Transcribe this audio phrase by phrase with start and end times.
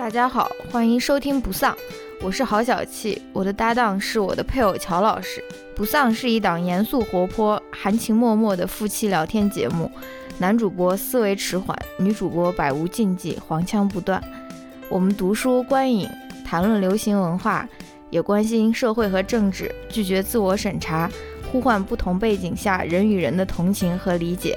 [0.00, 1.76] 大家好，欢迎收听不丧，
[2.22, 5.44] 我是郝小气，我的搭档是我的配偶乔老师。
[5.76, 9.92] 不丧是一档严肃活泼、含情脉脉的夫妻聊天节目，
[10.38, 14.24] 男主播思维迟缓，女主播百无禁忌，黄腔不断。
[14.88, 16.08] 我们读书观影，
[16.46, 17.68] 谈论流行文化，
[18.08, 21.10] 也关心社会和政治，拒绝自我审查，
[21.52, 24.56] 呼唤不同背景下人与人的同情和理解。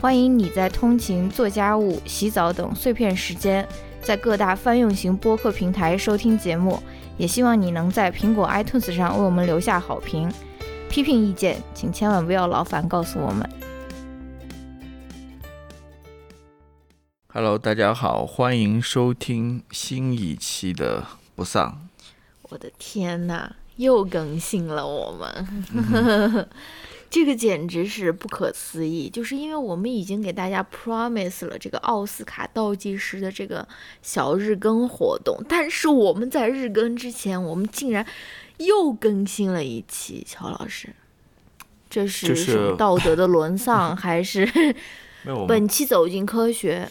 [0.00, 3.68] 欢迎你在通勤、做家务、洗澡等碎片时间。
[4.02, 6.82] 在各大泛用型播客平台收听节目，
[7.18, 10.32] 也希望你能在苹果 iTunes 上为我们留下好评。
[10.88, 13.48] 批评意见，请千万不要劳烦告诉我们。
[17.32, 21.04] Hello，大家好，欢迎收听新一期的
[21.36, 21.86] 不丧。
[22.48, 26.48] 我的天哪，又更新了我们。
[27.10, 33.66] 这个简直是不可思议，就是因为我们已经给大家 promise 了这个奥斯卡倒计时的这个
[34.00, 38.06] 小日更活动，但是我们在日更之前，我们竟然
[38.58, 40.24] 又更新了一期。
[40.24, 40.94] 乔老师，
[41.90, 44.48] 这是什么道德的沦 丧，还是
[45.48, 46.88] 本期走进科学？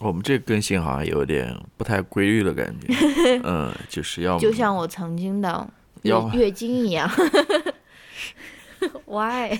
[0.00, 2.92] 我们这个更新好像有点不太规律的感觉，
[3.42, 5.66] 嗯，就是要就像我曾经的
[6.02, 7.10] 月月经一样。
[9.06, 9.58] Why？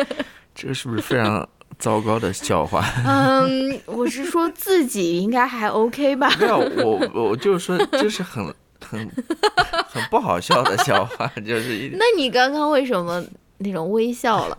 [0.54, 2.84] 这个是不是非常糟糕的笑话？
[3.06, 6.30] 嗯，我是说自己应该还 OK 吧？
[6.38, 8.44] 没有，我我就是说，就是很
[8.80, 9.10] 很
[9.88, 11.88] 很不好笑的笑话，就是一。
[11.94, 13.24] 那你刚刚为什么
[13.58, 14.56] 那种微笑了？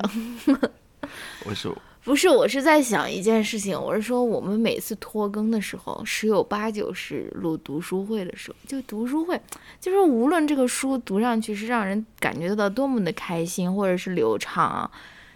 [1.46, 1.76] 我说。
[2.04, 3.82] 不是，我是在想一件事情。
[3.82, 8.58] 我是说，我们每次拖更的时候，十有八九是录读书会的时候。
[8.68, 9.40] 就读书会，
[9.80, 14.92] 就是无论这个书读上去是让人感觉到多么的开心，或者是流畅啊，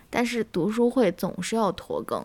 [0.09, 2.21] 但是读书会总是要拖更。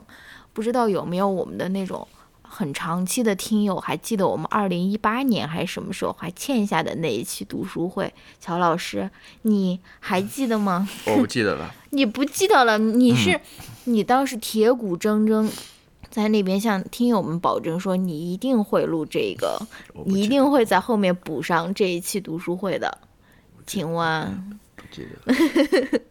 [0.53, 2.07] 不知道有没有我们的那种。
[2.55, 8.13] 很长期的听友还记得我们二零一八年还是什么时候还欠下的那一期读书会？
[8.39, 10.87] 乔老师，你还记得吗？
[11.09, 11.75] 我不记得了。
[11.89, 12.77] 你不记得了？
[12.77, 13.41] 你是，
[13.85, 15.51] 你当时铁骨铮铮
[16.11, 19.59] 在那边向听友们保证说，你一定会录这个，
[20.05, 22.99] 你一定会在后面补上这一期读书会的。
[23.67, 24.61] 请问？
[24.77, 26.03] 不记得。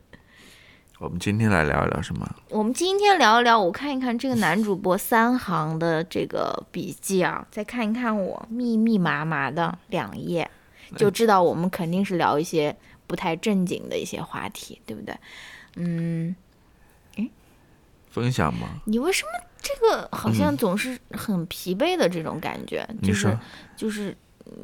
[1.01, 2.29] 我们今天来聊一聊什么？
[2.49, 10.47] 我们今天聊一聊，我看一看这个男主播三行的这个笔记啊，再看一看我密密麻麻的两页，
[10.95, 15.17] 就知道我们肯定是聊一些不太正经的一些话题，对不对？
[15.75, 16.35] 嗯，
[17.17, 17.27] 哎，
[18.11, 18.67] 分享吗？
[18.85, 19.29] 你为什么
[19.59, 22.87] 这个好像总是很疲惫的这种感觉？
[23.01, 23.35] 就是
[23.75, 24.15] 就是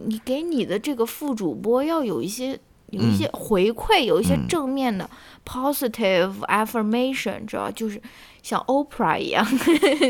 [0.05, 2.59] 你给你的这个副主播要有一些。
[2.91, 5.09] 有一些回馈，有一些正面的
[5.45, 8.01] positive affirmation，知道就是
[8.41, 9.45] 像 Oprah 一样，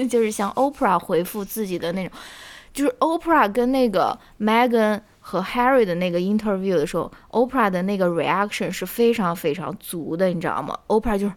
[0.08, 2.18] 就是像 Oprah 回复自己的那种，
[2.74, 11.34] 就是 Oprah 跟那个 Megan 和 Harry 的那个 interview 的时候，Oprah 的那个 reaction 是非常非常足的，你知道吗？Oprah 就是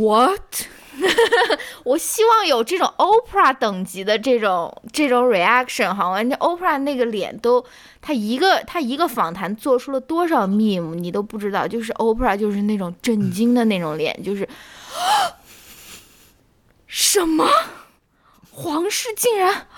[0.00, 0.66] What？
[1.84, 7.64] 我希望有这种 Oprah 等级的这种这种 reaction 哈，人家 Oprah 那个脸都，
[8.00, 14.48] 他一个他一个访谈做出了多少 meme 你都不知道，就是 Oprah 就是那种震惊的那种脸，就是
[16.88, 17.48] 什么？
[18.50, 19.68] 皇室竟然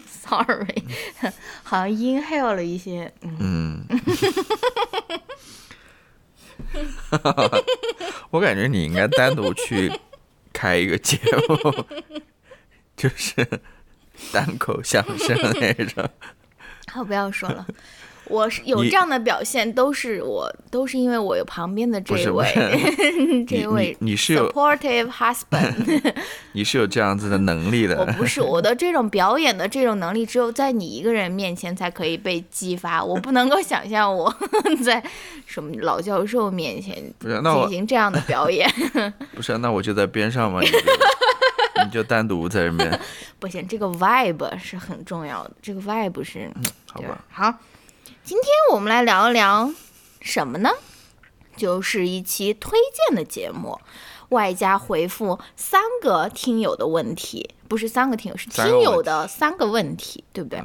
[0.06, 0.82] sorry，
[1.62, 3.84] 好像 inhale 了一些，嗯。
[8.30, 9.92] 我感觉你应该单独去
[10.52, 11.84] 开一个节目，
[12.96, 13.46] 就是
[14.32, 16.08] 单口相声那种。
[16.86, 17.66] 好，不要说了。
[18.26, 22.46] 我是有这样的表现，都是我，都是因为我有旁边的这位，
[23.46, 26.12] 这位你是有 supportive husband，
[26.52, 27.98] 你是有这样子的能力的。
[27.98, 33.04] 我不是我的这种表演的这种能力，只有在你一个人面前才可以被激发。
[33.04, 34.34] 我不能够想象我
[34.84, 35.02] 在
[35.44, 38.66] 什么老教授面前进行这样的表演。
[39.34, 40.78] 不是，那我就在边上嘛，你就
[41.84, 43.00] 你就单独在这边。
[43.38, 46.48] 不行，这个 vibe 是很重要的，这个 vibe 是
[46.86, 47.24] 好吧？
[47.30, 47.52] 好。
[48.24, 49.72] 今天我们来聊一聊
[50.20, 50.70] 什么呢？
[51.56, 52.78] 就是一期推
[53.08, 53.80] 荐的节目，
[54.28, 60.62] 外加回复三个听友的问题，不是三个听友，是听友的三个问题，对不对？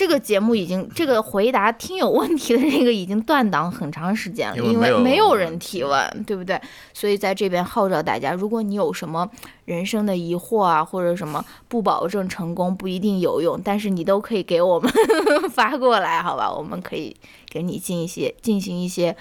[0.00, 6.58] 这个节目已经，这个回答听友问题的这个已经断档很长时间了，因为没有人提问，对不对？
[6.94, 9.28] 所以在这边号召大家，如果你有什么
[9.66, 14.90] 人生的疑惑啊，或者什么不保证成功，不一定有用，但是你都可以给我们
[15.52, 16.50] 发过来，好吧？
[16.50, 17.14] 我们可以
[17.50, 19.14] 给你进一些进行一些，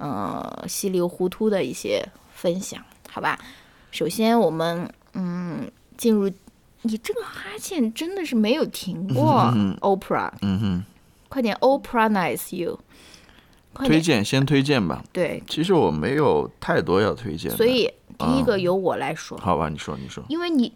[0.00, 3.38] 嗯，稀里糊涂的一些分享，好吧？
[3.92, 6.28] 首先我们嗯进入，
[6.86, 10.84] 你这个哈欠真的是没有停过，Oprah，嗯哼，
[11.28, 12.78] 快点，Oprah，nice you，
[13.74, 15.02] 推荐先推荐吧。
[15.12, 20.22] 对，其实我没有太多要推荐的，所以第一个由我来说，好吧，你说你说。
[20.28, 20.72] 因为你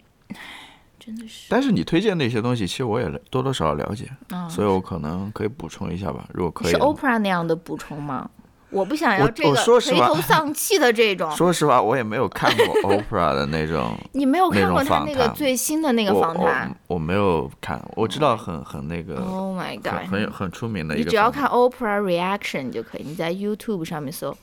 [0.99, 1.47] 真的是。
[1.49, 6.79] 但是你推荐那些东西，其实我也多多少少了解，嗯，所以我可能可以补充一下吧，如果可以是。
[6.79, 8.29] Oprah 那样的补充吗？
[8.71, 11.31] 我不想要这个垂头丧气的这种。
[11.37, 20.09] 说实话，我也没有看过 Oprah 的那种 你没有看过他那个最新的那个访谈我我没有看，我知道很很那个、？Oh my god！
[20.11, 21.11] 很很出名的一个你。
[21.11, 24.37] 只要看 Oprah reaction 就可以，你在 YouTube 上面搜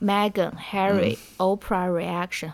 [0.00, 2.50] Megan Harry、Oprah 嗯 reaction，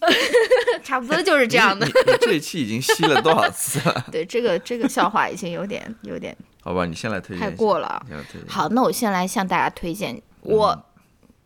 [0.82, 1.86] 差不多就是这样的
[2.20, 4.04] 这一期已经吸了多少次了？
[4.12, 7.54] 对，这个这个笑话已经有点有点好吧，你先来推荐太。
[7.54, 8.04] 过了。
[8.48, 10.84] 好，那我先来向大家推荐我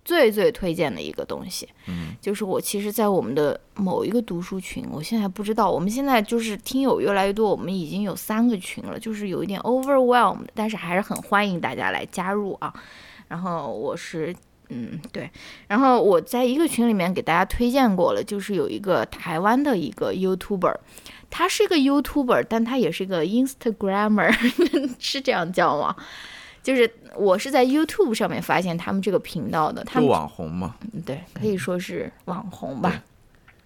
[0.05, 12.73] 最最推荐的一个东西，嗯，就是我其实，在我们的某一个读书群，我现在不知道，我们现在就是听友越来越多，我们已经有三个群了，就是有一点 overwhelmed，但是还是很欢迎大家来加入啊。
[13.29, 14.35] 然后我是。
[14.69, 15.31] 嗯，对。
[15.67, 20.75] 然后我在一个群里面给大家推荐过了，就是有一个台湾的一个 YouTuber，
[21.31, 24.33] 他是一个 YouTuber，但他也是一个 Instagrammer，
[24.99, 25.95] 是这样叫吗？
[26.63, 33.03] 就是我是在 YouTube 上面发现他们这个频道的，他就们网红嘛，嗯对，可以说是网红吧，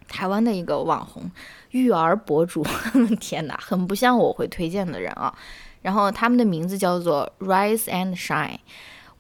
[0.07, 1.29] 台湾的一个网红
[1.71, 2.65] 育儿博主，
[3.19, 5.35] 天哪，很不像我会推荐的人啊。
[5.81, 8.59] 然后他们的名字叫做 Rise and Shine，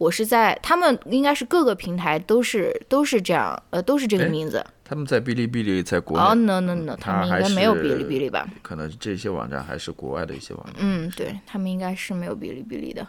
[0.02, 4.64] 我是在他们应该是各个平台都是都是这样，呃，都是这个哎名字。
[4.84, 8.44] 他们在哔哩哔哩在国内，哦、no no no，他们应该没有哔哩哔哩吧？
[8.62, 10.74] 可能这些网站还是国外的一些网站。
[10.78, 13.06] 嗯，对他们应该是没有哔哩哔哩的。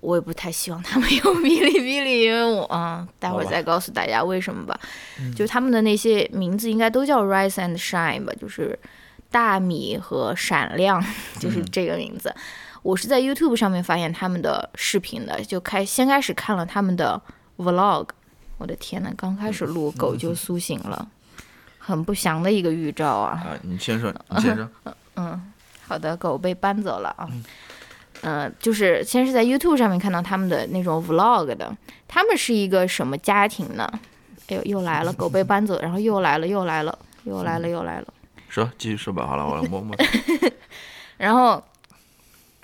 [0.00, 4.80] 我也不太希望他们有哔哩哔哩，因为我啊、待会儿再告诉大家为什么吧。
[5.36, 8.76] 就他们的那些名字应该都叫 Rise and Shine 吧，就是
[9.30, 11.04] 大米和闪亮，
[11.38, 12.34] 就是这个名字。
[12.82, 17.20] 我是在 YouTube 上面发现他们的视频的，就开先开始看了他们的
[17.58, 18.08] Vlog。
[18.58, 21.08] 我的天呐，刚开始录狗就苏醒了，
[21.78, 23.32] 很不祥的一个预兆啊！
[23.42, 24.68] 啊，你先说，你 先说。
[25.86, 27.28] 好的，狗被搬走了啊。
[28.20, 31.74] 呃，就是先是在 YouTube 上面看到他们的那种 Vlog 的，
[32.06, 33.90] 他们是一个什么家庭呢？
[34.48, 38.06] 哎呦，又来了，狗被搬走，然后又来了，又来了，又来了，又来了。
[38.48, 39.26] 说，继续说吧。
[39.26, 39.96] 好了，我来摸摸。
[41.16, 41.62] 然后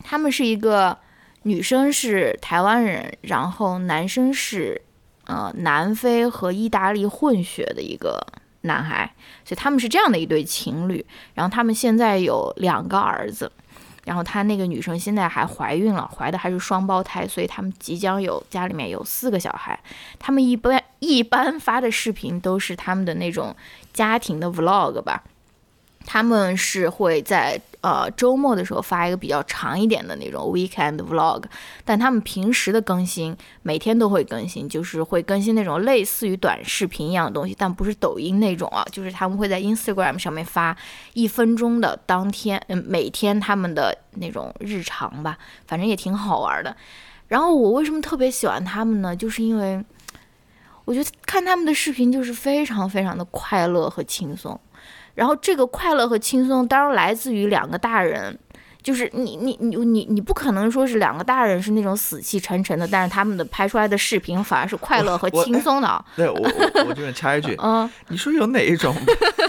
[0.09, 0.97] 他们是一个
[1.43, 4.81] 女生是台湾人，然后男生是
[5.25, 8.25] 呃南非和意大利混血的一个
[8.61, 9.13] 男孩，
[9.45, 11.05] 所以他们是这样的一对情侣。
[11.35, 13.51] 然后他们现在有两个儿子，
[14.05, 19.77] 然后他那个女生现在还怀孕了，怀的还是双胞胎，所以他们即将有家里面有四个小孩。
[20.21, 23.55] 他们一般一般发的视频都是他们的那种
[23.93, 25.25] 家庭的 vlog 吧。
[26.07, 31.43] 他们是会在呃周末的时候发一个比较长一点的那种 weekend vlog，
[31.85, 40.75] 但他们平时的更新每天都会更新，就是会更新那种类似于短视频一样的东西，但不是抖音那种啊，就是他们会在 Instagram 上面发
[41.13, 45.37] 一分钟的当天，嗯，每天他们的那种日常吧，
[45.67, 46.75] 反正也挺好玩的。
[47.29, 49.15] 然后我为什么特别喜欢他们呢？
[49.15, 49.85] 就是因为
[50.85, 54.59] 我觉得看他们的视频就是非常非常的快乐和轻松。
[55.17, 58.39] 然后这个快乐和轻松当然来自于两个大人，
[58.81, 66.05] 就是你你你你你不可能说是两个大人是那种死气沉沉的，但是他们的拍出来的视频反而是快乐和轻松的啊。
[66.15, 68.95] 对我我我这边插一句， 嗯，你说有哪一种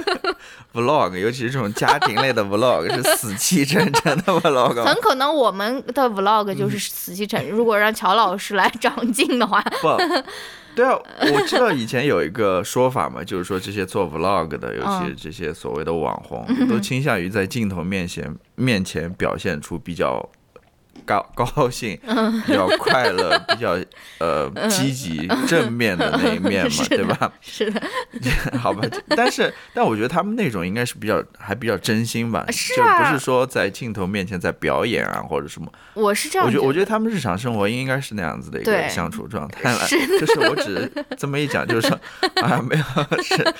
[0.73, 7.47] vlog，尤其是这种家庭类的 vlog 是死气沉沉的 vlog 很可能我们的 vlog 就是死气沉。
[7.49, 9.97] 如果让乔老师来长进的话，不，
[10.77, 10.95] 对啊，
[11.33, 20.29] 我知道以前有一个说法嘛，就是说这些做 vlog 的，尤其是这些所谓的网红，都倾向于在镜头面前面前表现出比较。
[21.07, 21.97] 高 高兴，
[22.45, 23.77] 比较快乐， 比较
[24.19, 27.31] 呃积极正面的那一面嘛， 对吧？
[27.39, 27.81] 是的，
[28.59, 28.85] 好吧，
[29.15, 35.71] 但是但我觉得他们那种应该是比较还比较真心吧，是就不啊是说在镜头面前在表演啊或者什么。
[35.93, 39.79] 我是这样我觉得我觉得得他们日常生活应该是那样子的一个相处状态了，
[40.19, 41.97] 就是我只这么一讲，就是说
[42.41, 42.83] 啊没有
[43.23, 43.53] 是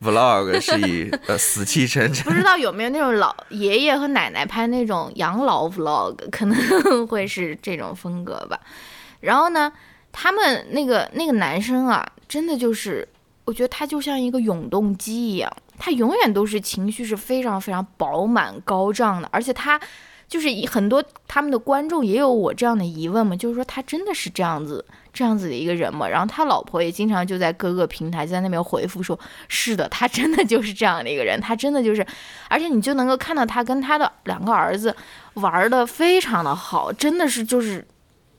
[0.00, 8.58] vlog 是以呃死气沉沉不知道有没有那种老爷爷和奶奶拍那种养老 vlog，可能会是这种风格吧。
[9.20, 9.72] 然后呢，
[10.12, 13.06] 他们那个那个男生啊，真的就是，
[13.44, 19.80] 我觉得他就像一个永动机一样，他永远都是情绪是非常非常饱满高涨的，而且他
[20.28, 26.08] 就是很多他们的观众也有我这样的疑问嘛，就是说他真的是这样子这样子的一个人嘛？
[26.08, 32.06] 然后他老婆也经常就在各个平台在那边回复说，是的，他真的就是这样的一个人，他真的就是，
[32.48, 34.94] 而且你就能够看到他跟他的两个儿子
[35.34, 37.86] 玩的非常的好，真的是就是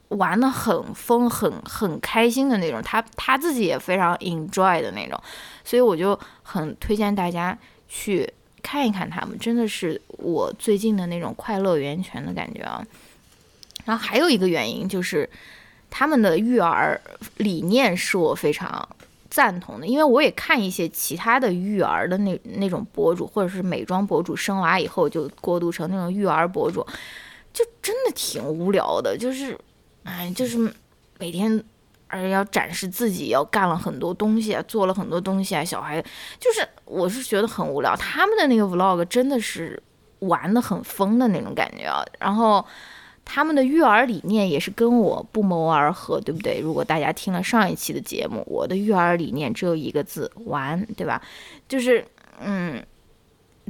[0.10, 5.22] 玩的很疯、很很开心的那种，他他自己也非常 enjoy 的那种，
[5.64, 7.58] 所以我就很推荐大家
[7.88, 8.32] 去。
[8.62, 12.86] 看一看他们，真的是我最近的那种快乐源泉的感觉啊。
[13.86, 15.28] 然后还有一个原因就是，
[15.90, 17.00] 他们的育儿
[17.38, 18.88] 理念是我非常
[19.30, 26.86] 赞同的，因为我也看一些其他的育儿的那那种博主，或者是美妆博主，生娃以后就过渡成那种育儿博主，
[27.54, 29.58] 就真的挺无聊的，就是，
[30.04, 30.74] 哎，就是
[31.18, 31.64] 每天。
[32.12, 35.64] 而要展示自己，要干了很多东西啊，做了很多东西啊。
[35.64, 36.04] 小孩
[36.40, 37.96] 就是，我是觉得很无聊。
[37.98, 39.80] 他们的那个 vlog 真的是
[40.18, 42.04] 玩的很疯的那种感觉啊。
[42.18, 42.66] 然后
[43.32, 46.60] 他们的育儿理念也是跟我不谋而合，对不对？
[46.60, 51.22] 如果大家听了上一期的节目，我的育儿理念只有一个字：玩，对吧？
[51.68, 52.04] 就是，
[52.42, 52.84] 嗯。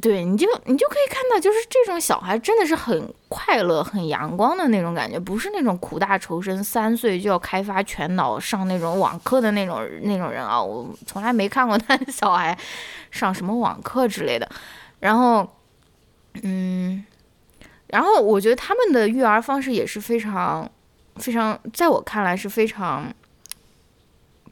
[0.02, 10.64] 对，你就你就可以看到，就是这种小孩真的是很快乐、很阳光的那种感觉，不是那种苦大仇深，三岁就要开发全脑上那种网课的那种那种人啊。
[10.64, 12.58] 我从来没看过他小孩
[13.12, 14.50] 上什么网课之类的。
[15.02, 15.46] 然后，
[16.44, 17.04] 嗯，
[17.90, 20.70] 然后我觉得他们的育儿方式也是非常
[21.16, 23.14] 非常，在我看来是非常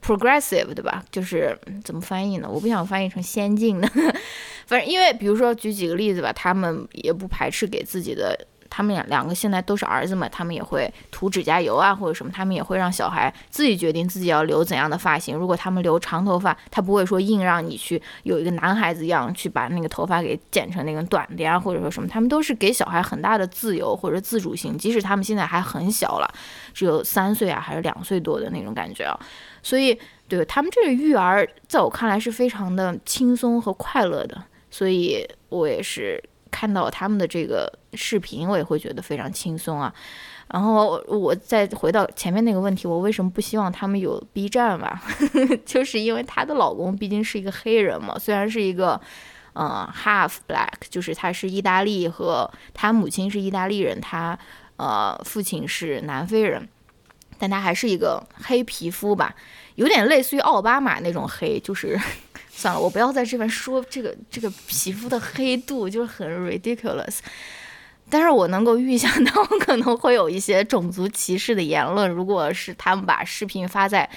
[0.01, 1.03] progressive，对吧？
[1.11, 2.49] 就是怎么翻译呢？
[2.49, 3.87] 我不想翻译成先进的。
[4.65, 8.37] 反正，因为比如说举几个例子吧，他们也不排斥给自己的，
[8.69, 15.37] 他们两两个现在都是儿子嘛，他们也会涂指甲油啊或者什么，他们也会让小孩自己决定自己要留怎样的发型。
[15.37, 26.33] 如果他们留长头发，他不会说硬让你去有一个男孩子一样去把那个头发给剪成那种短的呀，或者说什么，他们都是给小孩很大的自由或者自主性，即使他们现在还很小了，
[26.73, 29.19] 只有三岁啊还是两岁多的那种感觉啊，
[29.61, 29.97] 所以
[30.27, 34.43] 对他们这个育儿，在我看来是非常的轻松和快乐的。
[34.69, 39.93] 所以我也是看到他们的这个视频，我也会觉得非常轻松啊。
[40.49, 45.01] 然后我再回到前面那个问题，我为什么不希望他们有 B 站吧？
[45.65, 48.99] 就是因为她的老公毕竟是一个黑人嘛，虽然是一个
[49.55, 54.39] 嗯 half black，就是他是意大利和他母亲是意大利人，他
[54.77, 56.65] 呃父亲是南非人，
[57.37, 59.35] 但他还是一个黑皮肤吧，
[59.75, 61.99] 有点类似于奥巴马那种黑，就是。
[62.57, 67.19] 算了，我不要在这边说这个这个皮肤的黑度，就是很 ridiculous。
[68.09, 74.09] 但是我能够预想到 可能会有一些种族歧视的言论，如果是他们把视频发在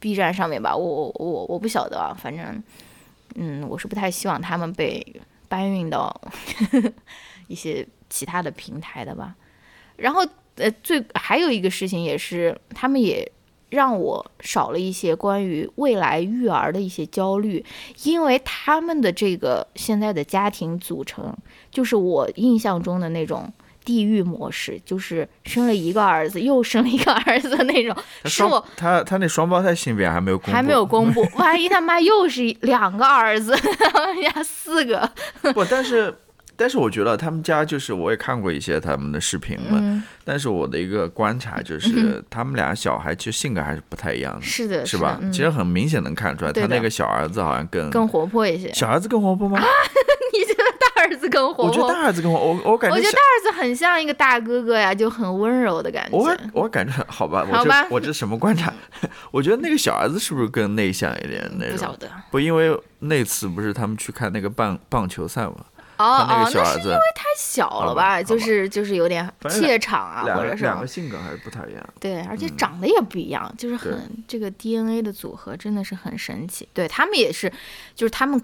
[0.00, 2.62] B 站上面吧，我我我不晓得啊，反正
[3.34, 5.04] 嗯，我是不太希望他们被
[5.46, 6.18] 搬运到
[7.46, 9.34] 一些其他的平台的吧。
[9.96, 13.30] 然后呃，最还有一个事情也是，他们也。
[13.72, 17.64] 让我少了一些关于未来育儿的一些焦虑，
[18.04, 21.34] 因为他们的这个现在的家庭组成，
[21.70, 23.50] 就是我印象中的那种
[23.82, 27.96] 地狱模式，就是生了一个儿子又生了一个儿子的那种。
[28.26, 33.56] 是我他他那双胞胎性别还没有公布，还没有 公布，万一他妈又是两个儿子，
[34.34, 35.10] 家四个。
[35.54, 36.14] 不，但是。
[36.62, 45.18] 但是我觉得他们家就是我也看过一些他们的视频嘛，但是我的一个观察就是他们俩小孩其实性格还是不太一样的，是的，是吧？
[45.32, 48.72] 其实很明显能看出来，他那个小儿子好像更更活泼一些。
[48.72, 49.58] 小儿子更活泼吗？
[50.32, 50.62] 你觉得
[50.94, 51.66] 大儿子更活泼？
[51.66, 56.16] 我觉得大儿子更活，我我感觉我觉得大儿子很像一个大哥哥呀，就很温柔的感觉。
[56.16, 58.72] 我我感觉 好吧，我吧，我这什么观察？
[59.32, 61.42] 我觉得那个小儿子是不是更内向一点？
[61.58, 62.08] 那种不晓得。
[62.30, 65.56] 不，因为那次不是他们去看那个棒棒球赛吗？
[65.98, 68.22] 哦哦，那是因为太小了吧？
[68.22, 71.94] 就是就是有点怯场啊，或者是两个性格还是不太一样。
[72.00, 76.68] 对，而且长得也不一样，就是很这个 DNA 的组合真的是很神奇。
[76.72, 77.52] 对他们也是，
[77.94, 78.42] 就是他们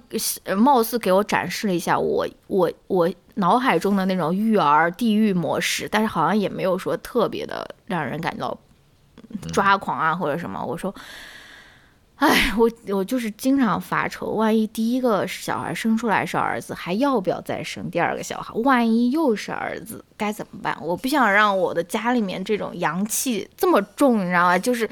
[0.57, 8.57] 貌似给我展示了一下我我我脑海中的那种育儿地狱模式，但是好像也没有说特别的让人感到
[9.53, 10.65] 抓狂啊或者什么。
[10.65, 10.95] 我说。
[12.19, 18.53] 哎，我我就是经常发愁，万一第一个小孩生出来是儿子，还要不要再生第二个小孩？
[18.65, 20.77] 万一又是儿子，该怎么办？
[20.83, 24.59] 我不想让我的家里面这种阳气这么重，你知道吗？
[24.59, 24.89] 就是，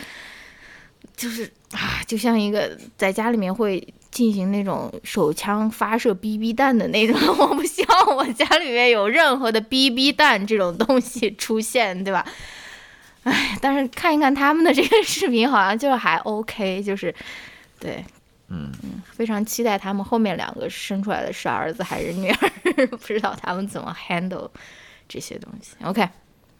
[1.16, 12.25] 就是啊，就像一个在家里面会进行那种手枪发射 BB 弹的那种， 我不希望我家里面有任何的 BB 弹这种东西出现，对吧？
[13.26, 17.12] 哎， 但是看一看他们的这个视频，好像就还 OK，就是，
[17.80, 18.04] 对，
[18.49, 24.49] 嗯嗯，非常期待他们后面两个生出来的是儿子还是女儿， 不知道他们怎么 handle
[25.09, 25.75] 这些东西。
[25.83, 26.09] OK，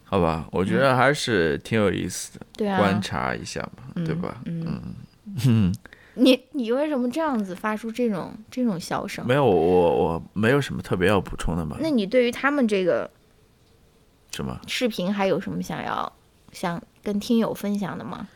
[0.03, 4.41] 好吧，我觉得还是挺有意思的，对啊，观察一下嘛，对吧？
[4.45, 4.95] 嗯
[5.45, 5.73] 嗯。
[6.19, 9.23] 你你为什么这样子发出这种这种笑声？
[9.27, 9.51] 没有，我
[9.95, 11.77] 我没有什么特别要补充的嘛。
[11.79, 13.07] 那你对于他们这个
[14.31, 16.11] 什么视频还有什么想要
[16.59, 18.27] 想跟听友分享的吗？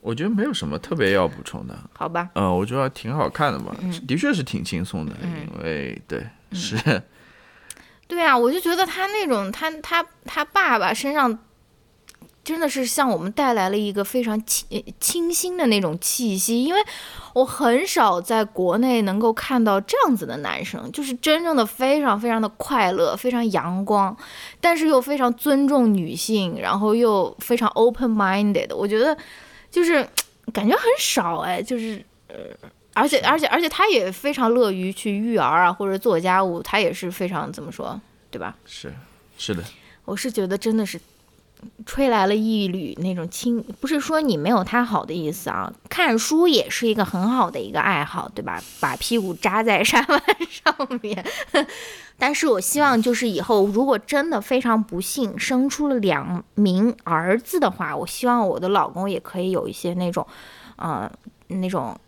[0.00, 1.76] 我觉得没有什么特别要补充的。
[1.92, 2.30] 好吧。
[2.34, 3.74] 嗯，我觉得挺好看的嘛，
[4.06, 7.02] 的确是挺轻松的，因为对是。
[8.06, 11.36] 对啊，我就觉得他那种他他他爸爸身上。
[12.46, 14.68] 真的是向我们带来了一个非常清
[15.00, 16.80] 清新的那种气息，因为
[17.32, 24.16] 我很少在国内能够看到这样子的男生，就是真正的非常非常的快乐，非常阳光，
[24.60, 28.72] 但是又非常尊重女性，然后又非常 open minded。
[28.76, 29.18] 我觉得
[29.68, 30.08] 就是
[30.54, 32.36] 感觉很少哎，就是呃，
[32.94, 38.00] 而且而且而且他也非常乐于去育儿啊，或者做家务，他也是非常怎么说，
[38.30, 38.54] 对吧？
[38.64, 38.94] 是
[39.36, 39.64] 是的，
[40.04, 41.00] 我是觉得真的是。
[41.84, 45.72] 吹来了一缕那种清，不是说你没有他好的意思啊。
[45.88, 48.62] 看书也是一个很好的一个爱好，对吧？
[48.80, 50.18] 把屁股扎在沙发
[50.48, 51.24] 上面。
[52.18, 60.26] 但是我希望就是以后如果真的非常不幸生出了两名儿子的话，我希望我的老公也可以有一些那种，
[60.76, 61.10] 呃，
[61.48, 61.98] 那种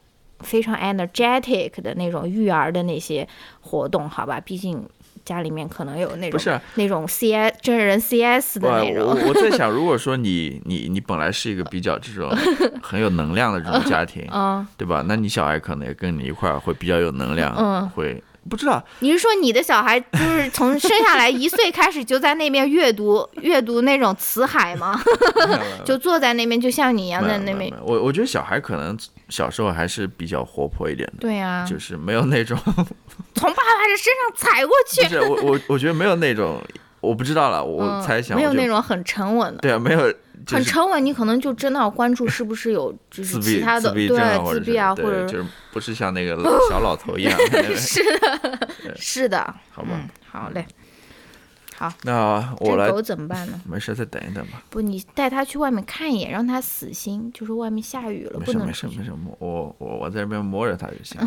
[0.40, 3.28] 非常 energetic 的那种育儿的那些
[3.60, 4.40] 活动，好吧？
[4.40, 4.88] 毕竟。
[5.24, 9.06] 家里面可能有那种不是那种 C S 真人 C S 的那种。
[9.06, 12.30] 我我在想，如果说你你你本来是一个比较这种
[12.82, 15.04] 很有能量的这种家庭，嗯，对吧？
[15.06, 18.22] 那你小孩可能也跟你一块儿会比较有能量，嗯，会。
[18.48, 24.98] 不知道你是说你的小孩就是从生下来一岁开始就在那边阅读阅读那种词海吗？
[25.84, 27.70] 就坐在那边就像你一样在那边。
[27.84, 28.96] 我我觉得小孩可能
[29.28, 31.14] 小时候还是比较活泼一点的。
[31.20, 32.58] 对呀，就是没有那种
[33.34, 35.02] 从爸爸的身上踩过去。
[35.04, 36.62] 不是我我我觉得没有那种，
[37.00, 39.60] 我不知道了，我猜想没有那种很沉稳的。
[39.60, 40.14] 对啊，没有。
[40.46, 44.14] 很沉稳，你可能就真的要关注是不是有 就是其他的对自
[44.60, 46.36] 闭啊，或者就是不是像那个
[46.70, 47.36] 小老头一样。
[47.76, 48.60] 是的，
[48.96, 49.54] 是的。
[49.70, 50.64] 好吧，好嘞，
[51.78, 51.92] 好。
[52.02, 52.90] 那我来。
[52.90, 53.60] 狗怎么办呢？
[53.64, 54.62] 没事，再等一等吧。
[54.68, 58.66] 不，你带它去外面看一眼，让它死心，就是外面下雨了，不能。
[58.66, 61.18] 没事，没事，没事，我我我在这边摸着它就行。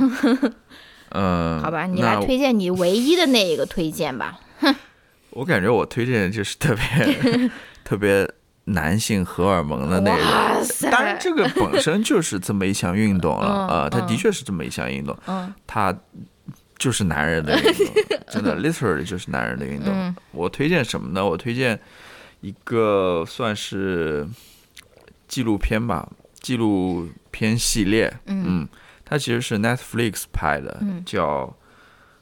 [1.10, 1.62] 嗯。
[1.62, 4.40] 好吧，你来推荐你唯一的那一个推荐吧。
[4.60, 4.76] 哼。
[5.32, 7.50] 我感觉我推荐的就是特别
[7.84, 8.30] 特别。
[8.66, 15.18] 男性荷尔蒙的那种，当然这个本身就是这么一项运动了啊，它的确是这么一项运动，
[15.66, 15.94] 它
[16.82, 17.64] 就是男人的运
[18.08, 20.16] 动， 真的 literally 就是男人的运动。
[20.32, 21.24] 我推荐什么呢？
[21.24, 21.80] 我推荐
[22.42, 24.28] 一个算是
[25.28, 28.68] 纪录片吧，纪录片系列，嗯，
[29.06, 31.56] 它其实是 Netflix 拍的，叫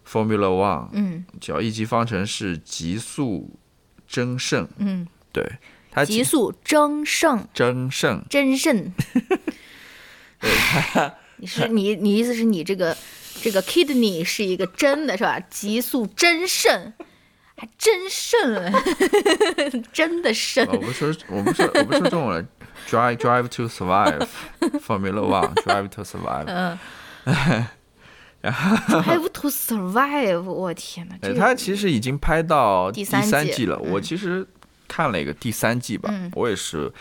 [0.05, 3.57] Formula One，嗯，叫一级方程式极速
[4.05, 5.49] 争胜，嗯，对。
[5.91, 8.93] 它极速争胜，争胜，争胜。
[11.37, 12.95] 你是你，你意思是你这个
[13.41, 15.39] 这个 kidney 是一个真的是吧？
[15.49, 16.93] 极速真肾，
[17.55, 18.71] 还真肾了，
[19.93, 20.67] 真的肾。
[20.67, 22.47] 我不说，我不说，我不说中文了。
[22.89, 24.27] Drive, drive to survive.
[24.81, 26.45] Formula One, drive to survive.
[26.45, 26.77] 嗯。
[28.41, 31.33] 然后 drive to survive，我天哪！
[31.33, 33.77] 他其实已经拍到第三季了。
[33.79, 34.47] 我其实。
[34.91, 36.91] 看了一个第三季吧，我也是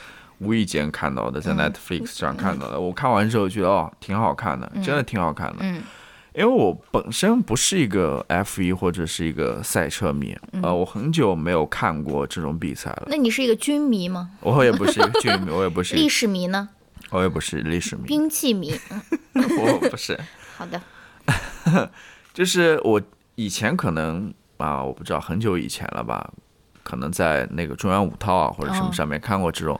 [0.41, 2.79] 无意间看到的，在 Netflix 上看到的。
[2.79, 5.57] 我看完之后觉得哦，挺好看的，真的挺好看的。
[5.61, 5.83] 嗯，
[6.39, 13.09] 因为我本身不是一个 F 一或者是一个赛车迷，呃，我很久没有看过这种比赛了。
[13.09, 14.31] 那你是一个军迷吗？
[14.41, 16.69] 我也不是军迷，我也不是历史迷呢。
[17.11, 18.73] 我也不是历史迷，兵器迷。
[19.35, 20.17] 我不是。
[20.57, 20.81] 好的，
[22.33, 23.03] 就是我
[23.35, 26.33] 以前可能啊，我不知道很久以前了吧。
[26.89, 29.79] 可能在那个中央五套啊或者什么上面看过这种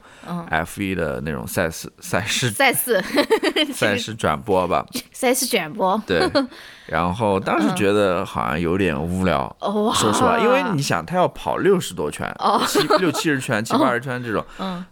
[0.51, 3.03] F 一的那种赛事赛事 赛事。
[3.73, 6.01] 赛事转播吧，赛事转播。
[6.07, 6.21] 对，
[6.87, 9.57] 然后当时觉得好像有点无聊，
[9.95, 12.31] 说实话，因为你想他要跑六十多圈，
[12.67, 14.45] 七六七十圈 七八十圈这种，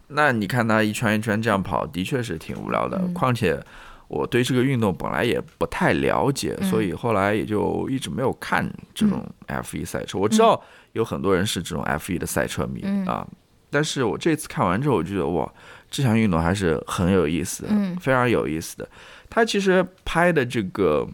[0.09, 2.98] 那你看他一圈一圈这样跑，的确是挺无聊的。
[3.14, 3.61] 况且
[4.09, 10.18] 我对这个运动本来也不太了解，所以后来也就一直没有看这种 F 一赛车。
[10.18, 10.62] 我知道。
[10.96, 13.26] 有很多人是这种 F 一的赛车迷啊，
[13.68, 15.52] 但是我这次看完之后，我觉得哇，
[15.90, 17.68] 这项运动还是很有意思的，
[18.00, 18.88] 非常有意思的。
[19.28, 21.06] 他其实拍的这个，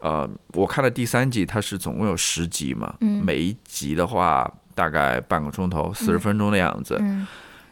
[0.00, 6.98] 呃，我看了第三集，它是总共有十集嘛，每一集的话大概半个钟头，四十分钟的样子。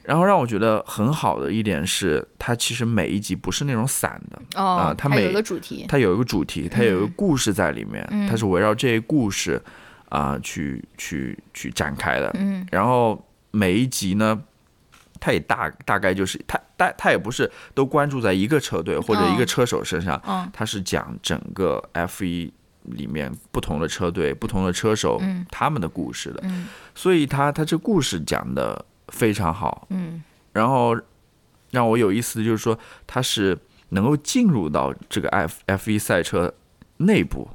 [0.02, 4.60] 然后让我觉得很好的一点是，它其实每一集不是那种散的。
[4.62, 9.60] 啊，它每有一个主题，它有一个主题，它有一个故事在里面，它是围绕这些故事。
[10.16, 12.30] 啊去去去展开的。
[12.38, 14.42] 嗯然后每一集呢，
[15.20, 22.50] 它也大大概就是它大它也不是都关注在一个车队或者一个哦车手身上，嗯它是讲整个 F 一
[22.84, 26.40] 里面不同的车队、不同的车手、嗯他们的故事的。
[26.44, 30.96] 嗯所以他他这故事讲的非常好，嗯然后
[31.72, 33.58] 让我有意思的就是说，他是
[33.90, 36.54] 能够进入到这个 F F 一赛车
[36.98, 37.48] 内部，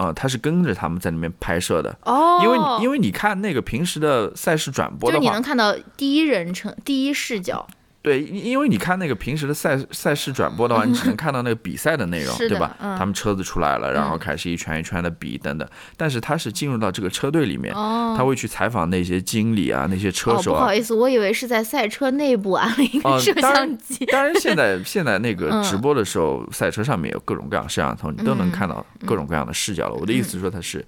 [0.00, 7.66] 啊、他是跟着他们在那边拍摄的，哦，因为因为你看那个平时的赛事转播的话就你能，看到第一人称、第一视角，
[8.02, 12.74] 对，因因为你看那个平时的赛赛事转播的话，你只能看到那个比赛的内容， 对吧？
[12.80, 24.06] 嗯他们车子出来了，然后嗯开始一圈一圈的比等等，但是他是进入到这个车队里面，哦，他会去采访那些经理啊，那些车哦，手啊不好，意思，我以为是在赛车内部安了一个哦摄像机。
[24.06, 29.94] 当然，现在现在那个嗯直播的时候，赛车上面有各种各样的摄像头，你都能看到各种各样的视角了。
[29.94, 30.82] 我的意思是说，他是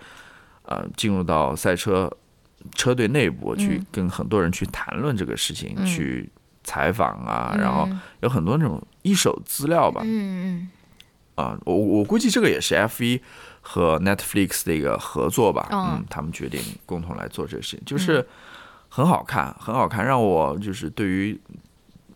[0.62, 2.10] 呃进入到赛车
[2.74, 6.30] 车队内部去嗯跟很多人去谈论这个事情，嗯去
[6.64, 7.88] 采访啊，然后
[8.20, 10.02] 有很多那种一手资料吧。
[10.04, 10.08] 嗯
[10.46, 10.70] 嗯。
[11.34, 13.20] 啊，我我估计这个也是 F 一
[13.62, 15.92] 和 Netflix 的一个合作吧，哦。
[15.92, 18.26] 嗯，他们决定共同来做这个事情，就是
[18.88, 21.40] 很好看，很好看，让我就是对于，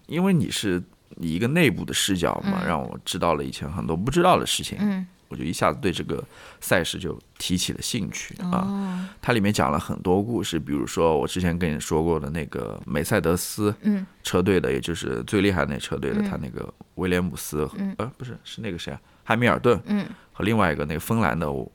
[0.07, 0.83] 因为你是
[1.17, 2.69] 以一个内部的视角嘛，嗯。
[2.69, 6.23] 让我知道了以前很多不知道的事情，嗯我就一下子对这个
[6.61, 8.59] 赛事就提起了兴趣嗯，啊。
[8.59, 21.71] 哦，它里面讲了很多故事，比如说我之前跟你说过的那个梅赛德斯嗯车队的，也就是最厉害的那车队的，嗯他那个威廉姆斯，嗯呃，不是，是那个谁啊，汉密尔顿嗯，和另外一个那个芬兰的我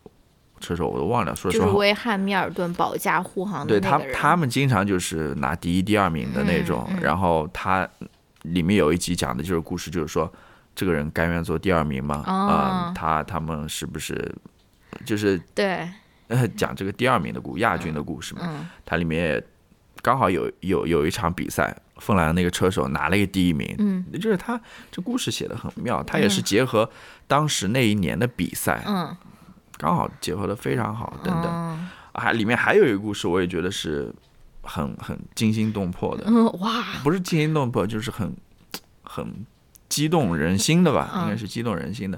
[0.60, 1.78] 车手，我都忘了，说就是实话。
[1.78, 6.88] 为汉密尔顿保驾护航的对他们经常就是拿第一、第二名的那种。
[7.02, 7.90] 然后他
[8.44, 10.32] 里面有一集讲的就是故事，就是说
[10.76, 12.24] 这个人甘愿做第二名吗？
[12.26, 14.34] 啊、哦他他们是不是
[15.06, 15.90] 就是对，
[16.28, 18.42] 呃 讲这个第二名的故亚军的故事嘛？
[18.44, 18.68] 嗯。
[18.86, 19.44] 它里面也
[20.02, 24.06] 刚好有有有一场比赛，芬兰那个车手拿了一个第一名，嗯。
[24.14, 24.60] 就是他
[24.92, 26.90] 这故事写的很妙，他也是结合
[27.28, 29.16] 当时那一年的比赛，嗯。
[29.78, 31.46] 刚好结合的非常好，等等。
[31.52, 34.14] 嗯还里面还有一个故事，我也觉得是
[34.64, 38.36] 很很惊心动魄的，嗯，哇，不是惊心动魄，就是很
[39.02, 39.46] 很
[39.92, 41.24] 激动人心的吧，嗯。
[41.24, 42.18] 应该是激动人心的。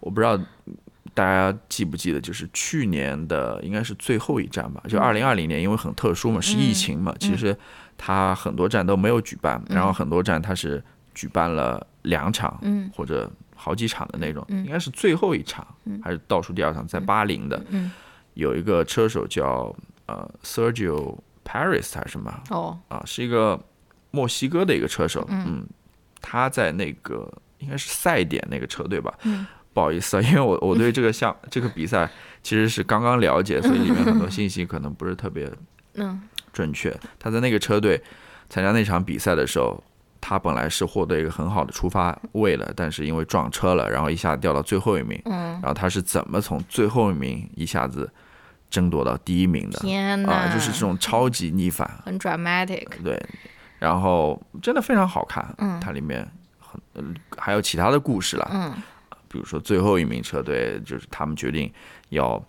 [0.00, 0.38] 我不知道
[1.14, 7.56] 大家记不记得，就是去年的应该是最后一站吧，就二零二零年，因为很特殊嘛，是疫情嘛，其实
[7.96, 10.82] 它很多站都没有举办，然后很多站它是
[11.14, 12.90] 举办了两场，嗯。
[12.94, 14.64] 或者好几场的那种，嗯。
[14.66, 15.66] 应该是最后一场、
[16.02, 17.90] 还是倒数第二场，在巴林的，嗯。
[18.34, 19.74] 有一个车手叫
[20.06, 22.78] 呃 Sergio Paris 还是什么哦。
[22.88, 23.60] 啊，是一个
[24.10, 25.44] 墨西哥的一个车手，嗯。
[25.46, 25.66] 嗯，
[26.22, 32.08] 他在那个应该是赛点那个车队吧，嗯不好意思啊， 因为我我对这个项 这个比赛
[32.42, 35.50] 其实是刚刚了解，所以里面很多信息可能不是特别
[35.94, 36.20] 嗯
[36.52, 36.94] 准确。
[37.18, 38.00] 他在那个车队
[38.48, 39.82] 参加那场比赛的时候，
[40.20, 45.20] 他本来是获得一个很好的出发位了，但是因为撞车了，然后一下掉到最后一名。
[45.24, 48.10] 嗯，然后他是怎么从最后一名一下子
[48.68, 49.78] 争夺到第一名的？
[49.80, 53.18] 天哪，啊，就是这种超级逆反，很 dramatic，对。
[53.82, 55.80] 然后真的非常好看，嗯。
[55.80, 56.24] 它里面
[56.60, 57.02] 很、呃
[57.36, 58.72] 还有其他的故事啦，嗯。
[59.26, 61.72] 比如说最后一名车队就是他们决定
[62.10, 62.40] 要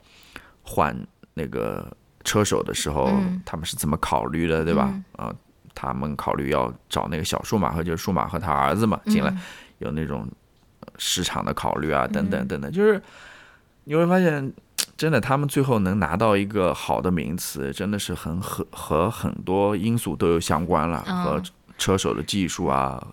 [0.62, 0.96] 换
[1.34, 1.92] 那个
[2.24, 3.42] 车手的时候，嗯。
[3.44, 4.94] 他们是怎么考虑的，对吧？
[5.18, 5.34] 啊、
[5.74, 9.40] 他们考虑要找那个小数马赫，就是舒马赫他儿子嘛进来，嗯
[9.80, 10.28] 有那种
[10.82, 13.02] 呃市场的考虑啊，等等等等，就是
[13.86, 14.54] 你会发现，
[15.04, 21.44] 真的他们最后能拿到一个好的名次，真的是很和和很多因素都有相关了，嗯和
[21.78, 23.06] 车手的技术啊。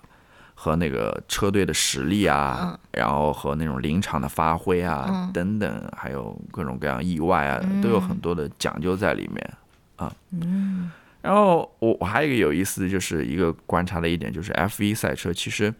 [0.55, 9.55] 和那个车队的实力啊，然后和那种临场的发挥啊、嗯等等，还有各种各样意外啊，嗯都有很多的讲究在里面
[9.97, 10.13] 啊。
[10.31, 15.75] 嗯然后我我还有一个有意思的就是一个观察的一点，就是 F 一赛车其实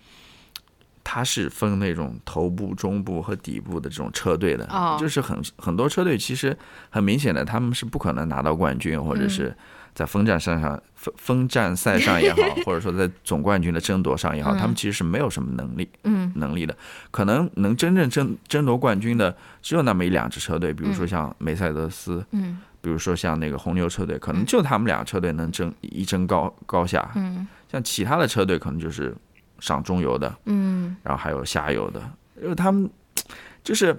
[1.03, 4.97] 它是分那种头部、中部和底部的这种车队的，哦。
[5.01, 6.57] 就是很很多车队其实
[6.91, 9.31] 很明显的他们是不可能拿到冠军，或者嗯。
[9.31, 9.57] 是
[9.93, 16.31] 在分站赛上分分站赛上也好， 或者说在总冠军的争夺上也好，他们其实是没有什么能力嗯。
[16.37, 16.77] 能力的，
[17.11, 22.59] 可能能真正争争夺冠军的只有那么一两支车队，比如说像梅赛德斯，嗯。
[22.83, 27.47] 比如说像那个红牛车队，可能就他们俩车队能争一争高高下，嗯。
[27.71, 29.15] 像其他的车队可能就是
[29.61, 30.97] 上中游的，嗯。
[31.03, 32.01] 然后还有下游的，
[32.43, 32.91] 因为他们
[33.63, 33.97] 就是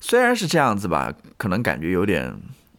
[0.00, 2.34] 虽然是这样子吧，可能感觉有点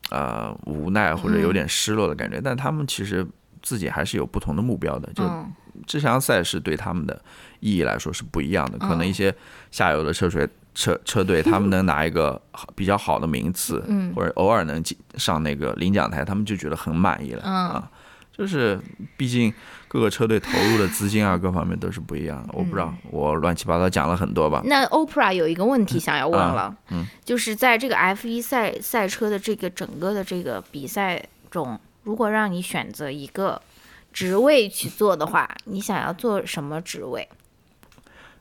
[0.10, 3.26] 呃无奈或者有点失落的感觉，但他们其实
[3.62, 5.52] 自己还是有不同的目标的，就嗯。
[5.88, 7.20] 这项赛事对他们的
[7.62, 8.78] 意义来说是不一样的。
[8.78, 9.34] 可能嗯一些
[9.72, 14.14] 下游的车水车车队，他们能拿一个好 比较好的名次，嗯。
[14.14, 17.54] 或者偶尔能进上那个领奖台，他们就觉得很满意了、嗯。
[17.70, 17.92] 啊。
[18.34, 18.78] 就是
[19.16, 19.54] 毕竟
[19.90, 22.54] 各个车队投入的资金啊，各方面都是不一样的。
[22.54, 24.62] 我不知道，我乱七八糟讲了很多吧。
[24.64, 33.60] 那 OPRA 有一个问题想要问了，嗯就是在这个 F1 赛赛车的这个整个的这个比赛中，如果让你选择一个
[34.14, 37.28] 职位去做的话，你想要做什么职位？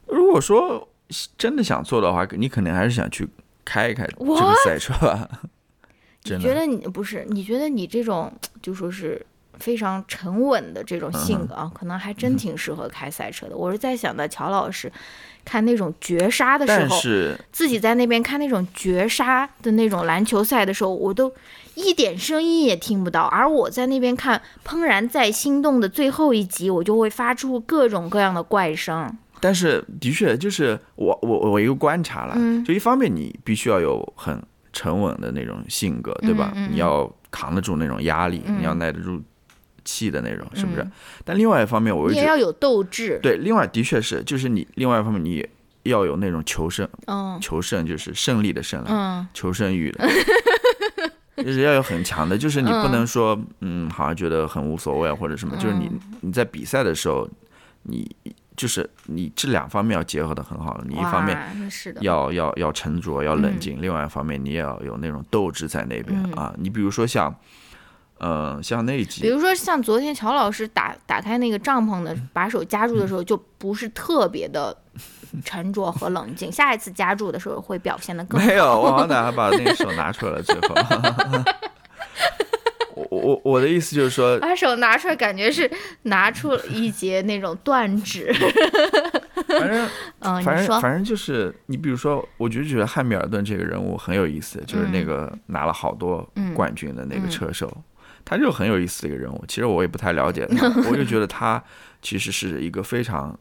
[0.07, 0.87] 如果说
[1.39, 3.27] 真的想做的话，你肯定还是想去
[3.65, 4.55] 开一开这个？
[4.65, 5.27] 赛车吧。
[6.25, 7.25] 你 真的，觉得你不是？
[7.31, 8.31] 你觉得你这种
[8.61, 9.25] 就说是
[9.59, 13.57] 非常沉稳的这种性格啊，可能还真挺适合开赛车的。
[13.57, 14.91] 我是在想到乔老师
[15.45, 17.01] 看那种绝杀的时候，
[17.53, 21.33] 自己在那边看那种绝杀的那种篮球赛的时候，我都
[21.75, 23.23] 一点声音也听不到。
[23.25, 29.11] 而我在那边看《怦然在心动》的最后一集，我就会发出各种各样的怪声。
[29.41, 34.43] 但是的确就是我我我一个观察了，嗯就一方面你必须要有很
[34.73, 36.51] 沉稳的那种性格，对吧？
[36.57, 39.23] 嗯嗯嗯你要扛得住那种压力，嗯你要耐得住
[39.89, 40.83] 气的那种，是不是？
[40.83, 40.93] 嗯
[41.25, 43.19] 但另外一方面，我又觉得要有斗志。
[43.23, 45.47] 对，另外的确是，就是你另外一方面你
[45.85, 50.07] 要有那种求胜，嗯求胜就是胜利的胜了，嗯求胜欲的。
[51.43, 57.29] 就是要有很强的，就是你不能说，嗯，好像觉得很无所谓啊或者什么，就是你你在比赛的时候，
[57.85, 58.11] 你
[58.57, 61.39] 就是你这两方面要结合的很好，你一方面
[62.01, 66.53] 要要要沉着，要冷嗯静；另外一方面，你也要有那种斗志在那边、嗯啊。
[66.59, 67.33] 你比如说像，
[68.19, 74.77] 呃，像那一比，如说像昨天乔老师打打开那个帐篷的把手夹住的时候，就不是特别的
[75.45, 76.51] 沉着和冷静。
[76.51, 78.47] 下一次夹住的时候会表现的更好。
[78.47, 80.75] 没有，我好歹还把那个手拿出来了，最后。
[82.95, 85.71] 我我我的意思就是说，把手拿出来，感觉是
[86.03, 88.33] 拿出了一截那种断指。
[89.47, 89.89] 反正
[90.21, 97.73] 嗯，反正反正就是你比如说，我就觉得汉密尔顿这个人物很有意思，就是那嗯个拿了好多嗯冠军的那个嗯车手，
[98.29, 99.43] 他就很有意思的一个人物。
[99.49, 101.63] 其实我也不太了解他， 我就觉得他
[102.03, 103.35] 其实是一个非常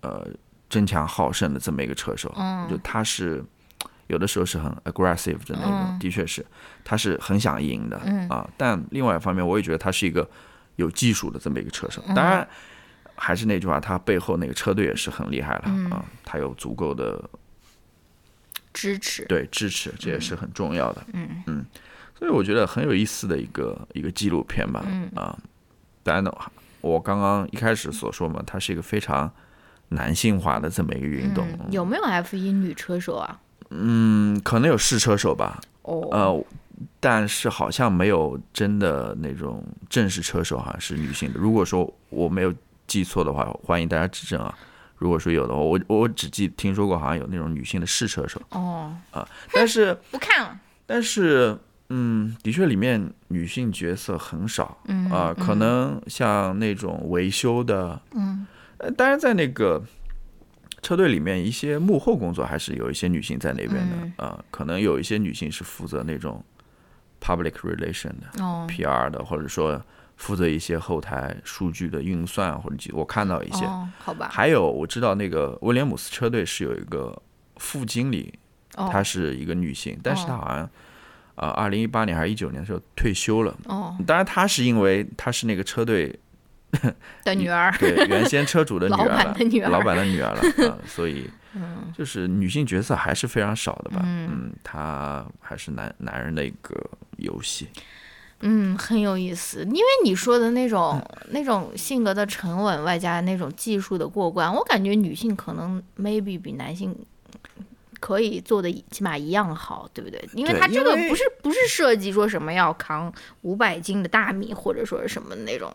[0.00, 0.26] 呃
[0.70, 2.32] 争强好胜的这么一个车手。
[2.38, 3.44] 嗯就他是
[4.06, 6.44] 有的时候是很 aggressive 的那种，嗯的确是
[6.82, 8.48] 他是很想赢的、嗯啊。
[8.56, 10.26] 但另外一方面，我也觉得他是一个
[10.76, 12.02] 有技术的这么一个车手。
[12.06, 12.48] 嗯当然，
[13.14, 17.22] 还是那句话，他背后那个车队也是很厉害了、嗯啊，他有足够的
[18.72, 19.26] 支持。
[19.26, 21.04] 对支持，这也是很重要的。
[21.12, 21.66] 嗯嗯
[22.20, 24.84] 所以我觉得很有意思的一个一个纪录片吧。
[24.86, 25.36] 嗯啊，
[26.02, 26.30] 当然呢，
[26.82, 29.32] 我刚刚一开始所说嘛，它是一个非常
[29.88, 31.48] 男性化的这么一个运动。
[31.58, 33.40] 嗯，有没有 F 一女车手啊？
[33.70, 36.44] 嗯，可能有试车手吧，哦，呃，
[37.00, 41.40] 但是好像没有真的那种正式车手，好像是女性的。
[41.40, 42.52] 如果说我没有
[42.86, 44.54] 记错的话，欢迎大家指正啊。
[44.98, 49.26] 如果说有的话，我我只记听说过，好像有那种女性的试车手哦，啊。
[49.54, 50.60] 但是不看了。
[50.84, 51.56] 但是，
[51.90, 58.46] 嗯，的确里面女性角色很少嗯啊、可能像那种维修的，嗯。
[58.78, 59.82] 呃，当然在那个
[60.80, 64.12] 车队里面，一些幕后工作还是有一些女性在那边的嗯。
[64.16, 66.42] 啊、可能有一些女性是负责那种
[67.20, 68.66] public relation 的、哦。
[68.70, 69.82] PR 的，或者说
[70.16, 73.66] 负责一些后台数据的运算或者我看到一些。
[73.66, 74.28] 哦，好吧。
[74.32, 77.20] 还有我知道那个威廉姆斯车队是有一个
[77.56, 78.32] 副经理，
[78.76, 78.88] 哦。
[78.90, 80.38] 她是一个女性，但是她哦。
[80.38, 80.70] 好像
[81.40, 83.56] 啊，二零一八年还是一九年的时候退休了。
[83.64, 86.14] 哦当然，她是因为她是那个车队
[87.24, 87.74] 的女儿。
[87.78, 94.02] 对原先车主的女儿 老，板的女儿老板的女儿了啊， 所以嗯就是女性角色还是非常少的吧。
[94.04, 96.74] 嗯嗯，她还是男男人的一个
[97.16, 97.68] 游戏。
[98.42, 106.94] 嗯，很有意思，因为你说的那种那种性格的沉稳，外加那种技术的过关，我感觉女性可能 maybe 比男性
[108.00, 110.18] 可以做的起码一样好，对不对？
[110.32, 115.72] 因为它这个不是不是设计说什么要扛五百斤的大米，或者说是什么那种，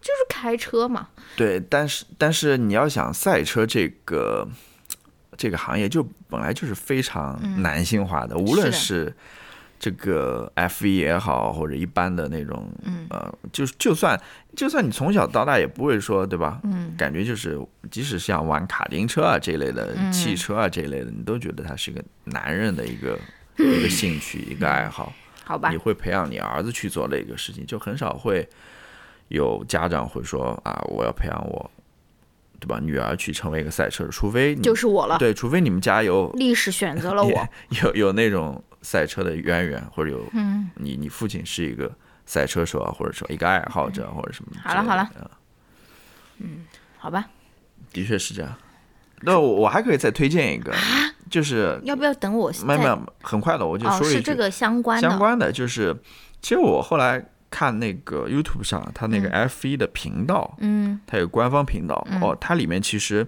[0.00, 1.08] 就是开车嘛。
[1.36, 4.46] 对，但是但是你要想赛车这个
[5.38, 9.14] 这个行业，就本来就是非常男性化的，无论是
[9.80, 14.20] 这个 F 一也好，或者一般的那种，嗯呃，就是就算
[14.54, 16.60] 就算你从小到大也不会说，对吧？
[16.64, 17.58] 嗯感觉就是，
[17.90, 23.18] 即使像玩卡丁车啊这一类的、嗯汽车啊这一类的，你都觉得它是一个男人的一个
[23.56, 25.12] 一个兴趣、一个爱好。
[25.42, 28.46] 好吧你，会培养你儿子去做的一个事情，就很少会
[29.28, 31.70] 有家长会说啊，我要培养我，
[32.60, 32.78] 对吧？
[32.80, 35.16] 女儿去成为一个赛车手，除非你就是我了。
[35.18, 37.48] 对，除非你们家有历史选择了我。
[37.82, 41.90] 有有那种赛车的渊源，或者有嗯，你你父亲是一个
[42.26, 44.52] 赛车手啊，或者说一个爱好者或者什么。
[44.62, 45.10] 好了好了
[46.38, 46.64] 嗯
[46.98, 47.26] 好吧。
[47.92, 48.52] 的确是这样。
[49.22, 50.72] 那我我还可以再推荐一个，
[51.28, 52.50] 就是要不要等我？
[52.64, 54.16] 没有没有，很快的，我就说一句。
[54.16, 55.08] 哦，是这个相关的。
[55.08, 55.94] 相关的就是，
[56.40, 63.26] 其实我后来看那个 YouTube 上，它那个 F 一的频道，嗯，它有官方频道哦，它里面其实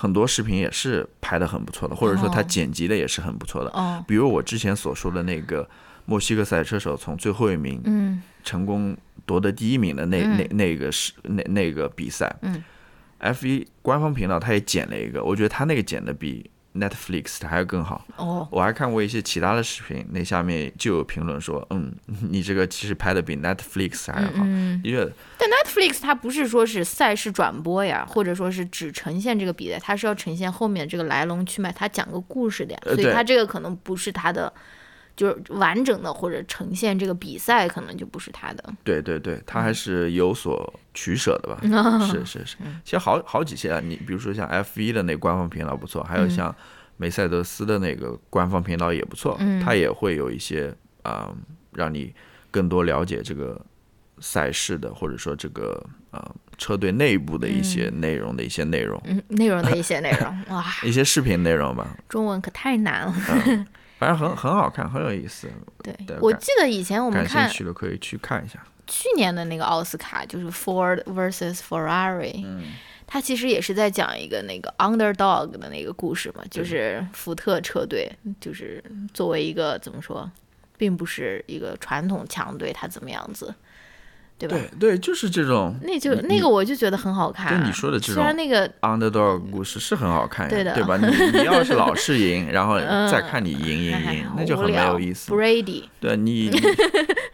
[0.00, 3.68] 很多视频也是拍的很不错的，或者说他剪辑的也是很不错的。
[3.72, 5.68] 哦，比如我之前所说的那个
[6.06, 12.64] 墨西哥赛车手从最后一名，嗯，成功夺得第一名的那那那个是那那个比赛，嗯
[13.18, 16.50] ，F 一官方频道他也剪了一个，我觉得他那个剪的比。
[16.74, 18.06] Netflix 还要更好。
[18.16, 21.92] 哦，我还看过一些其他的视频，那下面就有评论说，嗯，
[22.30, 24.44] 你这个其实拍的比 Netflix 还要好，
[24.84, 34.52] 因为但 Netflix 它不是说是赛事转播呀，或者说是只呈现这个比赛，它是要呈现后面这个来龙去脉，它讲个故事的呀，所以它这个可能不是它的。
[35.20, 38.64] 就是完整的或者呈现这个比赛，可能就不是他的。
[38.82, 41.60] 对对对，他还是有所取舍的吧？
[42.10, 46.54] 是是是，其实好好几些啊，你比如说像 F 一的那官方频道不错，还有像
[46.96, 51.30] 梅赛德斯的那个官方频道也不错，他也会有一些啊，
[51.72, 52.14] 让你
[52.50, 53.60] 更多了解这个
[54.20, 61.94] 赛事的，或者说这个呃车队内部的一些内容的一些内容，嗯，内容的一些内容， 哇，一些视频内容吧。
[62.08, 63.66] 中文可太难了。
[64.00, 65.46] 反正很很好看，很有意思。
[65.82, 68.58] 对，我记得以前我们看，感兴趣的可以去看一下。
[68.86, 72.72] 去年的那个奥斯卡就是 Ford vs Ferrari，嗯，
[73.06, 78.10] 它其实也是在讲一个那个 underdog 的那个故事嘛，就是福特车队，
[78.40, 78.82] 就是
[79.12, 80.28] 作为一个怎么说，
[80.78, 83.54] 并不是一个传统强队，它怎么样子。
[84.40, 84.56] 对吧？
[84.56, 87.60] 对对，就是这种，那就那个我就觉得很好看。
[87.60, 90.96] 就你说的这种，虽然那个 underdog 故事是很好看，对的，对吧？
[90.96, 95.30] 你你要是老是赢，然后再看你赢赢赢，那就很没有意思。
[95.30, 96.50] Brady，对你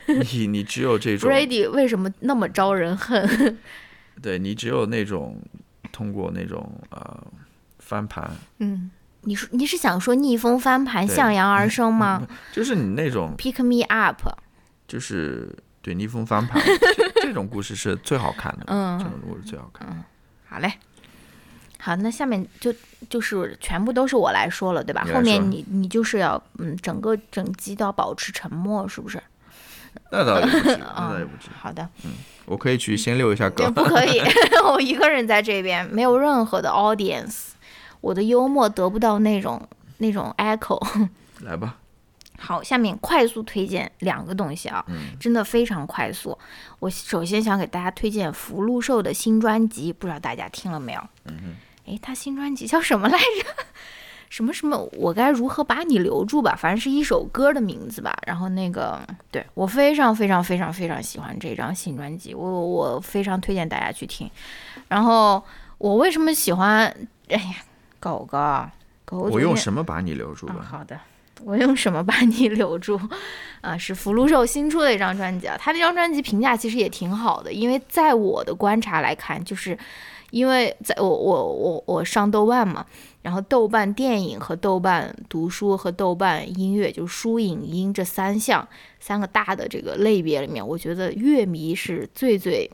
[0.06, 3.56] 你你只有这种 Brady 为什么那么招人恨？
[4.20, 5.40] 对你只有那种
[5.92, 7.18] 通过那种呃
[7.78, 8.90] 翻盘，嗯，
[9.20, 12.26] 你说你是想说逆风翻盘向阳而生吗？
[12.50, 14.22] 就是你那种 pick me up，
[14.88, 15.48] 就是。
[15.86, 16.60] 对逆风翻盘，
[17.22, 18.64] 这种故事是最好看的。
[18.66, 19.86] 嗯，这种故事最好看。
[19.88, 20.02] 嗯，
[20.48, 20.72] 好嘞。
[21.78, 22.74] 好，那下面就
[23.08, 25.06] 就是全部都是我来说了，对吧？
[25.14, 29.22] 后面你你就是要嗯，整个整集都要保持沉默，是不是？
[30.10, 31.52] 那倒也不至于， 那倒也不至于。
[31.56, 31.88] 好的。
[32.04, 32.10] 嗯，
[32.46, 33.70] 我可以去先溜一下狗。
[33.70, 34.20] 不可以，
[34.68, 37.50] 我一个人在这边，没有任何的 audience，
[38.00, 39.68] 我的幽默得不到那种
[39.98, 40.84] 那种 echo。
[41.42, 41.76] 来吧。
[42.46, 44.84] 好，下面快速推荐两个东西啊，
[45.18, 46.38] 真的非常快速。
[46.78, 51.00] 我首先想给大家推荐福禄寿的新专辑，不知道大家听了没有？
[51.24, 51.56] 嗯
[51.86, 53.64] 哎，他新专辑叫什么来着？
[54.30, 54.76] 什么什么？
[54.92, 56.56] 我该如何把你留住吧？
[56.58, 58.16] 反正是一首歌的名字吧。
[58.26, 64.28] 然后那个，对我非常非常非常非常喜欢这张新专辑，我我非常推荐大家去听。
[64.88, 65.42] 然后
[65.78, 66.86] 我为什么喜欢？
[67.28, 67.54] 哎呀，
[68.00, 68.38] 狗狗
[69.04, 70.66] 狗，我用什么把你留住吧？
[70.68, 70.98] 好的。
[71.44, 72.98] 我用什么把你留住？
[73.60, 75.56] 啊，是福禄寿新出的一张专辑啊。
[75.58, 79.76] 他这张专辑评价其实也挺好的，因为在我的观察来看，就是
[80.30, 82.86] 因为在我我我我上豆瓣嘛，
[83.22, 88.66] 然后豆瓣电影和豆瓣读书和豆瓣音乐，就书影音这三项
[89.00, 92.70] 三个大的这个类别里面，我觉得乐迷是最最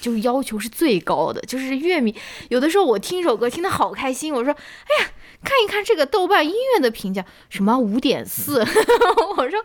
[0.00, 1.40] 就要求是最高的。
[1.42, 2.12] 就是乐迷
[2.48, 5.10] 有的时候我听一首歌听得好开心，我说哎呀。
[5.46, 8.58] 看一看这个豆瓣音乐的评价，什么五点四？
[9.38, 9.64] 我说，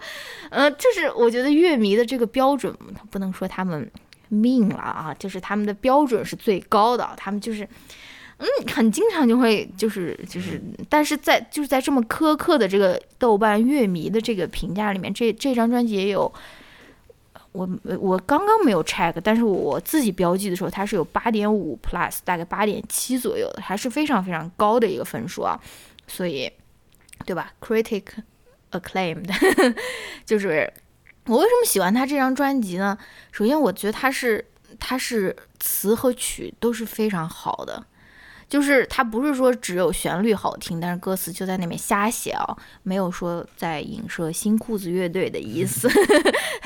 [0.52, 2.72] 呃，就是我觉得乐迷的这个标准，
[3.10, 3.92] 不能说他们
[4.30, 7.68] 命了啊，就是他们的标准是最高的，他们就是，
[8.38, 16.32] 嗯，很经常就会就是就是，但是在就是在这么苛刻的这个豆瓣乐迷的这个评价里面，这这张专辑也有。
[17.52, 25.60] 我我刚刚没有 check，但是我自己标记的时候，它是有八点五 plus，大概八点七左右的，还是非常非常高的一个分数啊，
[26.08, 26.52] 所以，
[27.26, 28.04] 对吧？Critic
[28.72, 29.30] acclaimed，
[30.26, 30.72] 就是
[31.26, 32.98] 我为什么喜欢他这张专辑呢？
[33.32, 34.46] 首先，我觉得他是
[34.80, 37.86] 他是词和曲都是非常好的。
[38.52, 42.46] 就是它不是说只有旋律好听，但是歌词就在那边瞎写啊，
[42.84, 45.90] 没有说在影射新裤子乐队的意思。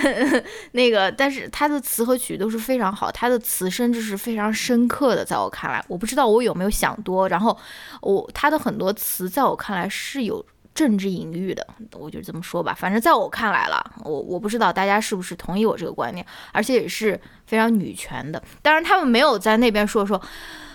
[0.73, 7.29] 那个，但是它的词和曲都是非常好，它的词甚至是非常深刻的，在我看来，我不知道我有没有想多。
[7.29, 7.55] 然后
[8.01, 12.73] 我它的很多词在我看来是有政治隐喻的，我就这么说吧。
[12.73, 18.41] 反正在我看来了，我我不知道大家是不是同意我这个观念，而且也是非常女权的。
[18.63, 20.19] 当然他们没有在那边说说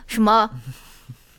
[0.06, 0.48] 什么。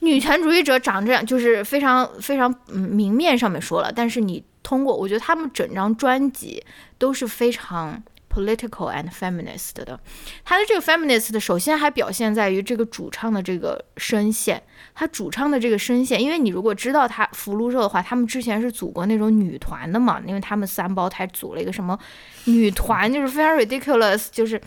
[0.01, 6.63] 女权主义者长这样，就是非常非常嗯明面上面说了，但是你通过，我觉得他们整张专辑
[6.97, 8.01] 都是非常
[8.33, 9.99] political and feminist 的。
[10.43, 14.61] 他的这个 feminist 首先还表现在于这个主唱的这个声线，
[14.95, 21.97] 他主唱的这个声线，因为你如果知道他福禄寿的话，他们之前是组过那种女团的嘛，因为他们三胞胎组了一个什么
[22.45, 24.59] 女团，就是非常 ridiculous，就是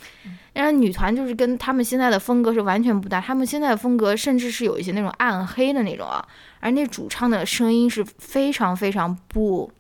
[0.55, 6.27] 然后女团就是跟他们现在的风格是完全不搭，他们现在的风格甚至是有一些那种暗黑的那种啊，
[6.61, 9.71] 而那主唱的声音是非常非常不。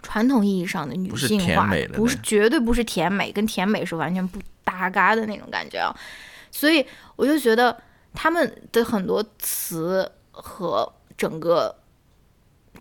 [0.00, 5.92] 传统意义上的女性化，不是绝对不是甜美，跟甜美是完全不搭嘎的那种感觉啊。
[6.52, 6.86] 所以
[7.16, 7.76] 我就觉得
[8.14, 11.76] 他们的很多词和整个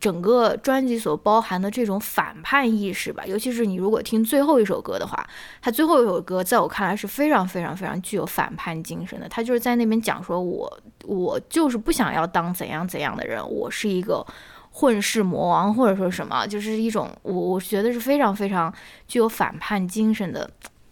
[0.08, 5.28] 整个专辑所包含的这种反叛意识吧，尤其是你如果听最后一首歌的话，
[5.62, 9.28] 他最后一首歌在我看来是非常非常非常具有反叛精神的。
[9.28, 14.26] 他就是在那边讲说，我我就是不想要当怎样怎样的人，我是一个。
[14.70, 18.72] 混世魔王，或者说什么，就是一种我我觉得是非常非常
[19.08, 20.47] 具有反叛精神的，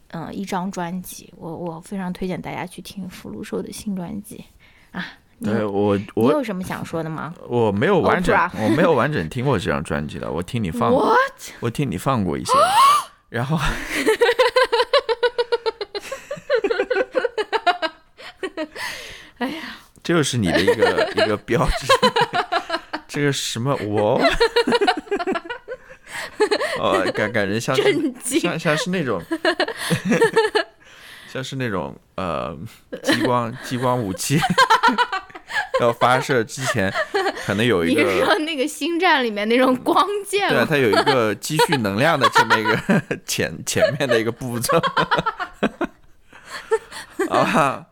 [0.07, 4.43] 嗯，一张专辑，我我非常推荐大家去听福禄寿的新专辑
[4.89, 5.05] 啊。
[5.43, 7.33] 对我，你有什么想说的吗？
[7.47, 10.91] 我没有完整，我没有完整听过这张专辑的，我听你放，
[11.59, 12.53] 我听你放过一些，
[13.29, 13.57] 然后，
[19.37, 19.61] 哎呀，
[20.01, 21.87] 这 就是你的一个一个标志。
[23.07, 24.19] 这个什么我，
[26.79, 29.21] 哦，感感觉像是像像是那种，
[31.31, 32.57] 像是那种呃
[33.03, 34.37] 激光激光武器
[35.81, 36.93] 要发射之前，
[37.45, 44.81] 可能有一个你说那个星战里面那种光剑，对，它有一个积蓄能量的这么一个 前前面的一个步骤，
[47.29, 47.85] 啊。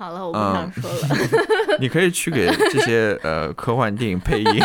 [0.00, 1.76] 好了，我不想说了。
[1.80, 4.62] 你可以去给这些呃科幻电影配音。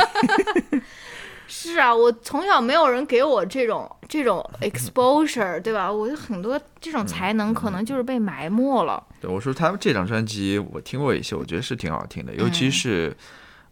[1.48, 5.92] 是啊，我从小没有人给我这种这种 exposure，对吧？
[5.92, 9.04] 我有很多这种才能可能就是被埋没了。
[9.22, 13.16] 对，我说他们这张专辑我听过一些，我觉得是挺好听的，尤其是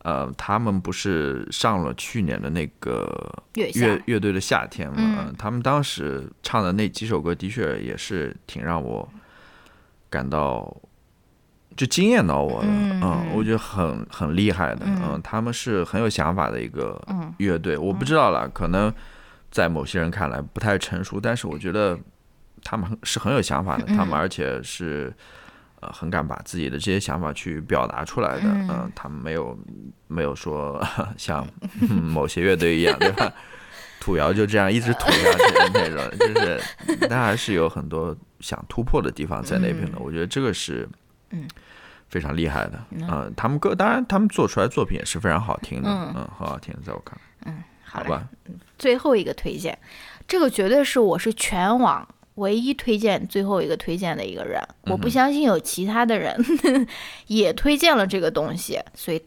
[0.04, 3.44] 呃，他们不是上了去年的那个
[3.74, 5.34] 乐乐队的夏天嘛？
[5.38, 9.08] 他们当时唱的那几首歌的确也是挺让我
[10.10, 10.76] 感到。
[11.78, 17.02] 就惊艳到我了，嗯，我觉得很很厉害的，嗯，他们是很有想法的一个
[17.38, 18.94] 乐队，我不知道了，可能
[19.50, 21.98] 在某些人看来不太成熟，但是我觉得
[22.64, 25.12] 他们是很有想法的，他们而且是
[25.80, 29.58] 呃很敢把自己的这些想法去表达出来的，嗯，他们没有
[30.08, 30.86] 没有说
[31.18, 31.48] 像
[31.90, 33.32] 某些乐队一样，对吧？
[34.02, 40.88] 土窑就这样一直土下去的那种，就是他还是有很多想突破的地方在那边的，我觉得这个是。
[41.32, 41.48] 嗯，
[42.10, 48.28] 非常厉害的，嗯，他们歌当然他们做出来作品也是非常好听的，嗯，很好听，在我看来，嗯，好吧。
[48.78, 49.78] 最后一个推荐，
[50.28, 56.36] 这个绝对是我是全网唯一推荐最后一个推荐的一个人，我不相信有其他的人
[57.28, 59.24] 也推荐了这个东西，所以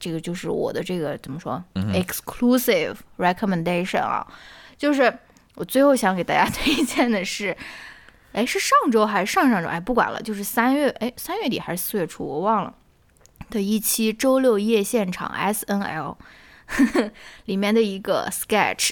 [0.00, 4.26] 这个就是我的这个怎么说，exclusive recommendation 啊，
[4.76, 5.12] 就是
[5.54, 7.56] 我最后想给大家 推荐的是。
[8.34, 9.68] 哎，是上周还是上上周？
[9.68, 12.74] 哎，不管了，就是三月，哎，三月底还是四月初，我忘了
[13.48, 16.18] 的一期周六夜现场 S N L
[17.46, 18.90] 里面的一个 sketch，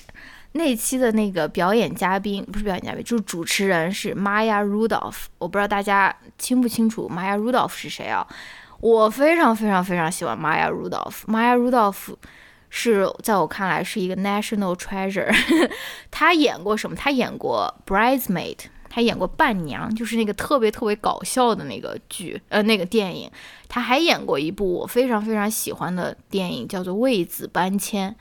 [0.53, 5.25] 那期的那个表演嘉宾不是表演嘉宾，就是主持人是 Maya Rudolph。
[5.39, 8.27] 我不知道大家清不清楚 Maya Rudolph 是谁啊？
[8.81, 11.25] 我非常非常非常喜欢 Maya Rudolph。
[11.27, 12.15] Maya Rudolph
[12.69, 15.35] 是在我看来是一个 national treasure。
[16.13, 16.95] 他演过什么？
[16.95, 18.59] 他演过 Bridesmaid。
[18.95, 23.31] 他演过伴娘，就是那个特别特别搞笑的那个剧，呃，那个电影。
[23.67, 28.15] 他还演过一部我非常非常喜欢的电影，叫做《为子搬迁》。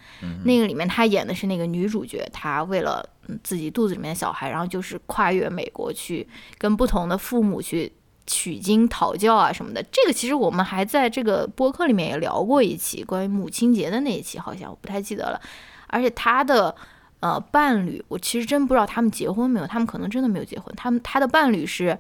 [0.46, 3.06] 那个里面他演的是那个女主角，她为了
[3.44, 6.26] 自己肚子里面的小孩，然后就是跨越美国去
[6.58, 7.92] 跟不同的父母去
[8.26, 9.84] 取经讨教啊什么的。
[9.92, 15.42] 这个其实我们还在这个播客里面也聊过一期关于母亲节的那一期，好像我不太记得了。
[15.88, 16.74] 而且他的。
[17.22, 20.74] 呃，伴侣，我其实真不知道他们结婚没有，他们可能真的没有结婚。
[20.76, 21.98] 他们他的伴侣是，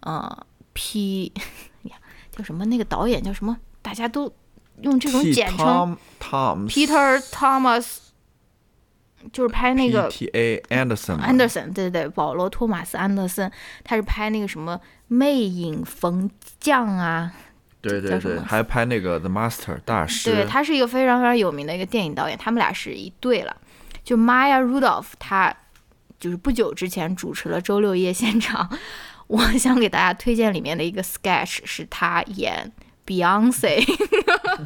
[0.00, 1.32] 呃，P，
[1.84, 1.96] 呀，
[2.32, 2.64] 叫什么？
[2.66, 3.56] 那个导演叫什么？
[3.80, 4.32] 大家都
[4.80, 7.98] 用这种简称 Tom，Peter Thomas，
[9.32, 13.48] 就是拍那个 P A Anderson，Anderson，对对对，保罗托马斯安德森，
[13.84, 17.32] 他是拍那个什么《魅影逢将》啊，
[17.80, 23.56] 对对对，还拍那个 The Master 大师，对他是一个非常非常有名的一个电影导演，他们俩是一对了。
[24.04, 25.56] 就 Maya Rudolph，她
[26.20, 28.70] 就是不久之前主持了周六夜现场。
[29.26, 32.70] 我想给大家推荐里面的一个 sketch，是她演
[33.06, 33.82] Beyonce，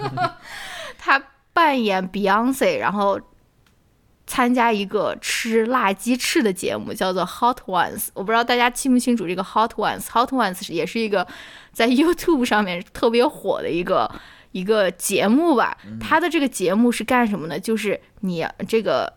[0.99, 1.23] 她
[1.53, 3.21] 扮演 Beyonce，然后
[4.27, 8.09] 参加一个吃辣鸡翅的节目，叫做 Hot Ones。
[8.15, 10.07] 我不知道大家清不清楚这个 Hot Ones。
[10.13, 11.27] Hot Ones 也是一个
[11.73, 14.11] 在 YouTube 上面特别火的一个
[14.51, 15.79] 一个节目吧。
[16.01, 17.59] 它的这个节目是干什么呢？
[17.59, 19.11] 就是你这个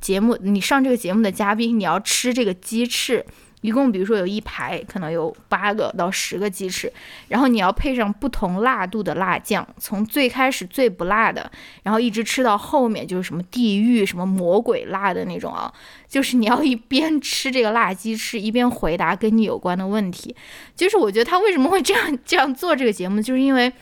[0.00, 3.24] 节目，你上这个节目的嘉宾，你要吃这个鸡翅。
[3.60, 6.92] 一共比如说有一排，可能有八个到十个鸡翅，
[7.26, 11.50] 然后你要配上不同辣度的辣酱，从最开始最不辣的，
[11.82, 15.74] 然后一直吃到后面就是什么地狱、什么魔鬼辣的那种啊，
[16.08, 20.36] 就是你要一边吃这个辣鸡翅，一边回答跟你有关的问题。
[20.76, 23.72] 就是我觉得他为什么会这样这样做这个节目，就是因为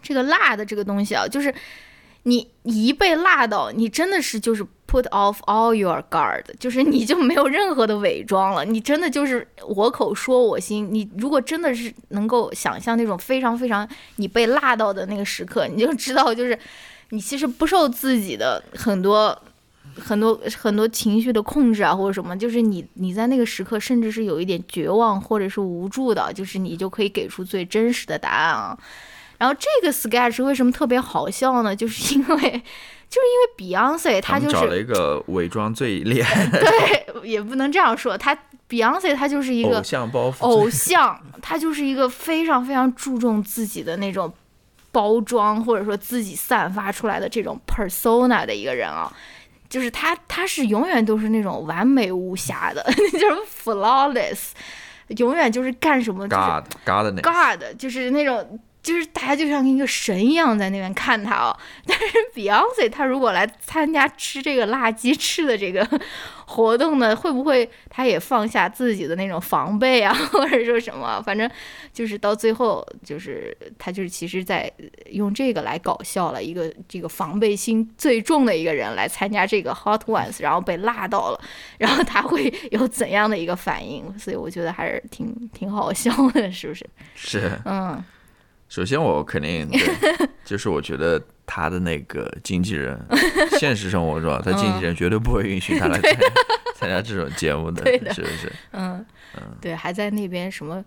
[0.00, 1.52] 这个辣的这个东西啊，就是
[2.22, 4.64] 你一被辣到，你真的是就是。
[4.86, 10.88] Put off all your guard，就是你就没有任何的伪装了，你真的就是我口说我心。
[10.92, 16.56] 你如果真的是能够想象那种非常非常你被辣到的那个时刻，你就知道就是
[17.08, 19.36] 你其实不受自己的很多
[19.98, 28.78] 很多很多情绪的控制啊，或者什么，就是你你在那个时刻甚至是有一点绝望或者是无助的，就是你就可以给出最真实的答案啊。
[29.44, 31.76] 然后这个 sketch 为什么特别好笑呢？
[31.76, 32.62] 就是因为。
[33.06, 36.58] 就是因为 Beyonce，他就是找了一个伪装最厉害的，
[37.14, 38.36] 对，也不能这样说，他
[38.68, 44.32] Beyonce 他就是一个偶像包袱，偶像，他就是一个非常非常注重自己的那种
[44.90, 49.12] 包装，或者说自己散发出来的这种 persona 的一个人啊，
[49.68, 52.82] 就是他他是永远都是那种完美无瑕的，
[53.12, 54.38] 就是 flawless，
[55.18, 58.58] 永远就是干什么 God God God，就是那种。
[58.84, 61.56] 就是大家就像一个神一样在那边看他哦，
[61.86, 62.04] 但是
[62.34, 65.88] Beyonce 他如果来参加吃这个辣鸡翅的这个
[66.46, 71.20] 活动呢，会不会他也放下自己的那种防备啊， 或者说什么？
[71.22, 71.50] 反正
[71.94, 74.70] 就是到最后，就是他就是其实在
[75.10, 81.40] 用这个来搞笑了，一个这个防备心最重的一个人来参加这个 Hot Ones，然后被辣到了，
[81.78, 84.18] 然后他会有怎样的一个反应？
[84.18, 86.86] 所以我觉得还是挺挺好笑的，是不是？
[87.14, 88.04] 是，嗯。
[88.74, 89.68] 首先，我肯定
[90.44, 92.98] 就是我觉得他的那个经纪人，
[93.58, 96.16] 现实生活中，他经纪人绝对不会允许他来参
[96.74, 98.52] 参加这种节目的，是不是？
[98.72, 99.04] 嗯
[99.36, 100.84] 嗯，对，还在那边什么？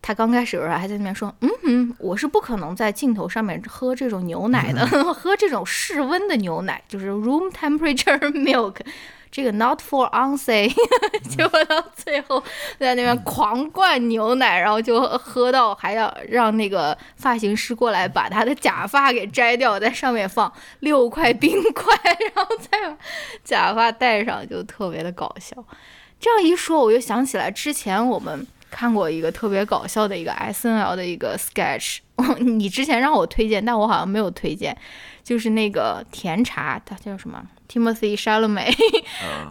[0.00, 8.76] 他刚开始的时候还在那边说：“嗯嗯，我是不可能在镜头上面喝这种牛奶的，喝这种室温的牛奶，就是 room temperature milk。”
[9.30, 10.74] 这个 not for unsafe，
[11.28, 12.42] 结果到最后
[12.78, 21.94] 在那边狂灌牛奶，然后就喝到还要让那个发型师过来把他的假发给摘掉，在上面放六块冰块，
[22.34, 22.96] 然后再
[23.44, 25.62] 假发戴上，就特别的搞笑。
[26.20, 31.98] 这样一说，我又想起来之前我们看过一个特别搞笑的一个 S N L 的一个 sketch，
[32.40, 34.76] 你之前让我推荐，但我好像没有推荐，
[35.28, 38.74] 就是那个甜茶，他叫什么？Timothy s h a l o m e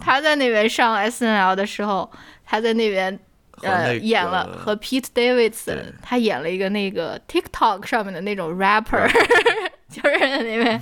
[0.02, 2.12] 他在那边上 S N L 的时候，
[2.44, 3.20] 他在那边
[3.62, 9.08] 呃演了和 Pete Davidson，他演了一个那个 TikTok 上面的那种 rapper，
[9.88, 10.82] 就是那边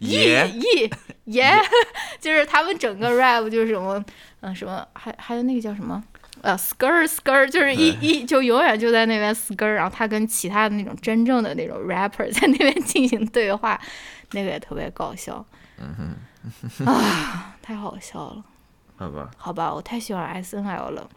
[0.00, 0.90] 耶耶
[1.24, 1.54] 耶，
[2.20, 4.04] 就是他们整个 rap 就是什么
[4.40, 6.04] 嗯什么还还有那个叫什么
[6.46, 13.80] 呃 skr skr，就是一一就永远就在那边 skr，然后他跟其他的那种真正的那种 rapper 在那边进行对话，
[14.30, 15.44] 那个也特别搞笑。
[15.78, 16.16] 嗯
[16.78, 18.44] 哼，啊，太好笑了。
[18.96, 21.08] 好吧，好吧，我太喜欢 S N L 了。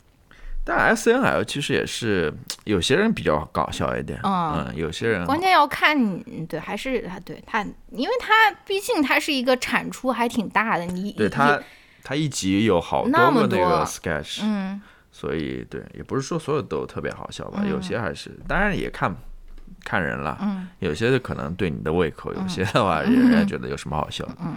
[0.65, 2.33] 但 S N L 其实也是
[2.65, 11.57] 有些人比较搞笑一点，嗯，有些人关键要看，对，还是他对他，因为他毕竟他是一个产出还挺大的，你对他
[12.03, 14.81] 他一集有好多个那个 sketch，嗯，
[15.19, 19.13] 所以对，也不是说所有都特别好笑吧，有些还是，当然也看。
[19.85, 24.55] 看人了，嗯，有些可能对你的胃口，有些的话， 人家觉得有什么好笑，嗯，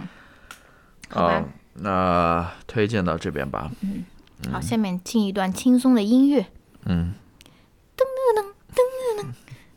[1.09, 1.41] 好
[1.75, 4.03] 那推荐到这边吧，嗯，
[4.51, 6.45] 好，下面进一段轻松的音乐，
[6.85, 7.13] 嗯，
[7.95, 9.23] 噔噔噔噔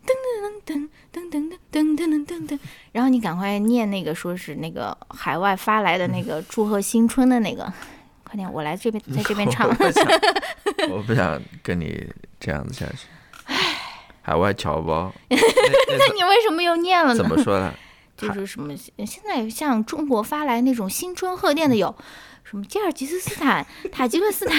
[0.05, 0.19] 噔
[0.65, 2.59] 噔噔噔噔噔噔噔噔噔，
[2.93, 7.73] 然后你赶快念那个，说是那个海外发来的那个祝贺新春的那个，
[8.29, 9.69] 快点，我来这边， 在这边唱，
[10.91, 12.05] 我不想跟你
[12.41, 13.07] 这样子下去。
[14.23, 17.17] 海外侨胞， 那你为什么又念了呢？
[17.17, 17.73] 怎么说呢？
[18.17, 21.95] 就是什么现在像中国发来那种新春贺电的有
[22.43, 24.59] 什么吉尔吉斯斯坦、塔吉克斯坦。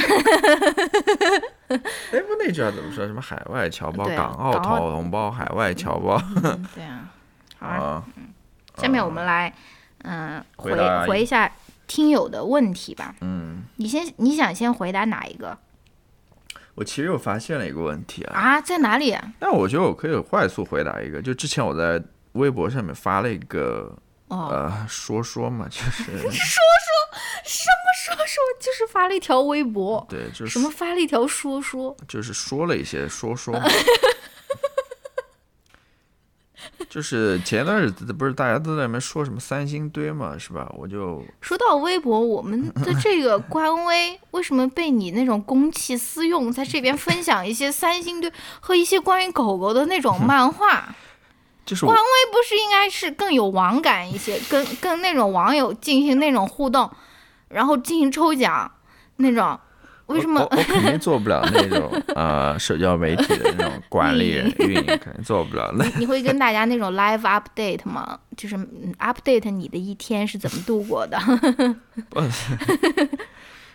[1.67, 1.77] 哎，
[2.21, 3.05] 不，那句话怎么说？
[3.05, 6.17] 什么海外侨胞、港澳同胞、海外侨胞？
[6.75, 7.09] 对啊，
[7.59, 8.03] 好啊。
[8.77, 9.51] 下面我们来，
[10.03, 10.71] 嗯，回
[11.07, 11.51] 回一下
[11.87, 13.15] 听友的问题吧。
[13.21, 15.57] 嗯，你先，你想先回答哪一个？
[16.75, 18.39] 我其实又发现了一个问题啊！
[18.39, 19.17] 啊，在哪里？
[19.39, 21.99] 但我觉得我可以快速回答一个，就之前我在
[22.33, 26.29] 微博上面发了一个，呃，说说嘛，就是 说说
[27.43, 28.43] 什么说说？
[28.59, 33.65] 就是发了一条微博，对，就是什么发了一条说说，就是说了一些说说嘛。
[36.89, 40.71] 就是前段日子不是大家都在那边说什么三星堆嘛，是吧？
[40.77, 50.95] 我就说到微博，我们的这个 官微为什么被你那种公器私用，在这边分享一些三星堆和一些关于狗狗的那种 漫画？
[51.65, 56.89] 就是官微不是应该是更有网感一些，跟跟那种网友进行那种互动，
[57.49, 58.71] 然后进行抽奖
[59.17, 59.59] 那种？
[60.07, 60.41] 为什么？
[60.41, 65.71] 我我肯定做不了那种呃社交媒体的那种管理人运营，肯定做不了。
[65.77, 68.17] 那你会跟大家那种 live update 吗？
[68.35, 68.55] 就是
[68.99, 71.19] update 你的一天是怎么度过的？
[72.09, 72.21] 不，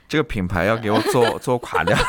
[0.09, 1.97] 这个品牌要给我做做垮掉。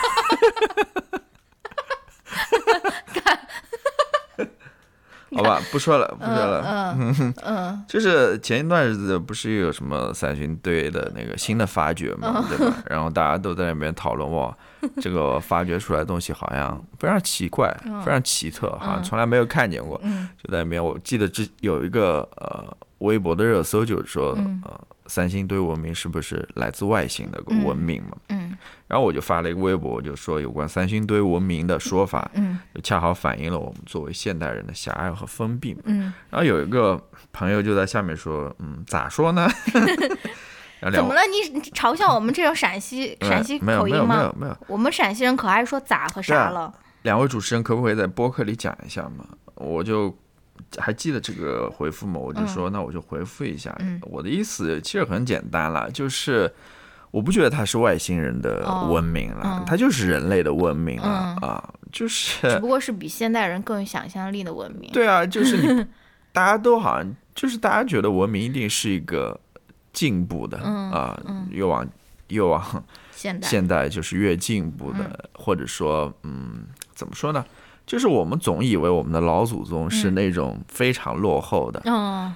[5.36, 6.96] 好吧，不说了，不说了。
[6.98, 12.76] 嗯 嗯，就是前一段日子不是又有什么三巡队的那个新的发掘嘛，对吧？
[12.90, 14.56] 然后大家都在那边讨论，哇，
[15.02, 17.76] 这个发掘出来的东西好像非常奇怪，
[18.06, 20.02] 非常奇特，好像从来没有看见过。
[20.42, 24.80] 就在里面，我记得之有一个呃微博的热搜，就是说呃。
[25.06, 28.16] 三星堆文明是不是来自外星的文明嘛？
[28.30, 28.58] 嗯，
[28.88, 35.82] 然后我就发了一个微博，就说有关三星堆文明的说法，嗯，就恰好反映了我们作为现代人的狭隘和封闭嘛。
[35.84, 37.00] 嗯，然后有一个
[37.34, 39.46] 朋友就在下面说，嗯，咋说呢？
[40.92, 41.22] 怎么了？
[41.24, 44.16] 你嘲笑我们这种陕西陕西口音吗？
[44.16, 46.74] 没有没有，我们陕西人可爱说咋和啥了。
[47.04, 49.26] 两位主持人可不可以在播客里讲一下嘛？
[49.56, 50.16] 我就。
[50.78, 52.20] 还记得这个回复嘛？
[52.20, 53.76] 我就说，那我就回复一下。
[54.02, 56.52] 我的意思其实很简单了，就是
[57.12, 61.08] 我不觉得它是外星人的文明了，它就是人类的文明了
[61.42, 64.90] 啊，就是只不过是比现代人更有想象力的文明。
[64.92, 65.86] 对啊，就是你
[66.32, 69.40] 大家都好像就是大家觉得文明一定是一个
[69.94, 71.18] 进步的啊，
[71.50, 71.88] 越往
[72.28, 73.48] 越往现代。
[73.48, 77.46] 现代就是越进步的，或者说嗯，怎么说呢？
[77.86, 81.82] 就是我们总以为我们的老祖宗是那种非常落后的，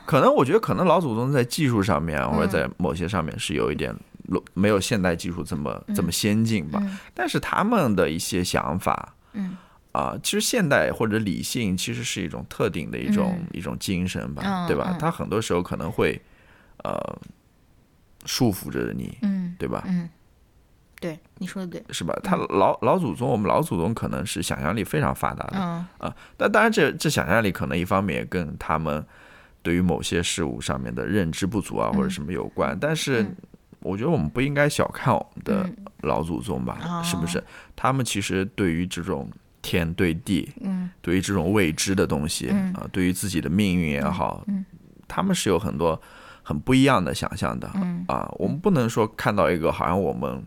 [0.06, 3.96] 可能我觉得可能老祖宗在技术上面或者在某些上面是有一点
[4.26, 6.84] 落，没有现代技术这么这么先进吧。
[7.14, 9.56] 但是他们的一些想法，嗯，
[9.94, 14.98] 啊，其实现代或者理性其实是一种特定的一种一种精神吧，对吧？
[15.00, 16.22] 他很多时候可能会
[16.84, 16.94] 呃
[18.28, 19.84] 束缚着你，嗯，对吧？
[19.88, 20.08] 嗯。
[21.00, 22.12] 对，你说的对，是吧？
[22.24, 25.60] 他老老祖宗，我们老祖宗可能是想象力非常发达的，
[26.00, 29.06] 啊，但当然这这想象力可能一方面也跟他们
[29.62, 32.76] 对于某些事物上面的认知不足啊，或者什么有关。
[32.82, 33.24] 但是
[33.82, 35.70] 我觉得我们不应该小看我们的
[36.02, 37.04] 老祖宗吧？
[37.04, 37.44] 是不是？
[37.76, 39.30] 他们其实对于这种
[39.62, 44.44] 天对地，嗯，对于这种未知的东西啊，对于自己的命运也好，
[45.08, 46.02] 他们是有很多
[46.48, 47.68] 很不一样的想象的，
[48.08, 50.42] 啊，我们不能说看到一个好像我们。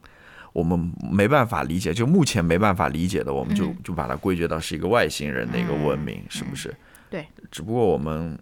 [0.52, 6.74] 我们没办法理解，就目前没办法理解的，我们就就把它归结到是一个外星人的一个文明，是不是？
[7.08, 8.36] 对，只不过我们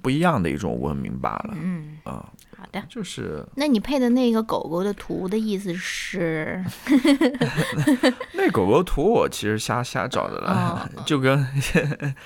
[0.00, 1.54] 不一样的一种文明罢了。
[1.60, 3.44] 嗯啊，好的，就是。
[3.54, 6.64] 那你配的那个狗狗的图的意思是？
[8.32, 11.46] 那狗狗图我其实瞎瞎找的了，就跟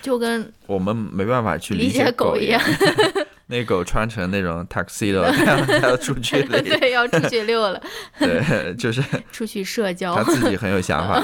[0.01, 2.63] 就跟我们没办法去理解狗一样。
[3.47, 5.23] 那狗穿成那种 tuxedo，
[5.83, 7.83] 要出去了， 对，要出去溜了。
[8.19, 10.15] 对， 就是出去社交。
[10.15, 11.21] 他自己很有想法，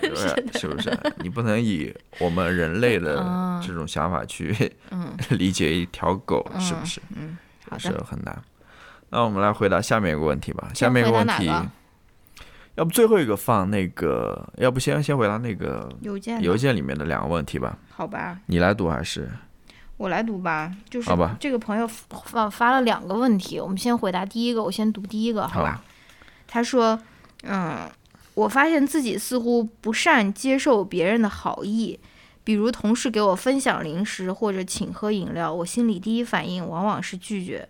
[0.00, 0.58] 是不是？
[0.58, 0.96] 是不是？
[1.18, 3.16] 你不能以我们人类的
[3.66, 4.54] 这种想法去
[5.30, 7.00] 理解一条狗，是不是？
[7.16, 7.36] 嗯，
[7.68, 8.40] 好是很难。
[9.10, 10.68] 那我们来回答下面一个问题吧。
[10.74, 11.50] 下面一个问题，
[12.74, 14.52] 要不最后一个放那个？
[14.58, 17.76] 要不先先回答那个邮件邮件里面的两个问题吧？
[17.90, 18.38] 好吧。
[18.46, 19.28] 你来读还是？
[19.96, 21.10] 我来读吧，就是。
[21.40, 25.82] 这个朋友发发了两个问题，我们先回答第一个，我先读第一个，好吧？
[26.46, 26.98] 他说
[27.44, 27.90] ：“嗯，
[28.34, 31.98] 我发现自己似乎不善接受别人的好意，
[32.44, 37.66] 比如同事给我分享零食或者请喝饮料，我心里第一反应往往是拒绝。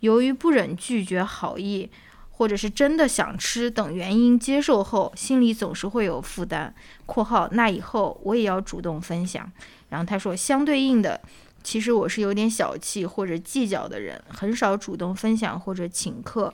[0.00, 1.90] 由于不忍拒绝好意，
[2.30, 6.72] 或者是真的想吃等原因接受后，心里总是会有负担。
[7.04, 9.50] （括号那以后我也要主动分享。）
[9.90, 11.20] 然后他说，相对应的。”
[11.64, 16.52] 其实我是有点小气或者计较的人，很少主动分享或者请客，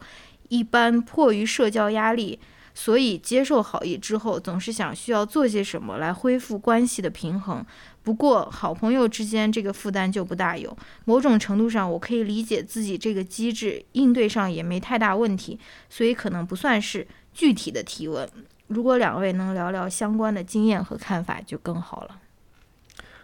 [0.49, 2.39] 一般迫于社交压力，
[2.73, 7.67] 所以接受好意之后，总是想需要做些什么来恢复关系的平衡。
[8.03, 15.59] 不过好朋友之间这个负担就不大有，某种程度上我可以理解自己这个机制应对上也没太大问题，
[15.91, 18.27] 所以可能不算是具体的提问。
[18.69, 22.17] 如果两位能聊聊相关的经验和看法，就更好了。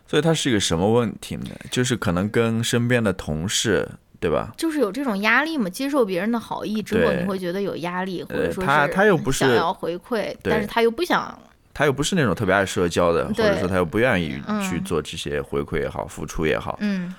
[0.06, 1.46] 所以它是一个什么问题呢？
[1.70, 3.88] 就是可能跟身边的同事
[4.18, 4.52] 对吧？
[4.56, 11.38] 就是有这种压力嘛，接受别人的好意之后，你会觉得有压力，或者说他他又不是想要回馈，但是他又不想，
[11.74, 17.14] 他又不是那种特别爱社交的，或者说他又不愿意嗯去做这些回馈也好，付出也好，嗯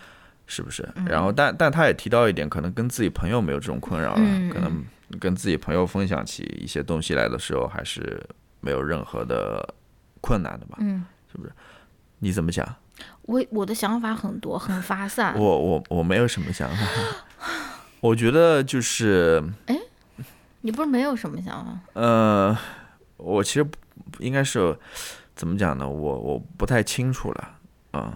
[0.47, 0.87] 是不是？
[1.05, 4.83] 然后但但他也提到一点，可能跟自己朋友没有这种困扰了，嗯可能
[5.19, 8.19] 跟自己朋友分享起一些东西来的时候，还是
[8.59, 9.73] 没有任何的
[10.19, 10.77] 困难的吧？
[10.79, 11.05] 嗯，
[12.19, 12.67] 你怎么想？
[13.23, 16.77] 我我的想法很多，很发散我，我我没有什么想法，
[17.99, 19.77] 我觉得就是哎
[20.61, 21.79] 你不是没有什么想法？
[21.93, 22.57] 呃，
[23.17, 23.67] 我其实
[24.19, 24.75] 应该是
[25.35, 25.87] 怎么讲呢？
[25.87, 27.49] 我我不太清楚了，
[27.93, 28.11] 嗯，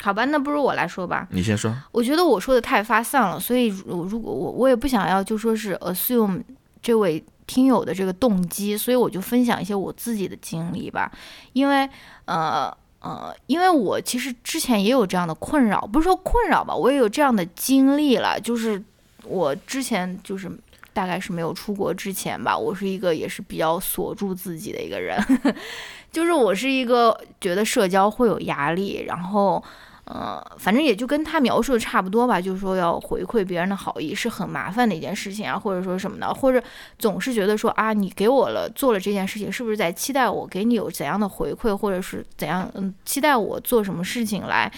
[0.00, 1.28] 好吧，那不如我来说吧。
[1.30, 1.76] 你先说。
[1.92, 6.42] 我觉得我说的太发散了，所以如如果我我也不想要就说是 assume
[6.80, 11.12] 这位听友的这个动机，所以我就分享一些我自己的经历吧。
[11.52, 11.88] 因为
[12.24, 12.74] 呃
[13.04, 18.40] 呃，因为我其实之前也有这样的困扰，不是说困扰吧，我也有这样的经历了。
[18.40, 18.82] 就是
[19.24, 20.50] 我之前就是
[20.92, 25.22] 大概是没有出国之前吧，我是一个也是比较锁住自己的一个人，
[26.10, 29.62] 就是我是一个觉得社交会有压力，然后。
[30.06, 36.62] 呃，反正也就跟他描述的差不多吧，就是说要回馈别人的好意是很麻烦的一件事情啊，或者说什么的，或者
[36.98, 44.70] 总是觉得说啊，你给我了做了这件事情，是不是在期待我给你有怎样的回馈，或者是怎样嗯期待我做什么事情来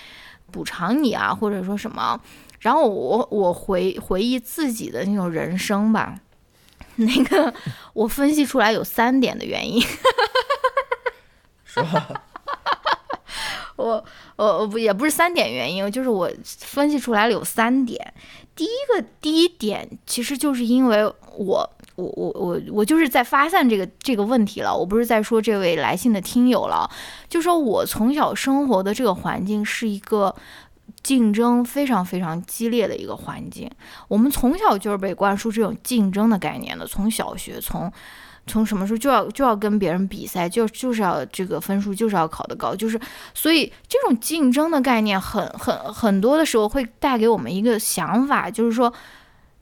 [0.52, 2.20] 补偿你啊，或者说什么？
[2.60, 6.18] 然后我我回回忆自己的那种人生吧，
[6.96, 7.52] 那个
[7.92, 9.82] 我分析出来有三点的原因。
[13.76, 14.04] 我
[14.36, 18.12] 呃不也不是三点原因，就是我分析出来了有三点。
[18.54, 26.90] 第一个第一点其实就是因为我我我我我就是在发散这个这个问题了，我不是在说这位来信的听友了，
[27.28, 30.34] 就说我从小生活的这个环境是一个。
[31.02, 33.70] 竞争非常非常激烈的一个环境，
[34.08, 37.92] 我们从小就是被灌输这种竞争的概念的，从小学从
[38.46, 42.98] 从什么时候就要就要跟别人比赛，就就是要这个分数就是要考得高，就是
[43.34, 48.92] 所以这种竞争的概念很很很多的时候会带给我们一个想法，就是说。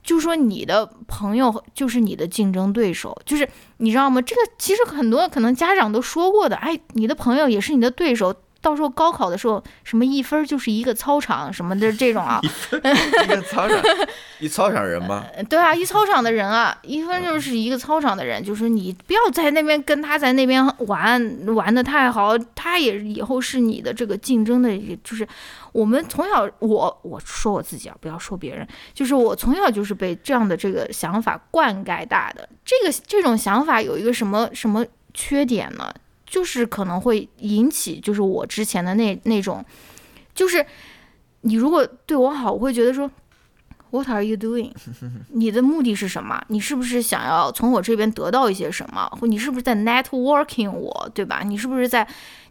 [0.06, 4.20] 就是说，你的朋友就是你的竞争对手，就是你知道吗？
[4.20, 8.34] 这个其实很多可能家长都说过的，哎，你的朋友也是你的对手，
[8.64, 13.78] 到时候高考的时候，什么一分就是一个操场什么的这种啊，一个操场，
[14.40, 15.22] 一操场人吗？
[15.50, 24.70] 对啊，一操场的人啊，一分就是一个操场的人，就是你不要在那边跟他在那边玩玩的太好，他也以后是你的这个竞争的，
[25.04, 25.28] 就是
[25.72, 35.92] 我们从小我我说我自己啊，不要说别人，就是我从小就是被这样的这个想法灌溉大的，这个这种想法有一个什么什么缺点呢？
[36.34, 39.64] 就是可能会引起，就是我之前的那那种，
[40.34, 40.66] 就是
[41.42, 43.08] 你如果对我好，我会觉得说
[43.90, 44.72] ，What are you doing？
[45.30, 46.42] 你的目的是什么？
[46.48, 49.08] 你是不是想要从我这边得到一些什么？
[49.10, 51.42] 或你是不是在 networking 我，对吧？
[51.46, 52.04] 你是不是在，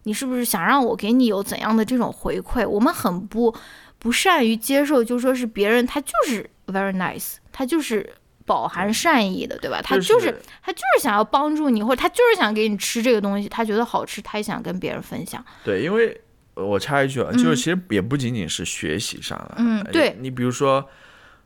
[0.03, 2.65] 你是不是想让我给你有怎样的这种回馈？
[2.65, 3.53] 我们很不
[3.99, 8.13] 不善于接受，就说是别人他就是 very nice，他就是。
[8.45, 9.81] 饱含善意的，对吧？
[9.81, 15.43] 他就是他就是想要帮助你，或者他就是想给你吃这个东西，他觉得好吃，他也想跟别人分享。
[15.63, 16.19] 对，因为
[16.55, 20.87] 我插一句啊，就是其实也不仅仅是学习上了，嗯，对你比如说，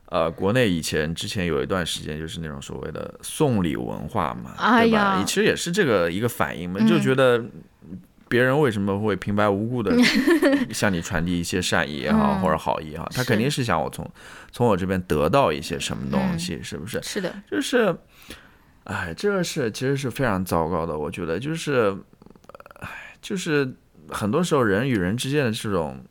[0.06, 5.24] 呃，国内以前之前有一段时间就是那种所谓的送礼文化嘛，对吧？
[5.26, 7.44] 其实也是这个一个反应嘛，就觉得。
[8.30, 9.96] 别人为什么会平白无故的
[10.74, 13.08] 向你传递一些善意也好，嗯、或者好意也好？
[13.14, 14.10] 他肯定是想我从
[14.52, 17.02] 从我这边得到一些什么东西，嗯、是不是？
[17.02, 17.96] 是的，就是，
[18.84, 20.98] 哎，这个是其实是非常糟糕的。
[20.98, 21.96] 我觉得就是，
[22.80, 22.90] 哎，
[23.22, 23.74] 就是
[24.10, 26.04] 很多时候人与人之间的这种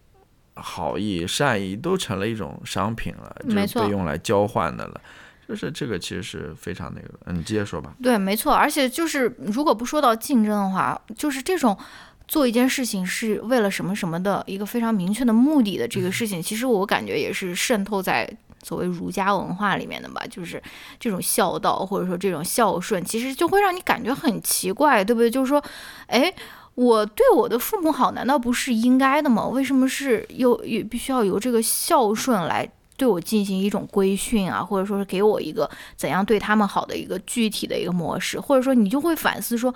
[0.55, 5.01] 好意、善意都成了一种商品了，就是被用来交换的了。
[5.49, 7.95] 就是这个其实是非常那个，嗯，你接着说吧。
[8.03, 11.77] 对，没错，而且就是如果不说到竞争的话，就是这种
[12.27, 18.29] 做一件事情是为了什么什么的一个非常明确的目的的这个事情，其实我感觉也是渗透在
[18.65, 20.21] 所谓儒家文化里面的吧。
[20.29, 20.61] 就是
[20.99, 25.31] 这种孝道或者说这种孝顺，其实就会让你感觉很奇怪，对不对？
[25.31, 25.63] 就是说，
[26.09, 26.35] 哎，
[26.75, 29.47] 我对我的父母好，难道不是应该的吗？
[29.47, 32.69] 为什么是又也必须要由这个孝顺来？
[32.97, 39.75] 对我进行一种规训啊，或者说是给我一个怎样对他们好的一个具体的一个模式，或者说你就会反思说，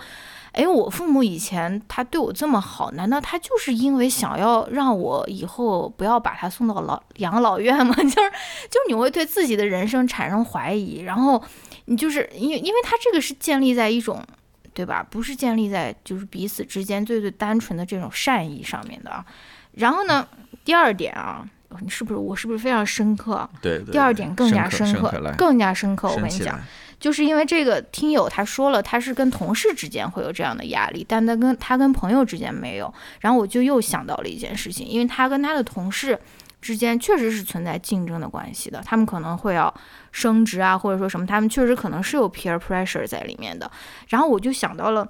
[0.52, 7.94] 哎，我父母以前他对我这么好，难道他就是因为想要让我以后不要把他送到老养老院吗？
[8.00, 11.42] 就是就是你会对自己的人生产生怀疑，然后
[11.84, 14.24] 你就是因为因为他这个是建立在一种
[14.72, 19.24] 对吧，不是建立在就是彼此之间最最单纯的这种善意上面的啊。
[19.72, 20.26] 然后呢，
[20.64, 21.46] 第二点啊。
[21.80, 23.48] 你是不是我是不是非常深刻？
[23.62, 23.92] 对对。
[23.92, 26.08] 第二点更加深刻，更加深刻。
[26.08, 26.58] 我跟你讲，
[26.98, 32.92] 就是因为这个听友他说了，他是跟同事之间会有这样的压力，但他跟他跟朋友之间没有。
[33.20, 36.18] 然后我就又想到了一件事情，因为他跟他的同事
[36.60, 39.72] 之间确实是存在竞争的关系的，他们可能会要
[40.12, 43.70] 升职啊，或者说什么，他们确实可能是有 peer pressure 在里面的。
[44.08, 45.08] 然后我就想到了，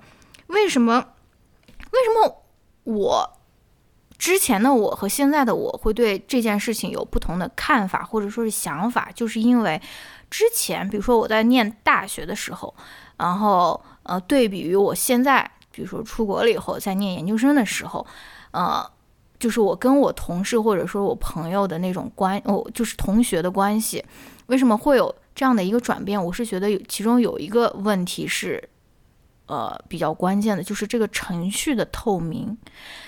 [0.49, 1.05] 为什么
[1.91, 2.45] 为什么
[2.85, 3.40] 我？
[4.21, 9.81] 之前的我和现在的我会对这件事情有不同的看法或者说是想法，就是因为
[10.29, 12.75] 之前，比如说我在念大学的时候，
[13.17, 18.07] 然后呃，对比于我现在，比如说出国了以后在念研究生的时候，
[18.51, 18.87] 呃，
[19.39, 24.05] 就是我跟我同事或者说我朋友的那种关，哦，就是同学的关系，
[24.49, 26.23] 为什么会有这样的一个转变？
[26.23, 28.69] 我是觉得有其中有一个问题是，
[29.51, 32.57] 呃，比较关键的，就是这个程序的透明。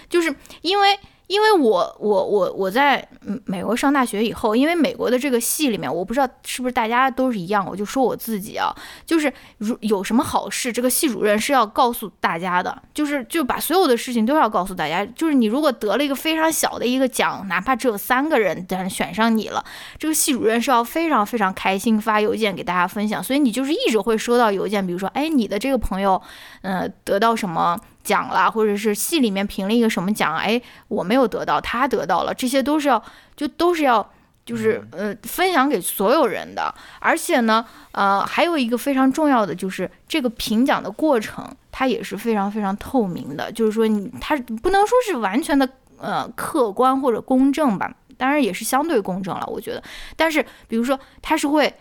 [0.09, 0.99] 就是因为，
[1.33, 3.03] 因为我我我我在
[3.47, 8.71] 美国上大学以后，因为美国的这个系里面，我不知道是不是大家都是一样，我就说我自己啊，
[9.07, 15.07] 就是如有什么好事，这个系主任是要告诉大家的，就是就把所有的事情都要告诉大家。
[15.07, 19.65] 就是你如果得了一个非常小的一个奖，哪怕只有三个人但是选上你了，
[19.97, 26.21] 这个系主任是要非常非常开心发邮件给大家分享，所以你就是一直会收到邮件，比如说，哎，你的这个朋友，
[26.61, 27.81] 嗯，得到什么。
[28.03, 30.37] 奖啦，或者是戏里面评了一个什么奖？
[30.37, 33.03] 哎，我没有得到，他得到了，这些都是要，
[33.37, 34.07] 就都是要，
[34.45, 36.75] 就是呃，分享给所有人的。
[36.99, 43.51] 而且呢，呃，还有一个非常重要的就是这个评奖的过程，它也是非常非常透明的。
[43.53, 49.83] 就是说，你它不能说是完全的呃客观或者公正吧，当然也是相对公正了，我觉得。
[50.17, 51.73] 但是，比如说，它是会。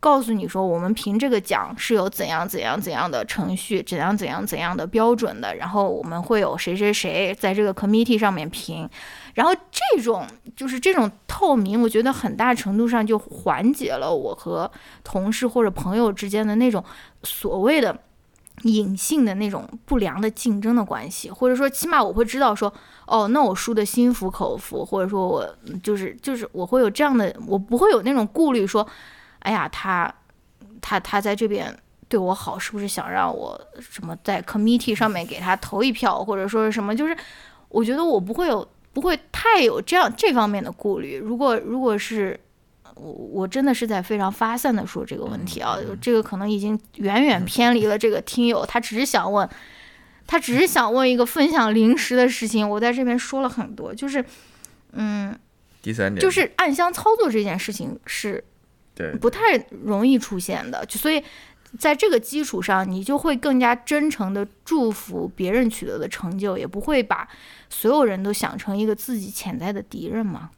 [0.00, 5.54] 告诉你说，我们评这个奖是有怎样怎样怎样的程序，怎样怎样怎样的标准的。
[5.56, 8.88] 然后我们会有谁谁谁在这个 committee 上面评，
[9.34, 10.26] 然后这种
[10.56, 14.70] 就是这种透明，我觉得很大程度上就缓解了我和
[15.04, 16.82] 同事或者朋友之间的那种
[17.22, 17.94] 所谓的
[18.62, 22.72] 隐性的那种不良的竞争的关系，或者说起码我会知道说，
[23.06, 25.46] 哦，那我输的心服口服，或者说我
[25.82, 28.86] 就是就是我会有这样的，我不会有那种顾虑说。
[29.40, 30.12] 哎呀，他，
[30.80, 31.74] 他他在这边
[32.08, 36.94] 对我好，是不是想让我什么在 committee 上面给他投一票，或者说是什么？
[36.94, 37.16] 就是
[37.68, 41.16] 我觉得我不会有，不会太有这样这方面的顾虑。
[41.16, 42.38] 如果如果是
[42.96, 49.48] 我，我真的是在非常发散的说这个问题啊，这个可能已经远远偏离了这个听友，他只是想问，
[50.26, 52.68] 他只是想问一个分享零食的事情。
[52.68, 54.22] 我在这边说了很多，就是，
[54.92, 55.38] 嗯，
[55.80, 58.44] 第三点就是暗箱操作这件事情是。
[59.20, 61.22] 不太容易出现的，就所以
[61.78, 67.28] 在这个基础上，你就会更加真诚的祝福别人取得的成就，也不会把
[67.68, 70.50] 所有人都想成一个自己潜在的敌人嘛。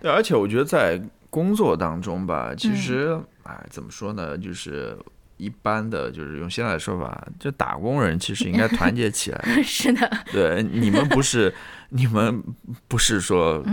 [0.00, 4.98] 对，而且我觉得在工作当中吧，其实哎，怎么说呢，就是
[5.40, 9.40] 一般的就是用现在的说法，就打工人其实应该团结起来。
[9.64, 11.52] 是的，对，你们不是。
[11.92, 12.40] 你们
[12.86, 13.64] 不是说，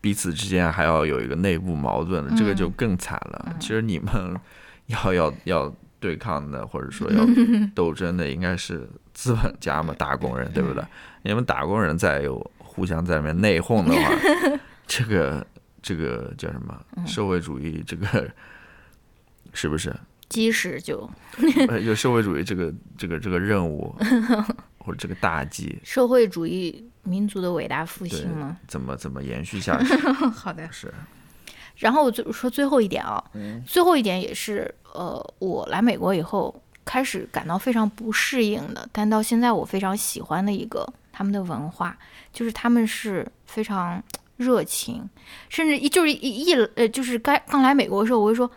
[0.00, 3.54] 彼此之间还要有一个内部矛盾的，这个就更惨了。
[3.60, 4.34] 其实你们
[4.86, 7.22] 要要 要对抗的，或者说要
[7.74, 10.82] 斗争的，应该是资本家嘛，打工人，对不对？
[11.20, 14.10] 你们打工人再有互相在里面内讧的话，
[14.86, 15.46] 这个
[15.82, 16.74] 这个叫什么？
[17.06, 18.26] 社会主义这个
[19.52, 19.94] 是不是？
[20.28, 21.08] 基石就
[21.84, 23.94] 就社会主义这个这个这个任务
[24.78, 26.88] 或者这个大计，社会主义。
[27.08, 28.56] 民族的伟大复兴吗？
[28.66, 29.96] 怎么怎么延续下去？
[30.34, 30.92] 好的，是。
[31.76, 33.22] 然后我就说最后一点啊，
[33.64, 36.52] 最后一点也是呃，我来美国以后
[36.84, 41.96] 开始感到非常不适应的，但到现在我非常喜欢的一个他们的文化，
[42.32, 44.02] 就是他们是非常
[44.36, 45.08] 热情，
[45.48, 48.50] 甚至一就是一一呃，就是刚刚来美国的时候，我会说。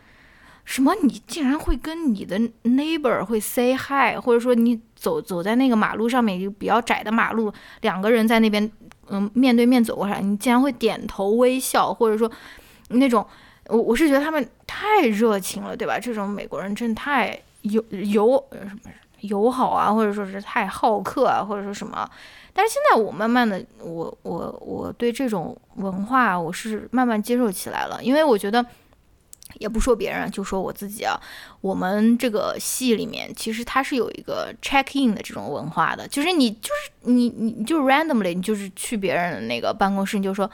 [0.69, 0.93] 什么？
[1.01, 7.51] 你竟然会跟你的 neighbor 会 say hi，或者说你走走在那个马路上面，就比较窄的马路，
[7.81, 8.71] 两个人在那边，
[9.07, 12.31] 嗯，面对面走过来，你竟然会点头微笑，或者说
[12.89, 13.25] 那种，
[13.65, 15.97] 我我是觉得他们太热情了，对吧？
[15.97, 18.91] 这种美国人真的太友友什么
[19.21, 22.07] 友好啊，或者说是太好客啊，或者说什么。
[22.53, 28.63] 但是现在我慢慢的，我我我对这种文化我是慢慢接受起来了，因为我觉得。
[29.57, 31.19] 也不说别人，就说我自己啊。
[31.61, 40.49] 我们这个系里面，其实它是有一个 check in 的这种文化的，就是你就是你你就 randomly，你就是去别人的那个办公室，你就说，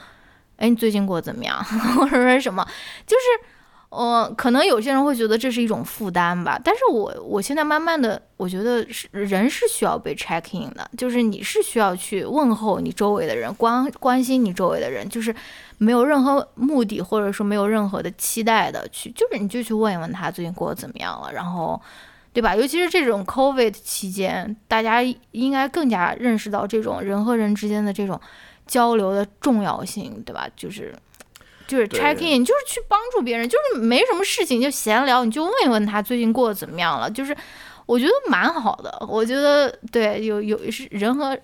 [0.56, 1.62] 哎，你最近过得怎么样，
[1.96, 2.66] 或者说什么，
[3.06, 3.48] 就是
[3.88, 15.34] 呃，可能有些人会觉得这是一种负担吧，但是我我现在慢慢的，我觉得是人是需要被 check in 的，就是你是需要去问候你周围的人，关关心你周围的人，就是
[15.78, 21.80] 没有任何目的或者说没有任何的期待的去，就是你就去问一问他最近过得怎么样了，然后，
[22.32, 22.54] 对吧？
[22.54, 25.02] 尤其是这种 COVID 期间，大家
[25.32, 28.20] 应该更加认识到这种人和人之间的这种
[28.66, 30.48] 交流的重要性，对吧？
[30.56, 30.94] 就是。
[31.68, 37.10] 就是 check in，就是去帮助别人，就是没什么事情就闲聊，你就问一问他最近过得怎么样了。
[37.10, 37.36] 就是
[37.86, 41.36] 我觉得蛮好的，我觉得对，有有是人和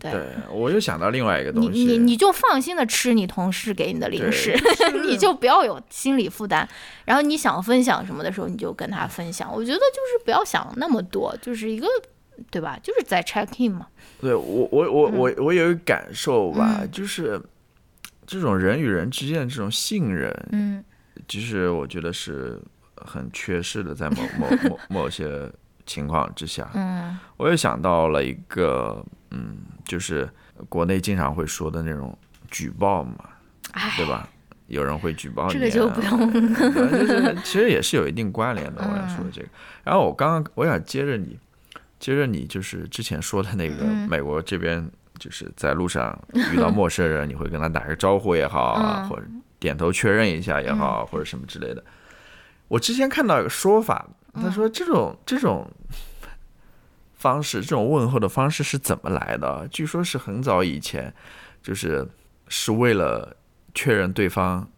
[0.00, 0.10] 对。
[0.10, 4.54] 对，我又想到另外一个东西，你你你就放心的吃你同事给你的零食，
[5.04, 6.68] 你就不要有心理负担。
[7.04, 9.52] 然后你想分享什么的时候，你就跟他分享。
[9.52, 11.86] 我觉得就是不要想那么多，就是一个
[12.50, 12.78] 对吧？
[12.82, 13.86] 就是在 check in 嘛。
[14.20, 17.40] 对我我我我我有一个感受吧，就是。
[18.26, 20.82] 这种人与人之间的这种信任，嗯，
[21.28, 22.58] 其实我觉得是
[22.96, 25.46] 很缺失的，在某某某某些
[25.84, 29.04] 情况之下，嗯，我又想到了一个，
[29.34, 30.28] 嗯，就是
[30.68, 32.16] 国内经常会说的那种
[32.50, 33.16] 举报嘛，
[33.96, 34.28] 对吧？
[34.68, 38.80] 有人会举报你，这个就不用，就是其实也是有一定关联的。
[38.80, 39.48] 我想说这个，
[39.82, 41.38] 然后我刚刚我想接着你，
[41.98, 44.88] 接着你就是之前说的那个美国这边。
[45.16, 46.12] 就是在路上
[46.52, 49.22] 遇到陌生人，你会跟他打个招呼也好，或者
[49.60, 51.82] 点头确认一下也好，或者什么之类的。
[52.66, 54.04] 我之前看到一个说法，
[54.34, 55.70] 他说这种这种
[57.24, 59.66] 方式，这种问候的方式是怎么来的？
[59.70, 61.10] 据说是很早以前，
[61.62, 62.06] 就是
[62.48, 63.34] 是为了
[63.74, 64.68] 确认对方。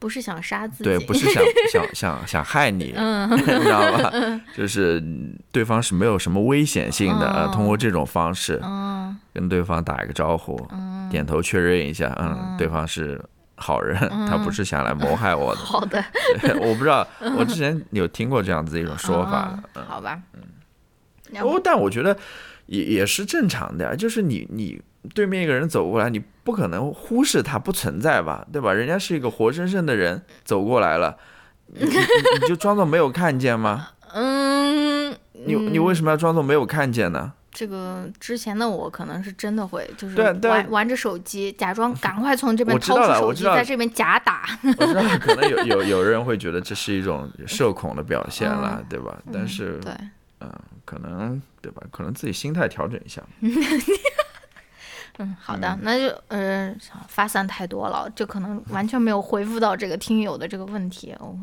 [0.00, 1.42] 不是想杀自己，对，不是想
[1.72, 4.12] 想想想害你，你知道吧？
[4.56, 5.02] 就是
[5.50, 8.62] 对方是没有什么危险性的，通过这种方式，
[9.34, 10.56] 跟对方打一个招呼，
[11.10, 13.20] 点头确认一下，嗯，对方是
[13.56, 15.60] 好人，他不是想来谋害我的。
[15.66, 16.00] 好的，
[16.60, 17.04] 我不知道，
[17.36, 19.58] 我之前有听过这样子一种说法。
[19.88, 20.42] 好吧，嗯，
[21.40, 22.16] 哦，但我觉得
[22.66, 24.80] 也也是正常的呀，就是你你。
[25.14, 28.74] 对面一个人走过来，你不可能忽视他不存在吧，对吧？
[28.74, 31.16] 人家是一个活生生的人走过来了，
[31.66, 33.90] 你你就装作没有看见吗？
[34.12, 37.32] 嗯，你你为什么要装作没有看见呢？
[37.52, 44.46] 这个之前的我可能是真的会，就是玩玩着手机，假装赶快从这边掏出手机，在这边假打。
[44.62, 49.16] 我知道，可能有有有人会觉得这是一种社恐的表现了，对吧？
[49.32, 49.92] 但是，对，
[50.40, 50.52] 嗯，
[50.84, 51.82] 可能对吧？
[51.90, 53.22] 可能自己心态调整一下。
[55.20, 56.72] 嗯，好的，那就呃
[57.08, 61.12] 发散太多了，就可能完全没有回复到这个听友的这个问题。
[61.18, 61.36] 我，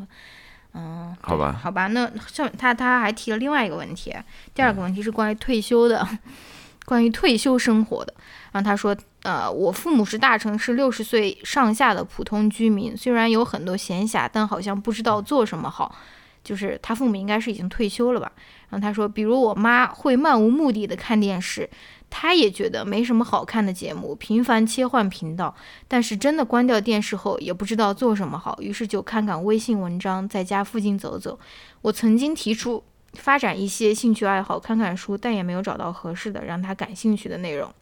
[0.72, 4.14] 嗯，好吧，好吧，那像他他还提了另外一个问题，
[4.54, 6.08] 第二个问题是关于退休的，
[6.86, 8.14] 关于退休生活的。
[8.52, 15.94] 然后他说，呃，我父母是大城市六十岁上下的普通居民，虽然有很多闲暇，但好像不知道做什么好。
[16.42, 18.30] 就是他父母应该是已经退休了吧？
[18.68, 21.68] 然后他说，比如我妈会漫无目的的看电视。
[22.08, 25.52] 她也觉得没什么好看的节目，频繁切换频道，
[25.88, 31.36] 但是真的关掉电视后也不知道做什么好，于是就看看微信文章，在家附近走走。
[31.82, 37.74] 我曾经提出发展一些兴趣爱好，看看书，但也没有找到合适的让他感兴趣的内容。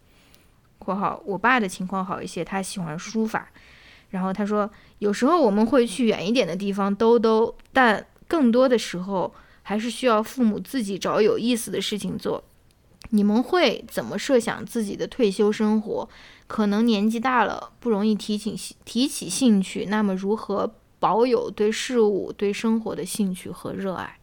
[0.80, 3.48] （括号我爸的情况好一些，他喜欢书法。）
[4.08, 4.70] 然后他说，
[5.00, 9.32] 有时候我们会去远一点的地方兜兜，但更多的时候
[9.62, 12.44] 还是需要父母自己找有意思的事情做。
[13.10, 16.08] 你们会怎么设想自己的退休生活？
[16.46, 24.18] 可能年纪大了不容易提起提起兴趣，那么如何保有对事物、对生活的兴趣和热爱？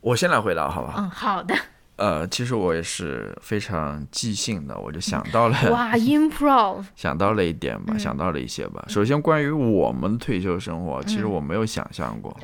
[0.00, 0.94] 我先来回答，好吧？
[0.98, 1.54] 嗯，好的。
[1.96, 8.84] 呃，其实我也是非常即兴的，我就想到了 哇，improv， 想到了一点吧，想到了一些吧。
[8.88, 12.36] 首先，关于我们退休生活，其实我没有想象过，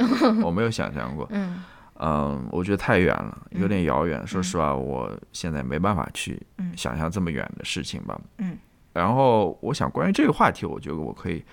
[0.42, 1.26] 我没有想象过。
[1.32, 1.62] 嗯。
[2.04, 4.26] 嗯，我觉得太远了，有点遥远。
[4.26, 6.40] 说实话，我现在没办法去
[6.74, 8.20] 想象这么远的事情吧。
[8.38, 8.58] 嗯。
[8.92, 11.44] 然后，我想关于这个话题，我觉得我可以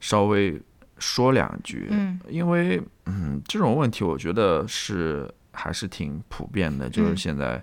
[0.00, 0.60] 稍微
[0.98, 1.86] 说两句。
[1.90, 2.18] 嗯。
[2.28, 7.62] 因为，嗯，这种问题我觉得是还是挺普遍的，就是现在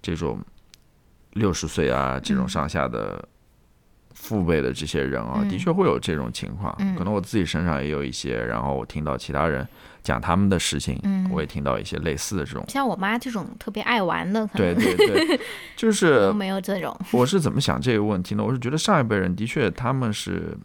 [0.00, 0.40] 这种
[1.32, 3.26] 六十岁啊这种上下的
[4.14, 6.72] 父辈的这些人啊，的确会有这种情况。
[6.96, 9.66] 可能我自己身上也有一些，然后我听到其他人。
[10.02, 15.40] 讲他们的事情，我也听到一些类似的这种，像我妈这种特别爱玩的，对对对，
[15.78, 16.92] 就是没有这种。
[17.12, 18.42] 我是怎么想这个问题呢？
[18.42, 20.58] 我是觉得上一辈人的确他们是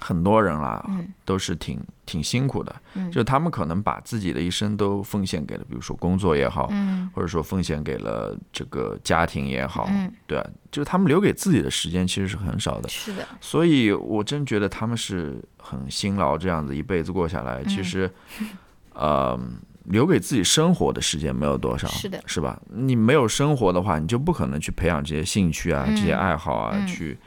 [0.00, 1.06] 很多人啦，嗯。
[1.24, 3.10] 都是挺挺辛苦的，嗯。
[3.10, 7.10] 就是他们可能把自己的一生都奉献给了，比如说工作也好，嗯。
[7.14, 17.68] 或者说奉献给了这个家庭也好，嗯，对啊，就是他们留给自己的时间其实是很少的，是的，所以我真觉得他们是很辛劳，这样子一辈子过下来，嗯。
[17.68, 18.10] 其实，
[18.94, 19.38] 呃，
[19.84, 22.22] 留给自己生活的时间没有多少，是的。
[22.26, 22.60] 是吧？
[22.70, 25.96] 你没有生活的话，你就不可能去培养这些兴趣啊、嗯。
[25.96, 26.86] 这些爱好啊，嗯。
[26.86, 27.18] 去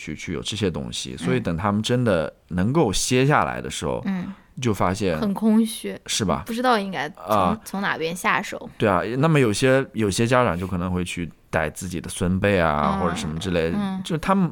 [0.00, 1.14] 去去有这些东西。
[1.16, 6.44] 所以等他们真的能够歇下来的时候，嗯，就发现很空虚，是吧？
[6.46, 8.70] 不知道应该从、啊从哪边下手。
[8.78, 14.50] 对啊，那么有些有些家长就可能会去带自己的孙辈啊，嗯或者什么之类的，嗯就是他们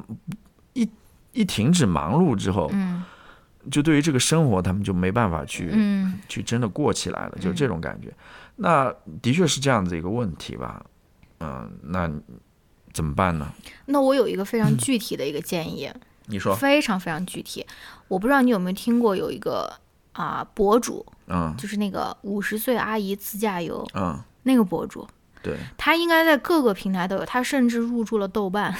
[0.75, 0.87] 一
[1.33, 3.03] 一停止忙碌之后，嗯
[3.71, 8.13] 就对于这个生活，他们就没办法去、嗯去真的过起来了，就这种感觉。
[8.57, 8.93] 那
[9.23, 10.85] 的确是这样子一个问题吧，
[11.41, 12.11] 嗯、那
[12.99, 13.47] 怎么办呢？
[13.87, 15.89] 那我有一个非常具体的一个建议，
[16.27, 17.65] 你说，非常非常具体。
[18.09, 19.73] 我不知道你有没有听过有一个
[20.11, 25.07] 啊博主，嗯就是那个五十岁阿姨自驾游嗯，那个博主，
[25.45, 28.75] 对，他应该在各个平台都有，他甚至入驻了豆瓣。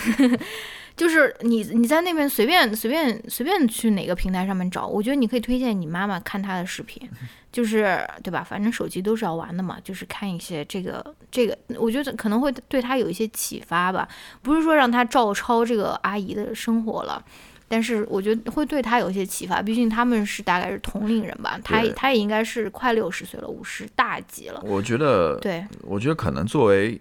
[0.99, 7.09] 就是你你在那边随便随便随便去哪个平台上面找，我觉得你可以推荐你妈妈看她的视频，
[7.51, 8.43] 就是对吧？
[8.43, 14.07] 反正手机都是要玩的嘛，就是看一些这个这个，我觉得可能会对她有一些启发吧。
[14.43, 17.25] 不是说让她照抄这个阿姨的生活了。
[17.71, 24.63] 但是我觉得会对他有一些启发，毕竟他们是大概是同龄人吧，他对他也应该是快六十岁了，五十大几了。
[24.65, 26.99] 我觉得，对，我觉得可能作为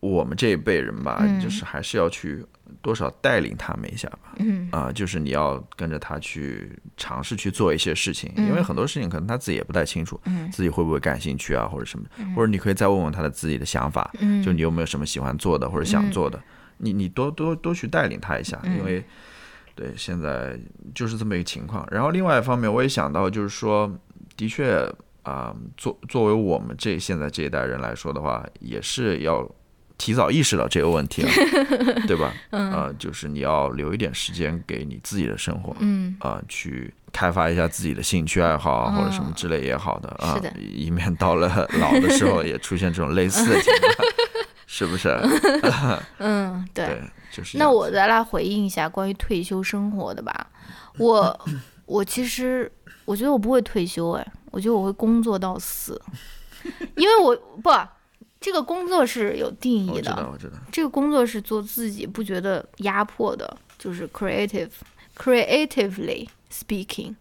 [0.00, 2.42] 我们这一辈人吧，嗯就是还是要去
[2.80, 4.34] 多少带领他们一下吧。
[4.38, 16.42] 嗯啊、就是你要跟着他去尝试去做一些事情，嗯因为很多事情可能他自己也不太清楚，嗯自己会不会感兴趣啊，或者什么，或者你可以再问问他的自己的想法，嗯，就你有没有什么喜欢做的或者想做的，
[16.78, 19.04] 你你多多多去带领他一下，嗯因为
[19.74, 20.58] 对现在
[20.94, 21.86] 就是这么一个情况。
[21.90, 23.94] 然后另外一方面，我也想到就是说，
[24.34, 24.90] 的确
[25.24, 29.46] 啊、作作为我们这现在这一代人来说的话，也是要。
[30.00, 31.30] 提早意识到这个问题了，
[32.08, 32.32] 对吧？
[32.50, 41.46] 嗯、呃，就是你要留一点时间给你自己的生活，嗯啊、去开发一下自己的兴趣爱好啊，或者什么之类也好的啊，是的以免到了
[41.78, 44.08] 老的时候也出现这种类似的情况，
[44.66, 45.08] 是不是？
[46.16, 46.86] 嗯，对。
[46.86, 50.48] 对，就是那我再来回应一下关于退休生活的吧。
[50.96, 51.38] 我
[51.84, 52.70] 我其实
[53.04, 56.00] 我觉得我不会退休，哎，我觉得我会工作到死，
[56.96, 57.70] 因为我不
[58.40, 64.70] 这个工作是有定义我知道，的，我知道，这个工作是做自己不觉得压迫的，就是 creative
[65.16, 67.14] creatively speaking，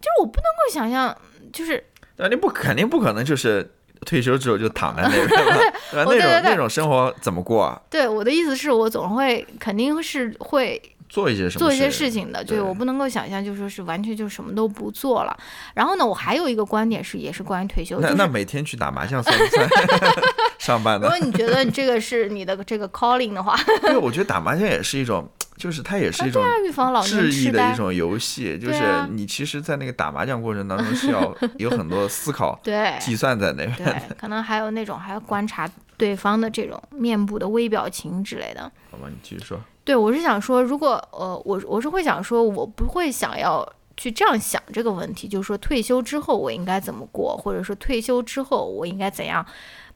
[0.00, 1.16] 就是我不能够想象，
[1.52, 1.82] 就是
[2.16, 3.72] 那你不肯定不可能就是
[4.04, 5.58] 退休之后就躺在那边吧，
[5.90, 6.10] 对吧？
[6.10, 7.80] 那种那种生活怎么过啊？
[7.88, 10.80] 对我的意思是我总会肯定是会
[11.10, 11.58] 做一些什么？
[11.58, 15.36] 做一些事情的，对对我不能够想象，就说是完全就什么都不做了。
[15.74, 19.68] 然后呢，我还有一个观点是，也是关于退休，就是那那每天去打麻将算不算
[20.58, 21.18] 上班如果？
[21.18, 28.80] 你觉得这个是你的这个 calling 的话， 对，我觉得打麻将也是一种，就是它也是一种预防老年痴呆的一，种游戏，就是
[29.10, 33.74] 你其实，在那个打麻将过程当中是要 有很多思考、对计算在那边。
[33.76, 38.70] 对，可能还有那种还要观察对方的这种面部的微表情之类的。
[38.92, 39.60] 好吧，你继续说。
[39.84, 43.66] 对我是想说，如果呃，我我是会想说，我不会想要
[43.96, 49.44] 去这样想这个问题，就是说退休之后我应该怎么过，或者说退休之后我应该怎样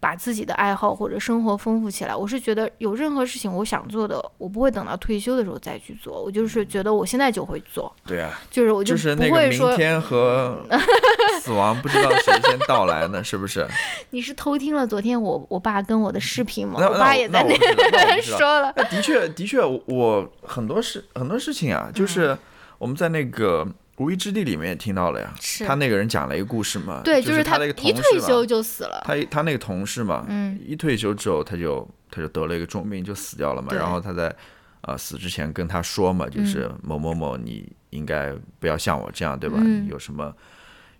[0.04, 2.14] 把自己的爱好或者生活丰富起来。
[2.14, 10.62] 我是觉得有任何事情我想做的，我不会等到退休的时候再去做，我就是觉得我现在就会做，对啊，就是我就是不那个明会说天和
[11.40, 13.66] 死亡不知道谁先到来呢，是不是？
[14.10, 16.78] 你是偷听了昨天我我爸跟我的视频吗？
[16.86, 22.36] 我爸也在那 说了，那的确，的确，我我很多事很多事情啊，嗯就是
[22.76, 23.66] 我们在那个
[23.96, 25.32] 无意之地里面也听到了呀。
[25.40, 33.72] 是他那个人讲了一个故事嘛，对，就是他的一个一同事嘛退休就死了，他他那个同事嘛，嗯一退休之后他就他就得了一个重病，就死掉了嘛。
[33.74, 34.34] 然后他在
[34.82, 39.58] 呃死之前跟他说嘛，就是某某某，你应该不要像我这样，对吧？
[39.88, 40.34] 有什么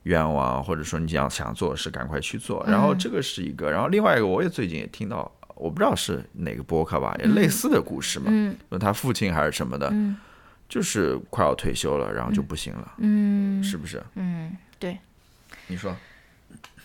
[0.04, 2.64] 愿望，或者说你想想做的事，赶快去做。
[2.66, 8.30] 然后嗯这个是一个，然后另外一个我也最近也听到，我不知道是哪个播客吧，也类似的故事嘛，
[8.78, 10.16] 他父亲还是什么的，嗯
[10.68, 13.62] 就是快要退休了，然后就不行了，嗯。
[13.62, 14.02] 是不是？
[14.14, 14.98] 嗯，对，
[15.66, 15.94] 你说。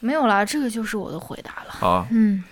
[0.01, 1.72] 没有啦，这个就是我的回答了。
[1.72, 2.43] 好啊，嗯，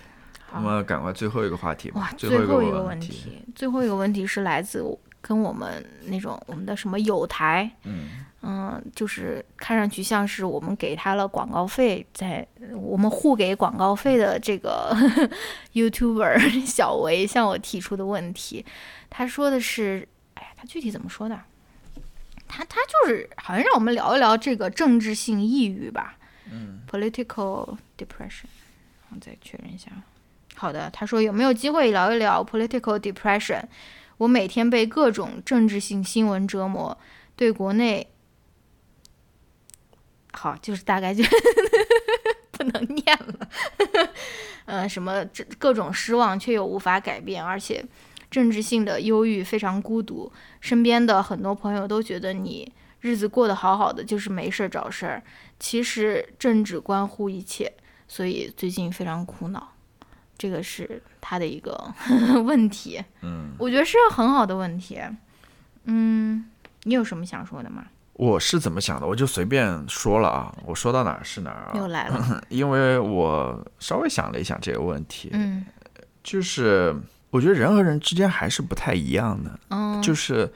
[0.52, 8.24] 我们赶快最后一个话题吧哇，，最后后一个问题，最后一个问题是来自我跟我们那种我们的什么友台，嗯。
[8.40, 14.96] 嗯，就是看上去像是我们给他了广告费，在我们互给广告费的这个
[15.74, 18.64] YouTuber 小维向我提出的问题，
[19.10, 20.06] 他说的是，
[20.58, 21.40] 他具体怎么说的？
[22.48, 26.18] 他他就是好像让我们聊一聊这个政治性抑郁吧。
[26.50, 28.46] 嗯，political depression。
[29.10, 29.92] 我再确认一下。
[30.54, 33.62] 好的，他说有没有机会聊一聊 political depression？
[34.16, 36.98] 我每天被各种政治性新闻折磨，
[37.36, 38.08] 对国内，
[40.32, 41.22] 好，就是大概就
[42.50, 43.48] 不能念了。
[44.66, 47.84] 呃，什么这各种失望却又无法改变，而且
[48.30, 50.30] 政治性的忧郁非常孤独。
[50.60, 55.22] 身边的很多朋友都觉得你日子过得好好的，就是没事儿找事儿。
[55.58, 57.72] 其实政治关乎一切，
[58.06, 59.72] 所以最近非常苦恼。
[60.36, 61.92] 这个是他的一个
[62.46, 63.02] 问题。
[63.22, 65.00] 嗯，我觉得是个很好的问题。
[65.84, 66.44] 嗯，
[66.84, 67.86] 你有什么想说的吗？
[68.12, 70.52] 我是怎么想的，我就随便说了啊。
[70.64, 71.72] 我说到哪儿是哪儿啊。
[71.76, 75.30] 又来了， 因为我稍微想了一想这个问题。
[75.32, 75.64] 嗯，
[76.22, 76.94] 就是
[77.30, 79.58] 我觉得人和人之间还是不太一样的。
[79.70, 80.50] 嗯，就是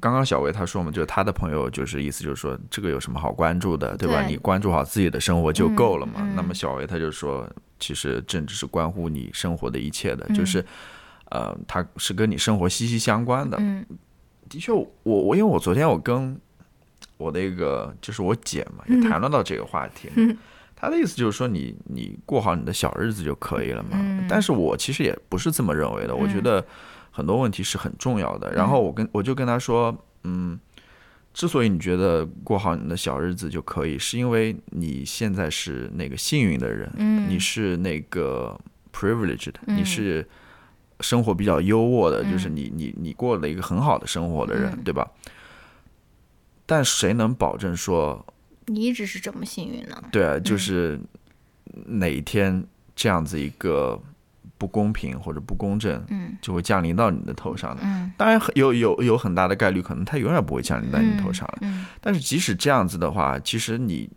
[0.00, 4.22] 刚刚小薇她说嘛，就是她的朋友就是意思就是说这个有什么好关注的，对吧？
[4.22, 6.14] 对你关注好自己的生活就够了嘛。
[6.18, 10.64] 嗯嗯那么小薇她就说，其实政治是关乎你生活的一切的，嗯就是
[11.30, 13.56] 呃，它是跟你生活息息相关的。
[13.60, 13.86] 嗯
[14.48, 16.36] 的确，我我因为我昨天我跟
[17.16, 20.10] 我的一个就是我姐嘛，也谈论到这个话题
[20.80, 23.90] 她的意思就是说你，你过好你的小日子就可以了嘛。
[23.92, 26.64] 嗯但是我其实也不是这么认为的，我觉得
[27.10, 28.50] 很多问题是很重要的。
[28.54, 29.94] 然后我跟我就跟他说，
[30.24, 30.58] 嗯，
[31.34, 38.58] 之所以你觉得过好你的小日子就可以，是因为你现在是那个幸运的人，嗯你是那个
[38.92, 40.26] privileged，、嗯你是
[41.00, 45.10] 生活比较优渥的，嗯就是你你你过了一个很好的生活的人，嗯对吧？
[46.66, 48.24] 但谁能保证说，
[48.70, 50.02] 你一直是这么幸运呢？
[50.12, 50.98] 对啊，就是
[51.86, 52.64] 哪一天
[52.94, 54.00] 这样子一个
[54.56, 57.82] 不公平或者不公正嗯就会降临到你的头上的？
[57.82, 61.58] 嗯，当然有有有很大的概率，可能它永远不会降临到你头上了。
[61.62, 64.08] 嗯但是即使这样子的话，其实你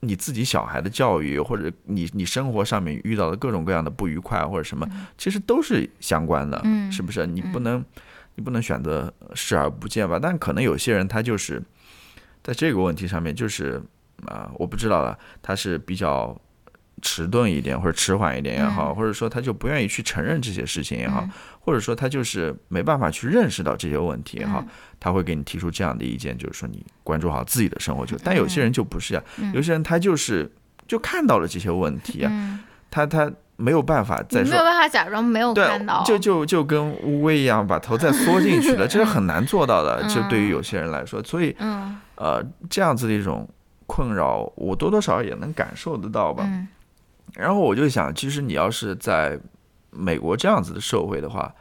[0.00, 4.88] 你自己小孩的教育，或者你你生活上面遇到的各种各样的不愉快或者什么，
[5.18, 7.26] 其实都是相关的，嗯是不是？
[7.26, 7.84] 你不能
[8.34, 10.18] 你不能选择视而不见吧？
[10.20, 11.62] 但可能有些人他就是
[12.42, 13.82] 在这个问题上面，就是
[14.26, 16.36] 啊、我不知道了，他是比较。
[17.02, 24.68] 迟钝一点或者迟缓一点也好，或者说他就不愿意去承认这些事情也好，嗯或者说他就是没办法去认识到这些问题也好，嗯
[25.00, 28.18] 他会给你提出这样的意见，就是说你关注好自己的生活就。
[28.22, 29.18] 但有些人就不是
[29.54, 30.52] 有些人他就是
[30.86, 32.60] 就看到了这些问题啊，嗯，
[32.90, 34.62] 他他没有办法再说没有。
[34.62, 40.00] 办法假装没有看到，对，就就就跟乌龟一样，把头再缩进去了，这是很难做到的。
[40.02, 43.48] 嗯 就对于有些人来说，所以嗯呃，这样子的一种
[43.86, 46.44] 困扰，我多多少少也能感受得到吧。
[46.46, 46.68] 嗯
[47.34, 49.38] 然后我就想，其实你要是在
[49.90, 51.54] 美国这样子的社会的话，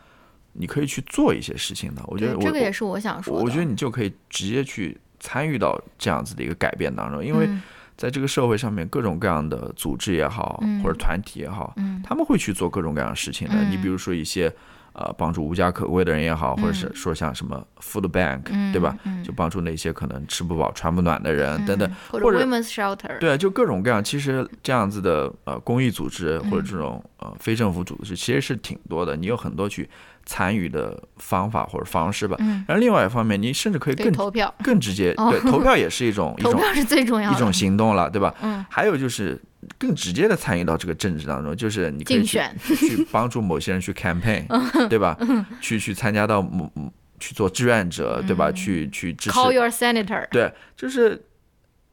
[0.53, 2.01] 你可以去做一些事情的。
[2.07, 3.43] 我觉得我这个也是我想说的。
[3.43, 7.61] 我觉得你就可以直接去参与到这样子的一个改变当中，因为嗯
[7.95, 13.53] 在这个社会上面，各种各样的组织也好，嗯或者团体也好，嗯他们会去做各种各样的事情的。
[13.55, 14.51] 嗯你比如说一些
[14.93, 18.97] 呃帮助无家可归的人也好，或者是说像什么 food bank，、嗯对吧？
[19.03, 19.23] 嗯。
[19.23, 29.87] 就帮助那些可能吃不饱穿不暖的人、等等嗯，或者 women's shelter，对，就各种各样，其实这样子的呃公益组织嗯或者这种呃非政府组织其实是挺多的，你有很多去
[30.29, 32.35] 参与的方法或者方式吧。
[32.39, 35.31] 嗯，然后另外一方面，你甚至可以更投票， 更直接，哦。
[35.31, 38.31] 对，投票也是一种 一种投票是最重要的，一种行动了，对吧？
[38.43, 39.41] 嗯，还有就是
[39.79, 44.45] 更直接的参与到这个政治当中，就是你可以去竞选， 去帮助某些人去 campaign，
[44.87, 45.17] 对吧？
[45.59, 48.51] 去去参加到某某去做志愿者，对吧？
[48.51, 49.35] 去去支持。
[49.35, 51.19] Call your senator，对，就是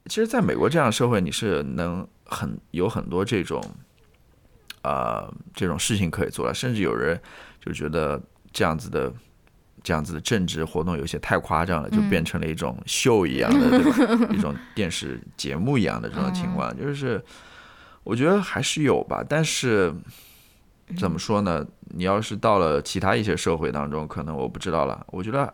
[0.05, 3.61] 其实，在美国这样的社会，你是能很有很多这种，
[4.83, 7.19] 呃，这种事情可以做了，甚至有人
[7.67, 8.21] 就觉得
[8.51, 9.13] 这样子的。
[9.83, 14.27] 这样子的政治活动有些太夸张了，就变成了一种秀一样的，对吧？
[14.35, 17.23] 一种电视节目一样的这种情况，就是
[18.03, 19.93] 我觉得还是有吧，但是
[20.97, 21.65] 怎么说呢？
[21.95, 25.05] 你要是到了其他一些社会当中，可能我不知道了。
[25.09, 25.53] 我觉得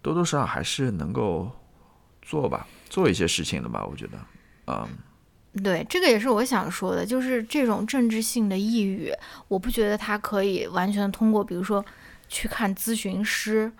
[0.00, 1.50] 多多少少还是能够
[2.22, 3.84] 做吧，做一些事情的吧。
[3.84, 4.88] 我觉得，啊、
[5.62, 9.12] 对，这个也是我想说的，就是这种政治性的抑郁，
[9.48, 11.84] 我不觉得它可以完全通过，比如说
[12.28, 13.70] 去看咨询师，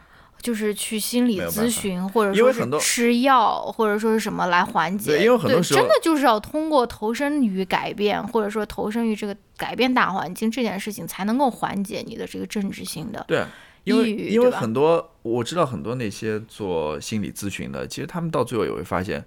[0.40, 5.16] 就是去心理咨询，或者说是吃药，或者说是什么来缓解。
[5.16, 13.24] 对因为很多时候真的就是要通过投身于改变，或者说投身于这个改变大环境这件事情，才能够缓解你的这个政治性的。
[13.26, 13.44] 对，
[13.84, 19.24] 因为抑郁因为很多我知道很多那些做心理咨询的，其实他们到最后也会发现，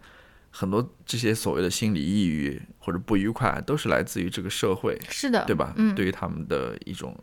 [0.52, 5.74] 很多这些所谓的心理抑郁或者不愉快，都是来自于这个社会，是的，对吧？
[5.78, 7.16] 嗯，对于他们的一种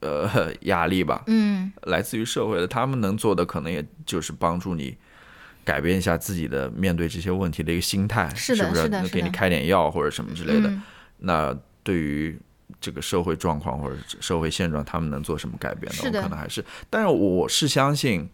[0.00, 4.96] 呃压力吧，嗯来自于社会的，他们能做的可能也就是帮助你
[5.64, 8.82] 改变一下自己的面对这些问题的一个心态，是的不是？
[8.82, 10.68] 是的是给你开点药或者什么之类的。
[10.68, 10.82] 嗯
[11.24, 12.36] 那对于
[12.80, 15.98] 这个社会状况或者社会现状，他们能做什么改变呢？
[16.04, 18.28] 我可能还是，但是我是相信，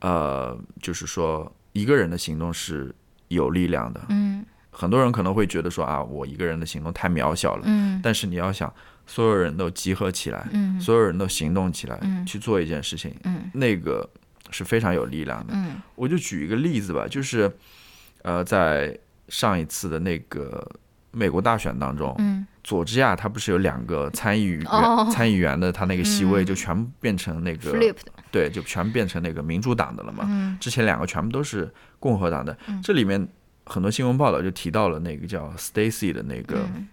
[0.00, 2.94] 呃，就是说一个人的行动是
[3.30, 4.00] 有力量的。
[4.10, 4.44] 嗯。
[4.72, 7.62] 很多人可能会觉得说啊，我一个人的行动太渺小了。
[7.66, 8.00] 嗯。
[8.02, 8.72] 但是你要想，
[9.06, 10.80] 所有人都集合起来，嗯。
[10.80, 12.24] 所有人都行动起来，嗯。
[12.24, 13.50] 去做一件事情，嗯。
[13.52, 14.08] 那个
[14.50, 15.52] 是非常有力量的。
[15.54, 15.76] 嗯。
[15.96, 17.50] 我就举一个例子吧，就是，
[18.22, 18.96] 呃，在
[19.28, 20.66] 上一次的那个
[21.10, 22.46] 美国大选当中，嗯。
[22.62, 25.08] 佐治亚他不是有两个参议员、哦。
[25.10, 26.46] 参议员的他那个席位嗯。
[26.46, 27.72] 就全部变成那个、
[28.30, 30.24] 对，就全变成那个民主党的了嘛。
[30.28, 30.56] 嗯。
[30.60, 32.80] 之前两个全部都是共和党的，嗯。
[32.82, 33.28] 这里面
[33.64, 36.88] 很多新闻报道就提到了那个叫 Stacy 的那个嗯。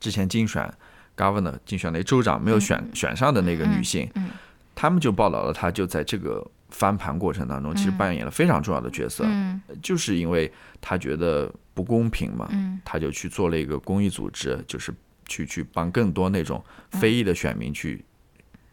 [0.00, 0.72] 之前竞选
[1.16, 4.30] governor 竞选那州长没有选、选上的那个女性，嗯。
[4.74, 9.60] 他们就报道了她就在这个翻盘过程当中，其实扮演了非常重要的角色，嗯。
[9.82, 12.80] 就是因为她觉得不公平嘛，嗯。
[12.84, 14.92] 他就去做了一个公益组织，就是
[15.26, 18.04] 去去帮更多那种非裔的选民去、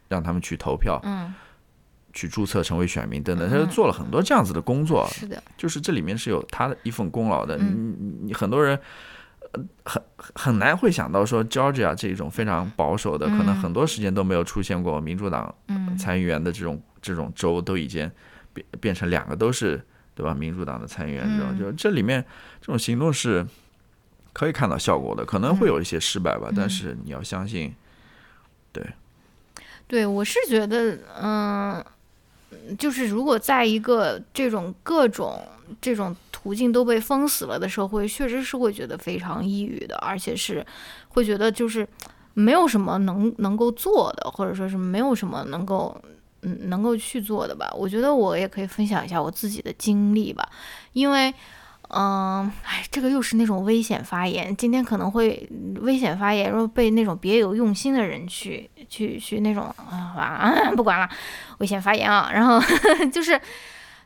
[0.08, 1.32] 让他们去投票，嗯，
[2.12, 7.56] 去注册成为选民等等，他就做了很多这样子的工作，是的，就是这里面是有他的一份功劳的。
[7.58, 7.96] 嗯。
[8.00, 8.78] 你你你很多人。
[9.54, 13.60] 呃很很难会想到说，Georgia 这种非常保守的，可能嗯。
[13.60, 15.94] 很多时间都没有出现过民主党嗯。
[15.98, 18.10] 参议员的这种这种州，都已经
[18.54, 19.84] 变变成两个都是
[20.14, 20.32] 对吧？
[20.32, 21.58] 民主党的参议员这种，嗯。
[21.58, 22.24] 就这里面
[22.62, 23.46] 这种行动是
[24.32, 25.68] 可以看到效果的，可能会嗯。
[25.68, 27.74] 有一些失败吧，但是你要相信，
[29.86, 31.84] 对，我是觉得，嗯，
[32.78, 35.40] 就是如果在一个这种各种
[35.80, 40.64] 这种途径都被封死了的社会，确实是会觉得非常抑郁的，而且是
[41.08, 41.86] 会觉得就是
[42.34, 45.96] 没有什么能能够做的，或者说是没有什么能够
[46.42, 47.72] 嗯能够去做的吧。
[47.76, 50.48] 我觉得我也可以分享一下我自己的经历吧，
[50.92, 51.32] 因为。
[51.94, 54.56] 嗯，哎，这个又是那种危险发言。
[54.56, 55.46] 今天可能会
[55.82, 61.06] 危险发言，然后被那种别有用心的人去去去那种啊啊，不管了，
[61.58, 62.30] 危险发言啊。
[62.32, 62.58] 然后
[63.12, 63.38] 就 是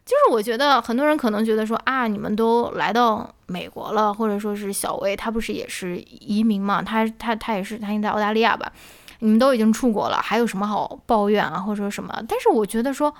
[0.04, 6.82] 就是，我觉得很多人可能觉得说啊，你们都来到美国了，或者说是小薇，她不是也是移民嘛？
[6.82, 8.72] 她她她也是，她应该在澳大利亚吧？
[9.20, 12.12] 你们都已经出国了，还有什么好抱怨啊，或者说什么？
[12.26, 13.14] 但是我觉得说。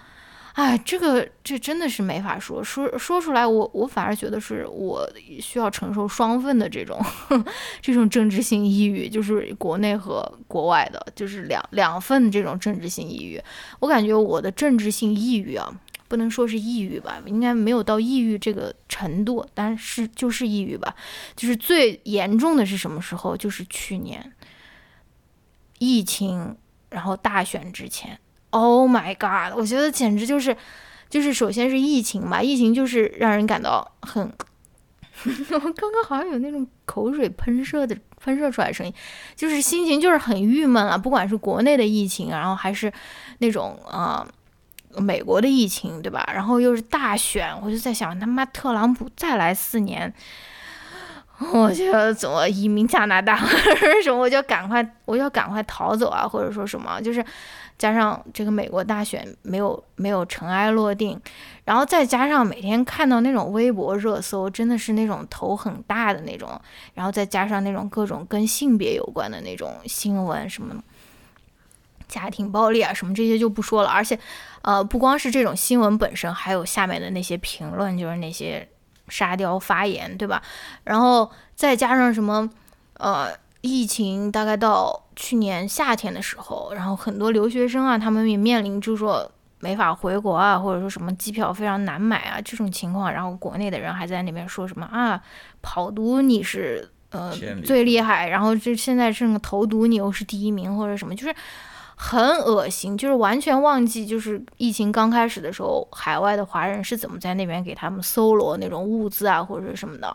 [0.56, 5.06] 哎，这个这真的是没法说，说说出来我，我反而觉得是我
[5.38, 6.98] 需要承受双份的这种
[7.82, 13.38] 这种政治性抑郁，就是国内和国外的，就是两两份这种政治性抑郁。
[13.80, 15.70] 我感觉我的政治性抑郁啊，
[16.08, 20.96] 不能说是抑郁吧，应该没有到抑郁这个程度，但是就是抑郁吧。
[21.36, 23.36] 就是最严重的是什么时候？
[23.36, 24.32] 就是去年
[25.80, 26.56] 疫情，
[26.88, 28.18] 然后大选之前。
[28.50, 29.56] Oh my god！
[29.58, 30.56] 我觉得简直就是，
[31.10, 34.22] 就是首先是疫情吧，疫情就是让人感到很，
[35.24, 38.92] 我刚刚好像有那种口水喷射的喷射出来的声音，
[39.34, 42.90] 就是心情就是很郁闷啊，不管是国内的疫情，然后还是
[43.38, 44.26] 那种啊、
[44.96, 46.26] 美国的疫情，对吧？
[46.32, 50.12] 然后又是大选，我就在想，他妈特朗普再来四年。
[51.52, 53.36] 我觉得怎么移民加拿大
[54.02, 57.22] 什么，我就赶快，我就赶快逃走啊，或者说什么，就是
[57.78, 61.20] 加上这个美国大选没有没有尘埃落定，
[61.64, 66.60] 然后再加上每天看到那种微博热搜，真的是那种头很大的那种，
[66.94, 70.74] 然后再加上那种各种跟性别有关的那种新闻，什么
[72.08, 74.18] 家庭暴力啊什么这些就不说了，而且
[74.62, 78.68] 呃不光是这种新闻本身，还有下面的那些评论，就是那些。
[79.08, 80.42] 沙雕发言，对吧？
[80.82, 82.50] 然后再加上什么，
[82.94, 83.28] 呃，
[83.60, 89.30] 疫情大概到去年夏天的时候，然后很多留学生啊，他们也面临就是说
[89.60, 95.20] 没法回国啊，或者说什么机票非常难买啊这种情况，然后国内的人还在那边说什么啊，
[95.62, 97.32] 跑读你是呃
[97.64, 101.34] 最厉害，然后这现在这个投毒你又是第一名或者什么，就是。
[101.98, 110.14] 很恶心，就是完全忘记，就是疫情刚开始的时候，海外的华人是怎么在那边给他们搜罗那种物资啊，或者什么的，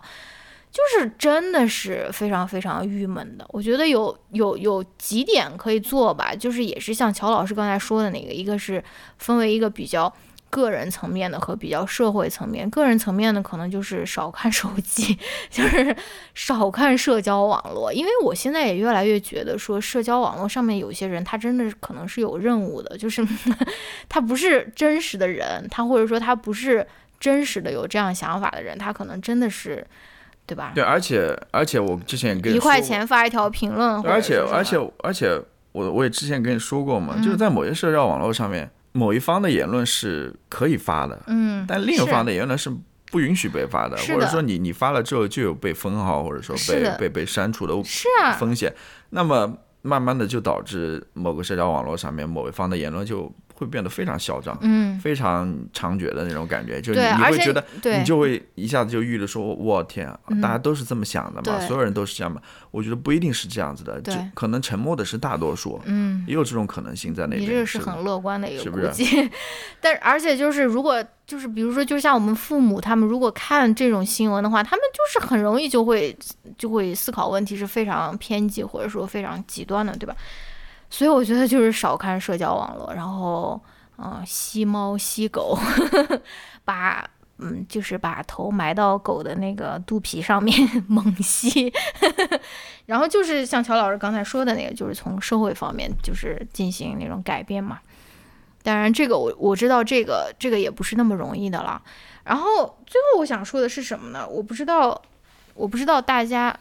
[0.72, 3.46] 就是真的是非常非常郁闷的。
[3.50, 8.84] 我觉得有有有几点可以做吧，就是也是像乔老师刚才说的那个，一个是
[9.18, 10.12] 分为一个比较。
[10.50, 15.18] 个人层面的和比较社会层面，个人层面的可能就是少看手机，
[15.50, 15.96] 就是
[16.36, 17.94] 少看社交网络。
[17.94, 23.26] 因为我现在也越来越觉得说，社交网络上面有些人他真的可能是有任务的，就是
[24.10, 26.86] 他不是真实的人，他或者说他不是
[27.18, 29.88] 真实的有这样想法的人，他可能真的是，
[30.46, 30.72] 对吧？
[30.76, 35.42] 对，而且而且我之前也跟一块钱发一条评论，而且而且而且
[35.72, 42.70] 我我也之前跟你说过嘛，就是在某些社交网络上面，某一方的言论是可以发的，嗯，但另一方的言论是
[43.12, 48.74] 不允许被发的，的或者说你你发了之后就有被封号或者说被被被删除的是啊，风险，
[49.12, 53.32] 那么慢慢的就导致某个社交网络上面某一方的言论就
[53.62, 62.42] 会变得非常嚣张，嗯，非常猖獗的那种感觉，就你对，而且你会觉得对你就会一下子就遇了说，我天啊，大家都是这么想的嘛，所有人都是这样嘛？
[62.72, 67.42] 我觉得不一定是这样子的，就可能沉默的是大多数，嗯，也有这种可能性在那边。
[67.42, 69.30] 你这个是很乐观的一个估计，
[69.80, 76.18] 但是而且就是如果就是比如说，就像我们父母他们如果看这种新闻的话，他们就是很容易就会
[76.58, 80.16] 就会思考问题是非常偏激或者说非常极端的，对吧？
[80.92, 83.60] 所以我觉得就是少看社交网络，然后
[83.98, 85.58] 嗯、吸猫吸狗，
[86.66, 87.04] 把
[87.38, 90.56] 嗯就是把头埋到狗的那个肚皮上面
[90.88, 91.72] 猛吸，
[92.86, 97.80] 然后就是像乔老师刚才说的那个，就是从社会方面就是进行那种改变嘛。
[98.64, 101.82] 当然，这个我我知道，这个这个也不是那么容易的了。
[102.24, 104.28] 然后最后我想说的是什么呢？
[104.28, 105.02] 我不知道，
[105.56, 106.56] 我不知道大家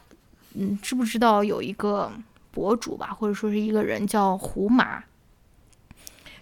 [0.55, 2.11] 嗯知不知道有一个
[2.51, 5.03] 博主吧，或者说是一个人叫胡马，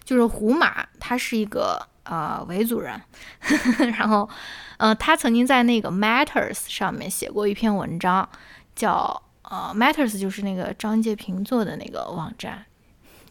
[0.03, 2.99] 就是胡马，他是一个呃维族人，
[3.97, 4.29] 然后
[4.77, 8.27] 呃他曾经在那个 Matters 上面写过一篇文章，
[8.75, 12.65] 叫呃 Matters 就是那个张介平做的那个网站。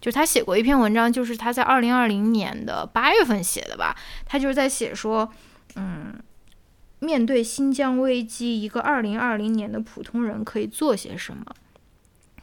[0.00, 3.96] 就他写过一篇文章，就是他在二零二零年的八月份写的吧。
[4.24, 5.28] 他就是在写说，
[5.74, 6.14] 嗯，
[7.00, 11.44] 面对新疆危机，一个二零二零年的普通人可以做些什么？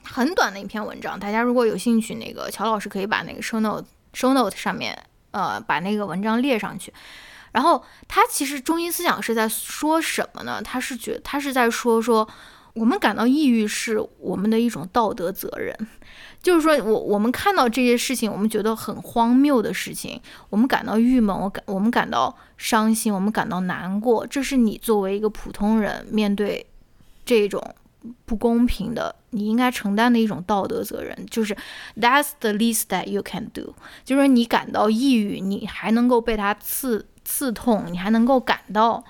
[0.05, 4.97] 很短的一篇文章，大家如果有兴趣，那个乔老师可以把那个 show note show note 上面，
[5.31, 6.93] 呃，把那个文章列上去。
[7.51, 10.61] 然后他其实中心思想是在说什么呢？
[10.61, 12.27] 他是觉他是在说说，
[12.73, 15.73] 我们感到抑郁是我们的一种道德责任。
[16.43, 26.63] 就是说我我们看到这些事情，我们觉得很荒谬的事情，我们感到郁闷，我感我们感到伤心，我们感到难过，这是你作为一个普通人面对
[27.25, 27.63] 这种
[28.25, 31.55] 不公平的，你应该承担的一种道德责任，就是
[31.99, 39.03] that's the least that you can do，就是你感到抑郁，你还能够被他刺刺痛，你还能够感到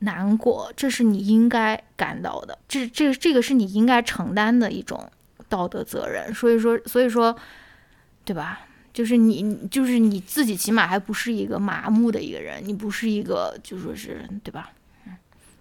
[0.00, 5.10] 难过，这是你应该感到的，这这这个是你应该承担的一种。
[5.50, 7.34] 道德责任，所以说，所以说，
[8.22, 8.60] 对吧？
[8.92, 14.70] 就是你，就是你自己，起码还不是一个麻木的一个人，你不是一个，就说是，对吧？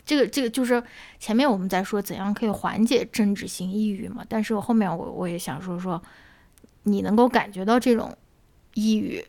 [0.07, 0.81] 这个，这个就是
[1.19, 6.01] 前面我们在说怎样可以缓解政治性抑郁嘛，但是后面我我也想说说，
[6.83, 8.17] 你能够感觉到这种
[8.73, 9.23] 抑郁，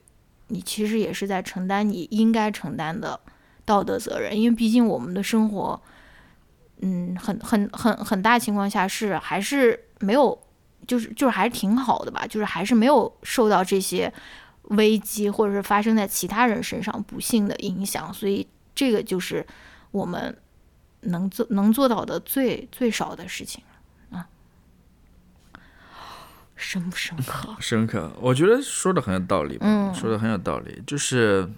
[0.47, 3.21] 你其实也是在承担你应该承担的
[3.67, 5.83] 道德责任，因为毕竟我们的生活，
[6.81, 10.39] 嗯，很很很很大情况下是还是没有。
[10.87, 14.11] 就是就是还是挺好的吧，就是还是没有受到这些
[14.69, 19.47] 危机或者是发生在其他人身上不幸的影响，所以这个就是
[19.91, 20.35] 我们
[21.03, 23.63] 能做能做到的最最少的事情
[24.11, 24.27] 啊。
[26.57, 27.57] 深不深刻？
[27.61, 30.83] 深刻，我觉得说的很有道理，嗯，说的很有道理。
[30.87, 31.49] 就是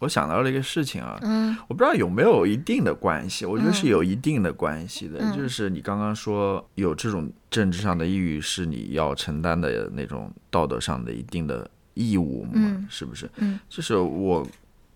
[0.00, 5.18] 我想到了一个事情啊，嗯，我不知道有没有一定的关系，我觉得是有一定的关系的。
[5.20, 13.30] 嗯、就是你刚刚说有这种政治上的抑郁，是你要承担的那种道德上的一定的义务嘛，嗯、是不是？
[13.36, 14.46] 嗯，就是我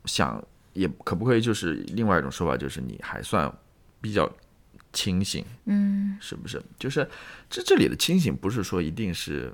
[0.04, 0.42] 想，
[0.74, 3.50] 也可不可以就是另外一种说法，就是你还算
[4.04, 4.30] 比较
[4.92, 6.62] 清醒，嗯，是不是？
[6.78, 7.08] 就是
[7.48, 9.50] 这这里的清醒，不是说一定是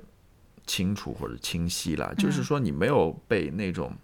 [0.67, 3.95] 清楚或者清晰啦，就是说你没有被那种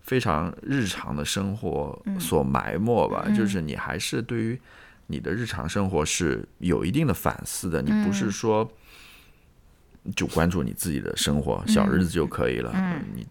[0.00, 4.60] 非常日常的生活所埋没吧，嗯、就是你还是对于
[5.06, 8.68] 你的日常生活是有一定的反思的，你不是说
[10.16, 13.24] 就关注你自己的生活、小日子就可以了，嗯、你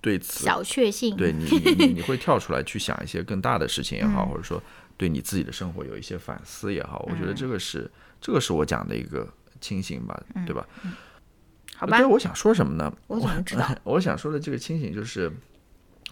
[0.00, 1.44] 对此小确幸，对你
[1.78, 4.60] 你你会跳出来去想一些更大的事情也好，或者说
[4.96, 7.90] 对你自己的生活有一些反思也好，我觉得这个是
[8.20, 9.28] 这个是我讲的一个
[9.60, 10.66] 清醒吧，对吧？
[11.76, 12.92] 好吧，对，我想说什么呢？
[13.06, 13.68] 我怎么知道？
[13.84, 15.32] 我想说的这个清醒就是。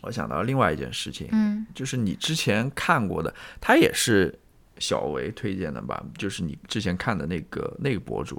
[0.03, 4.39] 我想到另外一件事情，嗯，就是你之前看过的，他也是
[4.79, 6.05] 小维推荐的吧？
[6.19, 8.39] 就是你之前看的那个那个博主，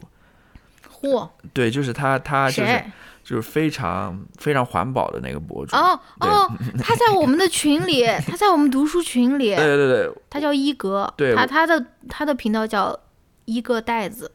[0.87, 2.83] 嚯，对，就是他，他就是
[3.25, 5.75] 就是非常非常环保的那个博主。
[5.75, 6.47] 哦哦，
[6.79, 12.97] 他在我们的群里， 他在我们读书群里，对对对，他叫一格，对，他他的他的频道叫
[13.45, 14.31] 一个袋子。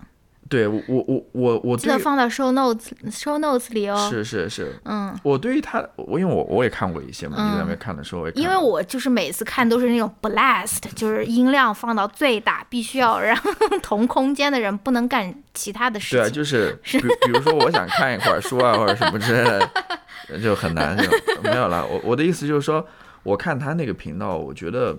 [0.51, 4.09] 对我我我我我记得放到 show notes show notes 里哦。
[4.11, 13.39] 是是是，嗯，我对于他，我因为我我也看过一些嘛，你在那边看的时候因为我就是每次看都是那种 blast，就是音量放到最大，必须要让
[13.81, 19.45] 同空间的人不能干其他的事情对啊，就是 比比如说我想看一会儿书啊或者什么之类
[20.29, 21.05] 的，就很难就。
[21.45, 22.85] 没有了，我我的意思就是说，
[23.23, 24.99] 我看他那个频道，我觉得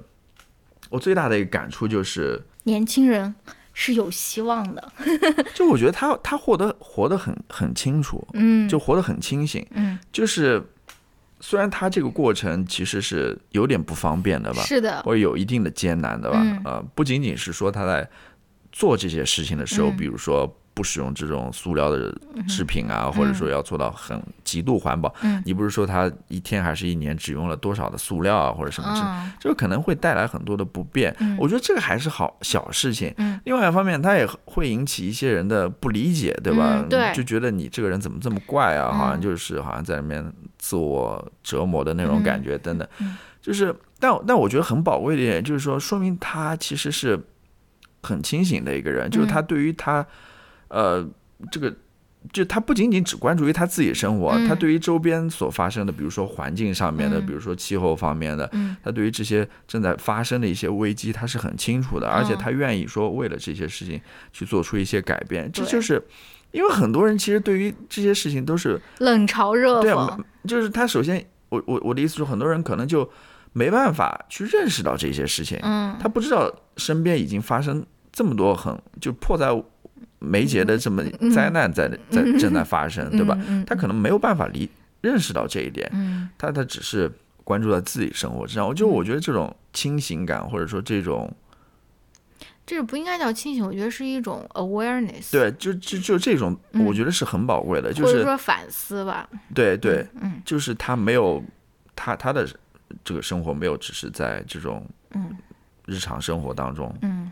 [0.89, 3.35] 我最大的一个感触就是，年轻人
[3.73, 4.91] 是有希望的。
[5.53, 10.61] 就我觉得他他活得活得很很清楚，嗯，就活得很清醒，嗯，就是
[11.39, 16.61] 虽然他这个过程其实是有点不方便的吧，是的，或者有一定的艰难的吧，嗯。
[16.65, 18.07] 呃，不仅仅是说他在
[18.71, 19.97] 做这些事情的时候，嗯。
[19.97, 22.11] 比如说不使用这种塑料的
[22.47, 31.15] 制品啊，或者说要做到很极度环保，嗯你不是说他一天还是一年只用了多少的塑料啊，或者什么之类的，嗯这个可能会带来很多的不便。
[31.19, 33.13] 嗯我觉得这个还是好小事情。
[33.17, 36.85] 嗯另外一方面，它也会引起一些人的不理解，对吧？
[37.13, 38.91] 就觉得你这个人怎么这么怪啊？
[38.91, 40.25] 好像嗯就是好像在里面
[40.57, 42.87] 自我折磨的那种感觉，等等。
[42.99, 47.19] 嗯就是，但但我觉得很宝贵的一点就是说，说明他其实是
[48.03, 50.05] 很清醒的一个人，就是他对于他，
[50.71, 51.07] 呃，
[51.51, 51.71] 这个。
[52.31, 63.99] 就他不仅仅只关注于他自己生活，嗯他对于周边所发生的，比如说环境上面的，嗯比如说气候方面的，嗯他对于这些正在发生的一些危机，他是很清楚的，而且嗯他愿意说为了这些事情
[64.31, 65.51] 去做出一些改变。
[65.51, 65.99] 这就是
[66.51, 73.09] 因为很多人其实对于这些事情都是冷嘲热讽。，就是他首先，我我我的意思是，很多人可能就
[73.51, 79.49] 没办法去认识到这些事情，嗯他不知道身边已经发生这么多很就迫在
[80.23, 81.03] 眉睫的这么
[81.33, 83.35] 灾难在在正在发生，对吧？
[83.47, 84.69] 嗯他可能没有办法理
[85.01, 87.11] 认识到这一点，嗯他他只是
[87.43, 88.67] 关注在自己生活之上。
[88.67, 91.33] 我就我觉得这种清醒感，或者说这种
[92.67, 97.91] 这不应该叫清醒，我觉得是一种 awareness，，对，就就就这种，嗯我觉得是很宝贵的。
[97.91, 99.27] 就或者是说反思吧。
[99.55, 101.43] 对对，嗯就是他没有
[101.95, 102.47] 他他的
[103.03, 104.85] 这个生活没有只是在这种
[105.15, 105.35] 嗯
[105.85, 107.31] 日常生活当中嗯，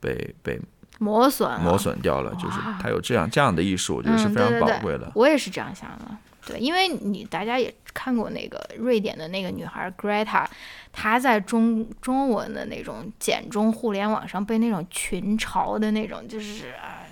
[0.00, 0.60] 被被
[0.98, 5.10] 磨损磨损掉了，就是哇他有这样这样的艺术，我觉得是嗯非常对对对宝贵的。
[5.14, 6.16] 我也是这样想的。
[6.46, 10.44] 对，因为你大家也看过那个瑞典的那个女孩 Greta，
[10.92, 17.03] 她在中中文的那种简中互联网上被那种群嘲的那种，就是哎。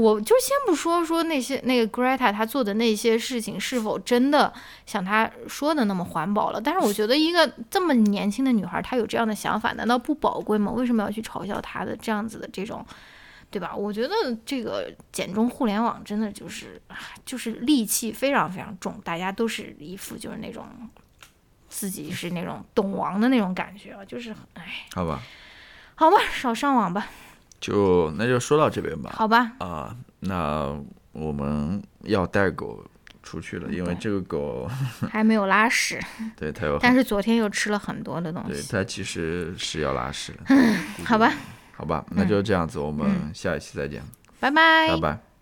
[0.00, 4.52] 我就先不说说那些那个 Greta 她做的那些事情是否真的
[4.86, 10.72] 像她说的那么环保了，但是我觉得一个这么年轻的女孩，她有这样的想法，难道不宝贵吗？
[10.72, 12.84] 为什么要去嘲笑她的这样子的这种
[13.50, 13.74] 对吧？
[13.74, 14.14] 我觉得
[14.46, 16.96] 这个简中互联网真的就是，啊
[17.26, 20.64] 就是戾气非常非常重，大家都是一副就是那种
[21.68, 25.20] 自己是那种懂王的那种感觉啊，就是哎，好吧，
[25.96, 27.08] 好吧，少上网吧，
[27.60, 29.12] 就那就说到这边吧。
[29.14, 30.74] 好吧，啊，那
[31.12, 32.82] 我们要带狗
[33.22, 34.68] 出去了，因为这个狗
[35.10, 36.00] 还没有拉屎，
[36.36, 40.54] 对它有但是昨天又吃了很多的东西对西，它其实是要拉屎的。
[41.04, 41.32] 好吧，
[41.76, 44.02] 好吧，那就这样子，我们嗯下一期再见，
[44.40, 45.29] 拜拜拜拜。